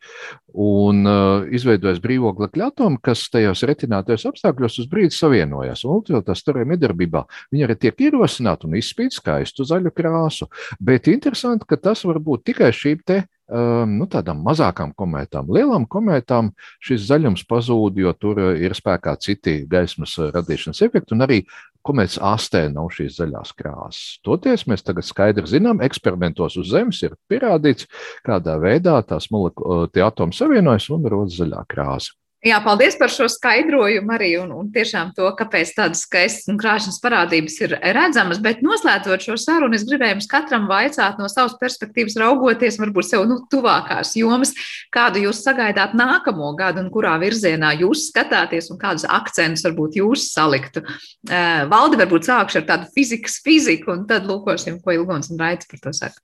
un 0.50 1.04
uh, 1.04 1.44
izveidojas 1.54 2.00
brīvoglekļa 2.02 2.70
atomi, 2.72 2.98
kas 3.04 3.26
tajos 3.32 3.62
retinātajos 3.68 4.24
apstākļos 4.32 4.80
uz 4.82 4.88
brīdi 4.90 5.14
savienojas. 5.14 5.84
Un 5.84 6.00
ultraviolētā 6.00 6.36
starojuma 6.38 6.78
iedarbībā 6.78 7.26
viņi 7.52 7.68
arī 7.68 7.78
tiek 7.84 8.02
ierosināti 8.08 8.66
un 8.66 8.78
izspīd 8.80 9.14
skaistu 9.14 9.68
zaļu 9.68 9.92
krāsu. 9.94 10.48
Bet 10.80 11.12
interesanti, 11.12 11.68
ka 11.68 11.78
tas 11.78 12.06
var 12.08 12.18
būt 12.24 12.48
tikai 12.50 12.72
šīm 12.74 13.04
te 13.06 13.22
nu, 13.50 14.06
tādām 14.08 14.40
mazākām 14.44 14.94
komētām. 14.96 15.50
Lielām 15.52 15.84
komētām 15.90 16.52
šis 16.80 17.04
zaļums 17.10 17.44
pazūd, 17.48 18.00
jo 18.00 18.12
tur 18.16 18.40
eh, 18.40 18.64
ir 18.64 18.74
spēkā 18.76 19.16
citi 19.20 19.64
gaismas 19.68 20.16
eh, 20.18 20.30
radīšanas 20.32 20.80
efekti, 20.86 21.12
un 21.12 21.26
arī 21.26 21.40
komētas 21.84 22.16
astē 22.24 22.64
nav 22.72 22.88
šīs 22.96 23.18
zaļās 23.18 23.52
krāsas. 23.58 24.18
Toties 24.24 24.64
mēs 24.70 24.86
tagad 24.86 25.04
skaidri 25.04 25.44
zinām, 25.50 25.82
eksperimentos 25.84 26.56
uz 26.56 26.72
Zemes 26.72 27.02
ir 27.04 27.18
pierādīts, 27.28 27.88
kādā 28.24 28.56
veidā 28.62 28.96
tās 29.04 29.28
molekula, 29.34 29.90
tie 29.92 30.06
atomi 30.06 30.32
savienojas 30.32 30.88
un 30.94 31.04
rodas 31.12 31.36
zaļā 31.42 31.66
krāsa. 31.68 32.16
Jā, 32.44 32.58
paldies 32.60 32.98
par 33.00 33.08
šo 33.08 33.24
skaidrojumu 33.32 34.12
arī 34.12 34.34
un, 34.36 34.50
un 34.52 34.66
tiešām 34.72 35.14
to, 35.16 35.30
kāpēc 35.38 35.70
tādas 35.78 36.02
skaistas 36.04 36.50
un 36.52 36.58
krāšņas 36.60 36.98
parādības 37.00 37.54
ir 37.62 37.72
redzamas. 37.96 38.40
Bet 38.44 38.60
noslēdzot 38.60 39.24
šo 39.24 39.36
sarunu, 39.40 39.78
es 39.78 39.86
gribēju 39.88 40.18
jums 40.18 40.28
katram 40.28 40.66
vaicāt 40.68 41.16
no 41.16 41.30
savas 41.32 41.54
perspektīvas, 41.62 42.18
raugoties 42.20 42.76
varbūt 42.82 43.08
sev 43.08 43.24
nu, 43.30 43.38
tuvākās 43.48 44.12
jomas, 44.20 44.52
kādu 44.92 45.24
jūs 45.24 45.40
sagaidāt 45.46 45.96
nākamo 45.96 46.52
gadu 46.58 46.84
un 46.84 46.92
kurā 46.92 47.14
virzienā 47.22 47.72
jūs 47.80 48.10
skatāties 48.10 48.68
un 48.74 48.82
kādus 48.82 49.08
akcentus 49.08 49.64
varbūt 49.64 49.96
jūs 50.02 50.28
saliktu. 50.36 50.84
Uh, 50.84 51.64
Valdi 51.72 52.02
varbūt 52.04 52.28
sākšu 52.28 52.60
ar 52.60 52.68
tādu 52.74 52.92
fizikas 52.92 53.40
fiziku 53.40 53.96
un 53.96 54.04
tad 54.10 54.28
lūkosim, 54.28 54.82
ko 54.84 54.92
Ilgons 54.92 55.32
un 55.32 55.40
Raits 55.40 55.72
par 55.72 55.80
to 55.88 55.96
saka. 55.96 56.20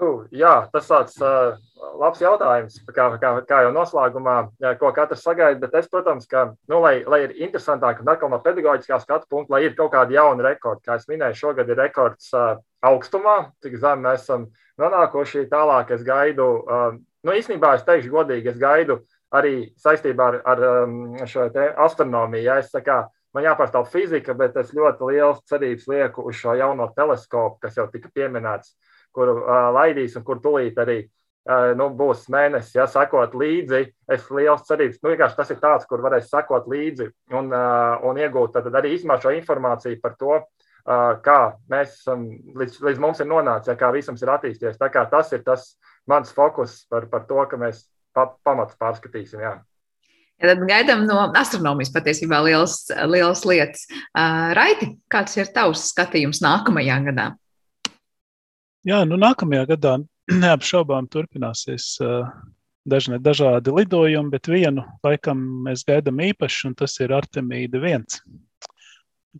Uh, 0.00 0.22
jā, 0.32 0.52
tas 0.72 0.86
tāds 0.88 1.18
uh, 1.20 1.58
labs 2.00 2.22
jautājums, 2.22 2.78
kā, 2.96 3.04
kā, 3.20 3.32
kā 3.44 3.58
jau 3.66 3.72
noslēgumā, 3.76 4.36
ko 4.80 4.92
katrs 4.96 5.20
sagaida. 5.26 5.60
Bet 5.60 5.76
es, 5.76 5.90
protams, 5.92 6.24
ka, 6.30 6.46
nu, 6.72 6.78
lai, 6.80 7.02
lai 7.04 7.18
ir 7.26 7.34
interesantāk 7.44 8.00
un 8.00 8.08
atkal 8.08 8.32
no 8.32 8.38
pedagoģiskā 8.40 9.00
skatu 9.02 9.28
punkta, 9.28 9.54
lai 9.56 9.66
ir 9.66 9.76
kaut 9.76 9.92
kādi 9.92 10.16
jauni 10.16 10.46
rekordi. 10.46 10.86
Kā 10.88 10.96
jau 10.96 11.12
minēju, 11.12 11.38
šogad 11.42 11.68
ir 11.68 11.80
rekords 11.82 12.32
uh, 12.32 12.54
augstumā, 12.88 13.36
cik 13.60 13.76
zem 13.82 14.04
mēs 14.06 14.24
esam 14.24 14.48
nonākuši. 14.80 15.44
Tālāk 15.52 15.92
es 15.98 16.04
gaidu, 16.06 16.50
uh, 16.64 16.92
nu, 16.96 17.36
īstenībā 17.36 17.76
es 17.76 17.84
teikšu 17.84 18.14
godīgi, 18.14 18.54
es 18.54 18.60
gaidu 18.60 19.02
arī 19.36 19.56
saistībā 19.78 20.30
ar, 20.32 20.38
ar 20.48 20.68
um, 20.86 21.00
šo 21.28 21.50
astronomiju. 21.84 22.46
Ja 22.48 22.56
es, 22.62 22.72
kā, 22.86 23.02
man 23.36 23.44
jāpārstāv 23.46 23.92
fizika, 23.92 24.32
bet 24.38 24.56
es 24.56 24.72
ļoti 24.72 25.12
liels 25.12 25.44
cerības 25.50 25.90
lieku 25.92 26.24
uz 26.30 26.40
šo 26.40 26.56
jauno 26.56 26.88
teleskopu, 26.96 27.60
kas 27.66 27.76
jau 27.76 27.90
tika 27.92 28.08
pieminēts 28.16 28.72
kuru 29.16 29.40
uh, 29.40 29.70
laidīs 29.76 30.16
un 30.18 30.24
kur 30.26 30.40
tūlīt 30.42 30.78
arī 30.80 30.98
uh, 31.04 31.72
nu, 31.78 31.90
būs 31.96 32.26
mēnesis, 32.32 32.76
ja 32.78 32.86
sekot 32.90 33.34
līdzi. 33.38 33.84
Es 34.10 34.26
liels 34.34 34.66
cerības, 34.68 35.00
nu, 35.02 35.12
vienkārši 35.14 35.38
tas 35.38 35.52
ir 35.54 35.60
tāds, 35.62 35.86
kur 35.90 36.02
varēs 36.04 36.30
sekot 36.30 36.68
līdzi 36.70 37.10
un, 37.36 37.52
uh, 37.52 38.00
un 38.06 38.20
iegūt 38.20 38.58
tad 38.58 38.74
arī 38.74 38.94
izmantot 38.96 39.28
šo 39.28 39.36
informāciju 39.38 40.00
par 40.02 40.18
to, 40.20 40.40
uh, 40.40 41.06
kā 41.24 41.40
mēs 41.72 42.00
esam 42.00 42.28
līdz, 42.60 42.82
līdz 42.88 43.02
mums 43.02 43.22
ir 43.22 43.30
nonācis, 43.30 43.72
ja 43.72 43.78
kā 43.80 43.92
visams 43.94 44.22
ir 44.22 44.34
attīstījies. 44.36 44.80
Tā 44.80 44.90
kā 44.92 45.06
tas 45.10 45.32
ir 45.36 45.44
tas 45.46 45.72
mans 46.10 46.32
fokus 46.34 46.84
par, 46.90 47.08
par 47.10 47.26
to, 47.28 47.42
ka 47.50 47.58
mēs 47.60 47.84
pa, 48.16 48.30
pamats 48.44 48.78
pārskatīsim. 48.80 49.42
Jā. 49.44 49.58
Ja 50.40 50.54
tad 50.54 50.62
gaidām 50.64 51.04
no 51.04 51.18
astronomijas 51.36 51.92
patiesībā 51.92 52.38
liels, 52.46 52.86
liels 53.12 53.44
lietas. 53.44 53.84
Uh, 54.16 54.54
Raiti, 54.56 54.94
kāds 55.12 55.36
ir 55.36 55.50
tavs 55.52 55.90
skatījums 55.92 56.40
nākamajā 56.44 56.96
gadā? 57.10 57.26
Jā, 58.88 59.02
nu 59.04 59.18
nākamajā 59.20 59.66
gadā 59.74 59.96
neapšaubām 60.44 61.08
turpināsies 61.12 61.98
dažne, 62.88 63.18
dažādi 63.20 63.74
lidojumi, 63.76 64.32
bet 64.32 64.48
vienu 64.48 64.86
laikam 65.04 65.42
mēs 65.66 65.84
gaidām 65.88 66.22
īpaši, 66.30 66.70
un 66.70 66.76
tas 66.78 66.96
ir 67.04 67.12
Artemīda 67.12 67.80
1. 67.82 68.06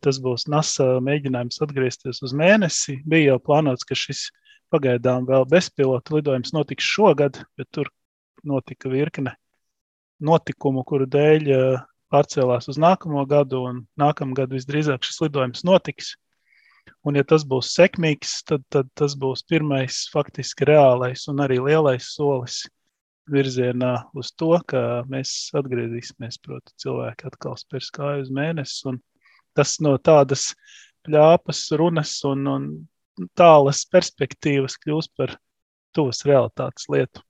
Tas 0.05 0.21
būs 0.23 0.47
NASA 0.53 0.99
mēģinājums 1.03 1.63
atgriezties 1.65 2.21
uz 2.23 2.35
mēnesi. 2.37 3.01
Bija 3.09 3.33
jau 3.33 3.41
plānots, 3.49 3.87
ka 3.89 3.97
šis 3.99 4.29
pagaidām 4.71 5.25
vēl 5.27 5.49
bezpilota 5.51 6.15
lidojums 6.15 6.53
notiks 6.55 6.87
šogad, 6.87 7.41
bet 7.59 7.71
tur 7.75 7.91
notika 8.47 8.93
virkne 8.93 9.35
notikumu, 10.21 10.85
kuru 10.87 11.09
dēļ 11.11 11.49
pārcēlās 12.13 12.69
uz 12.71 12.79
nākamo 12.81 13.25
gadu, 13.31 13.65
un 13.71 13.85
nākamgad 13.99 14.53
visdrīzāk 14.53 15.07
šis 15.07 15.25
lidojums 15.25 15.65
notiks. 15.67 16.15
Un, 17.07 17.17
ja 17.17 17.25
tas 17.25 17.47
būs 17.49 17.71
sekmīgs, 17.77 18.41
tad, 18.49 18.65
tad 18.73 18.91
tas 18.99 19.17
būs 19.17 19.45
pirmais 19.49 20.03
faktiski 20.13 20.69
reālais 20.69 21.27
un 21.33 21.41
arī 21.45 21.61
lielais 21.63 22.11
solis 22.15 22.63
virzienā 23.31 23.93
uz 24.19 24.33
to, 24.37 24.53
ka 24.69 25.03
mēs 25.11 25.33
atgriezīsimies, 25.57 26.41
proti, 26.43 26.75
cilvēki 26.83 27.29
atkal 27.31 27.57
spērs 27.61 27.91
kāju 27.95 28.27
uz 28.27 28.33
mēnesi. 28.35 28.83
Un 28.91 29.01
tas 29.57 29.77
no 29.85 29.97
tādas 29.99 30.51
pļāpas 31.07 31.63
runas 31.81 32.17
un, 32.29 32.47
un 32.51 32.69
tālas 33.39 33.85
perspektīvas 33.91 34.77
kļūst 34.83 35.15
par 35.17 35.37
tuvas 35.97 36.25
realitātes 36.27 36.89
lietu. 36.93 37.23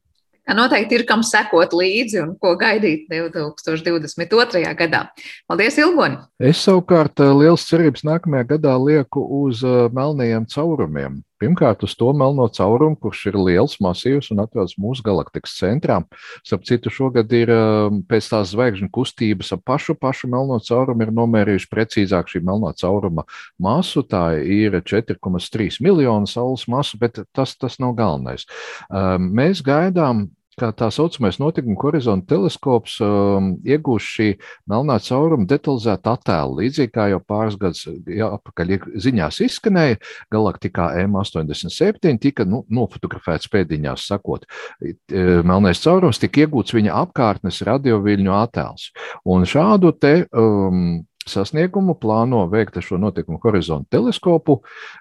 Noteikti 0.48 0.96
ir 0.98 1.04
kam 1.08 1.22
sekot 1.26 1.74
līdzi 1.76 2.20
un 2.24 2.30
ko 2.40 2.54
gaidīt 2.58 3.06
2022. 3.12 4.62
gadā. 4.78 5.04
Paldies, 5.50 5.78
Ilgoni! 5.78 6.18
Es 6.40 6.62
savukārt 6.66 7.22
eh, 7.22 7.32
liels 7.36 7.66
cerības 7.68 8.06
nākamajā 8.08 8.48
gadā 8.56 8.76
lieku 8.80 9.22
uz 9.44 9.64
eh, 9.64 9.86
melnajiem 9.94 10.48
caurumiem. 10.50 11.20
Pirmkārt, 11.40 11.84
uz 11.86 11.94
to 11.96 12.10
melno 12.16 12.44
caurumu, 12.52 12.98
kurš 13.00 13.22
ir 13.30 13.38
liels, 13.40 13.78
masīvs 13.80 14.30
un 14.34 14.42
atrodas 14.44 14.76
mūsu 14.80 15.04
galaktikas 15.06 15.54
centrā. 15.56 16.00
Starp 16.44 16.66
citu, 16.68 16.92
šogad 16.92 17.32
ir 17.36 17.52
eh, 17.54 18.00
pēc 18.10 18.28
tās 18.32 18.52
zvaigžņu 18.52 18.90
kustības 18.92 19.54
ap 19.56 19.64
pašu, 19.68 19.96
pašu 20.00 20.28
melno 20.32 20.60
caurumu 20.64 21.06
ir 21.06 21.14
nomērījuši 21.16 21.70
precīzāk 21.72 22.28
šī 22.32 22.42
melnā 22.44 22.74
cauruma 22.80 23.24
masu. 23.56 24.04
Tā 24.04 24.24
ir 24.42 24.76
4,3 24.84 25.80
miljonu 25.84 26.28
saules 26.28 26.66
masu, 26.68 27.00
bet 27.00 27.22
tas, 27.36 27.56
tas 27.56 27.80
nav 27.80 27.96
galvenais. 27.98 28.44
Mēs 29.20 29.64
gaidām 29.64 30.28
kā 30.60 30.70
tā 30.76 30.90
saucamais 30.92 31.38
notikuma 31.40 31.78
horizonta 31.80 32.34
teleskops 32.34 32.98
um, 33.04 33.52
iegūs 33.66 34.06
šī 34.16 34.28
melnā 34.70 34.98
cauruma 35.04 35.48
detalizētu 35.48 36.12
attēlu. 36.12 36.58
Līdzīgi 36.60 36.92
kā 36.94 37.08
jau 37.12 37.20
pāris 37.24 37.58
gadus 37.60 37.86
atpakaļ 37.88 38.74
ziņās 39.00 39.40
izskanēja, 39.46 40.00
galaktikā 40.32 40.90
M87 41.06 42.20
tika 42.22 42.46
nu, 42.48 42.62
nofotografēts 42.70 43.50
pēdiņās, 43.52 44.06
sakot, 44.12 44.46
melnais 45.10 45.82
caurums 45.84 46.20
tika 46.22 46.44
iegūts 46.44 46.76
viņa 46.76 46.96
apkārtnes 47.04 47.62
radioviļņu 47.68 48.34
attēls. 48.36 48.90
Un 49.30 49.48
šādu 49.48 49.94
te 50.00 50.14
um, 50.30 51.00
sasniegumu 51.30 51.96
plāno 52.00 52.44
veikt 52.50 52.80
šo 52.84 52.98
notikumu 53.00 53.40
horizontu 53.42 53.90
teleskopu, 53.96 54.60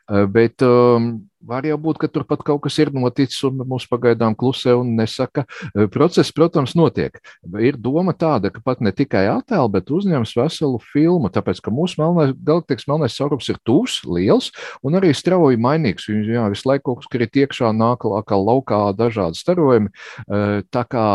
eh, 0.09 0.25
bet 0.29 0.65
um, 0.65 1.11
var 1.41 1.63
jau 1.67 1.77
būt, 1.79 1.99
ka 2.01 2.09
tur 2.11 2.25
pat 2.27 2.41
kaut 2.45 2.61
kas 2.65 2.77
ir 2.81 2.91
noticis 2.95 3.41
un 3.47 3.61
mums 3.63 3.85
pagaidām 3.89 4.35
klusē 4.39 4.75
un 4.79 4.91
nesaka. 4.97 5.45
Eh, 5.73 5.87
process, 5.91 6.33
protams, 6.35 6.75
notiek. 6.75 7.15
Ir 7.59 7.79
doma 7.79 8.13
tāda, 8.13 8.51
ka 8.53 8.61
pat 8.63 8.83
ne 8.83 8.91
tikai 8.95 9.25
attēlu, 9.31 9.71
bet 9.71 9.91
uzņems 9.93 10.35
veselu 10.37 10.79
filmu, 10.91 11.31
tāpēc, 11.33 11.61
ka 11.63 11.73
mūsu 11.73 12.01
melnais, 12.01 12.35
galaktikas 12.35 12.87
melnais 12.91 13.15
caurums 13.17 13.49
ir 13.49 13.59
tūs, 13.67 14.01
liels 14.07 14.51
un 14.83 14.99
arī 14.99 15.13
strauji 15.15 15.59
mainīgs. 15.61 16.09
Viņš 16.11 16.33
jā, 16.35 16.45
visu 16.51 16.69
laiku 16.69 16.89
kaut 16.89 17.03
kas 17.03 17.11
krīt 17.13 17.41
iekšā, 17.43 17.71
nāk 17.75 18.03
kā 18.03 18.39
laukā 18.39 18.81
dažādi 18.97 19.39
starojumi. 19.39 19.93
Eh, 20.27 20.61
tā 20.69 20.83
kā 20.89 21.07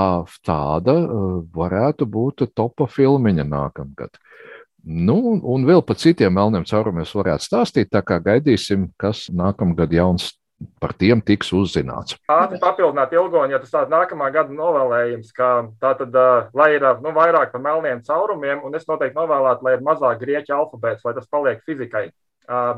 tāda 0.44 0.96
varētu 1.54 2.08
būt 2.08 2.48
topa 2.54 2.88
filmiņa 2.90 3.44
nākamgad. 3.48 4.20
Nu, 4.84 5.38
un 5.40 5.64
vēl 5.64 5.80
par 5.86 5.96
citiem 5.96 6.34
melniem 6.36 6.64
caurumiem 6.68 7.06
varētu 7.08 7.46
stāstīt, 7.46 7.88
tā 7.92 8.02
kā 8.04 8.18
gaidīsim, 8.20 8.90
kas 9.00 9.30
nākamgad 9.32 9.92
jauns 9.96 10.34
par 10.80 10.92
tiem 10.96 11.20
tiks 11.24 11.50
uzzināts. 11.56 12.16
Ātri 12.30 12.60
papildināt 12.62 13.12
ilgoņu, 13.16 13.56
ja 13.56 13.60
tas 13.62 13.72
tāds 13.72 13.92
nākamā 13.92 14.30
gada 14.34 14.54
novēlējums, 14.54 15.32
ka 15.36 15.50
tā 15.82 15.94
tad, 15.98 16.14
lai 16.56 16.70
ir 16.76 16.86
nu, 17.02 17.12
vairāk 17.16 17.52
par 17.52 17.64
melniem 17.64 18.04
caurumiem, 18.06 18.62
un 18.64 18.76
es 18.76 18.86
noteikti 18.88 19.18
novēlētu, 19.18 19.66
lai 19.66 19.76
ir 19.76 19.84
mazāk 19.84 20.20
grieķu 20.22 20.56
alfabēts, 20.56 21.04
lai 21.04 21.14
tas 21.16 21.28
paliek 21.32 21.64
fizikai, 21.66 22.06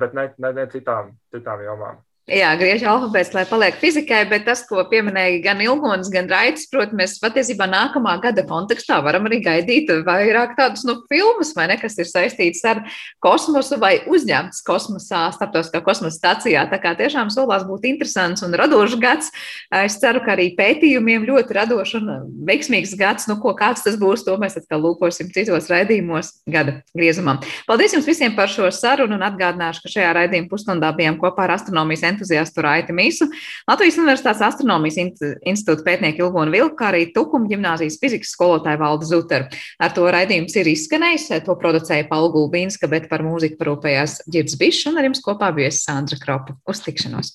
bet 0.00 0.16
ne, 0.16 0.28
ne, 0.42 0.52
ne 0.60 0.66
citām, 0.72 1.12
citām 1.34 1.62
jomām. 1.66 2.00
Jā, 2.26 2.48
griežu 2.58 2.88
alfabēts, 2.90 3.28
lai 3.36 3.44
paliek 3.46 3.76
fizikai, 3.78 4.24
bet 4.26 4.42
tas, 4.48 4.64
ko 4.66 4.82
pieminēja 4.90 5.36
gan 5.44 5.60
Ilgons, 5.62 6.08
gan 6.10 6.26
Raits, 6.26 6.64
protams, 6.72 6.98
mēs 6.98 7.12
patiesībā 7.22 7.68
nākamā 7.70 8.16
gada 8.24 8.42
kontekstā 8.48 8.96
varam 9.06 9.28
arī 9.28 9.38
gaidīt 9.44 9.92
vairāk 10.02 10.56
tādus 10.58 10.82
nu, 10.88 10.96
filmas, 11.06 11.52
vai 11.54 11.68
ne, 11.70 11.76
kas 11.78 11.94
ir 12.02 12.08
saistīts 12.10 12.64
ar 12.66 12.80
kosmosu 13.22 13.78
vai 13.78 14.00
uzņemts 14.10 14.58
kosmosā, 14.66 15.20
starptautiskā 15.36 15.78
kosmosa 15.86 16.18
stācijā. 16.18 16.64
Tā 16.72 16.80
kā 16.82 16.96
tiešām 16.98 17.30
solās 17.30 17.62
būt 17.68 17.86
interesants 17.92 18.42
un 18.42 18.58
radošs 18.58 18.98
gads. 18.98 19.30
Es 19.84 20.00
ceru, 20.02 20.24
ka 20.26 20.34
arī 20.34 20.48
pētījumiem 20.58 21.28
ļoti 21.30 21.58
radošs 21.60 21.94
un 22.00 22.10
veiksmīgs 22.50 22.96
gads. 22.98 23.30
Nu, 23.30 23.38
ko 23.38 23.54
kāds 23.54 23.86
tas 23.86 24.00
būs, 24.02 24.26
to 24.26 24.34
mēs 24.42 24.58
atkal 24.58 24.82
lūkosim 24.82 25.30
citos 25.30 25.70
raidījumos 25.70 26.32
gada 26.50 26.80
griezumā. 26.90 27.38
Paldies 27.70 27.94
jums 27.94 28.10
visiem 28.10 28.34
par 28.34 28.50
šo 28.50 28.66
sarunu 28.74 29.14
un 29.14 29.24
atgādināšu, 29.30 29.86
ka 29.86 29.94
šajā 29.94 30.12
raidījuma 30.18 30.50
pusstundā 30.50 30.90
bijām 30.98 31.22
kopā 31.22 31.46
ar 31.46 31.54
astronomijas 31.60 32.15
entuziastu 32.16 32.64
Raiti 32.64 32.96
Mīsu, 32.96 33.28
Latvijas 33.68 34.00
Universitātes 34.00 34.42
astronomijas 34.48 34.98
institūta 34.98 35.84
pētnieku 35.86 36.26
Ilgonu 36.26 36.54
Vilku, 36.54 36.74
kā 36.80 36.90
arī 36.90 37.06
Tukuma 37.14 37.48
ģimnāzijas 37.50 38.00
fizikas 38.02 38.32
skolotāju 38.34 38.82
Valdu 38.82 39.08
Zuteru. 39.08 39.48
Ar 39.78 39.94
to 39.96 40.08
raidījums 40.10 40.56
ir 40.58 40.72
izskanējis, 40.72 41.28
to 41.46 41.56
producēja 41.60 42.08
Paula 42.10 42.32
Gulbīnska, 42.34 42.90
bet 42.90 43.10
par 43.12 43.24
mūziku 43.26 43.60
parūpējās 43.60 44.22
Girds 44.32 44.58
Bišs 44.60 44.90
un 44.90 45.00
ar 45.00 45.10
jums 45.10 45.22
kopā 45.24 45.52
bijusi 45.56 45.84
Sandra 45.84 46.20
Kropa. 46.22 46.56
Uz 46.68 46.82
tikšanos! 46.86 47.24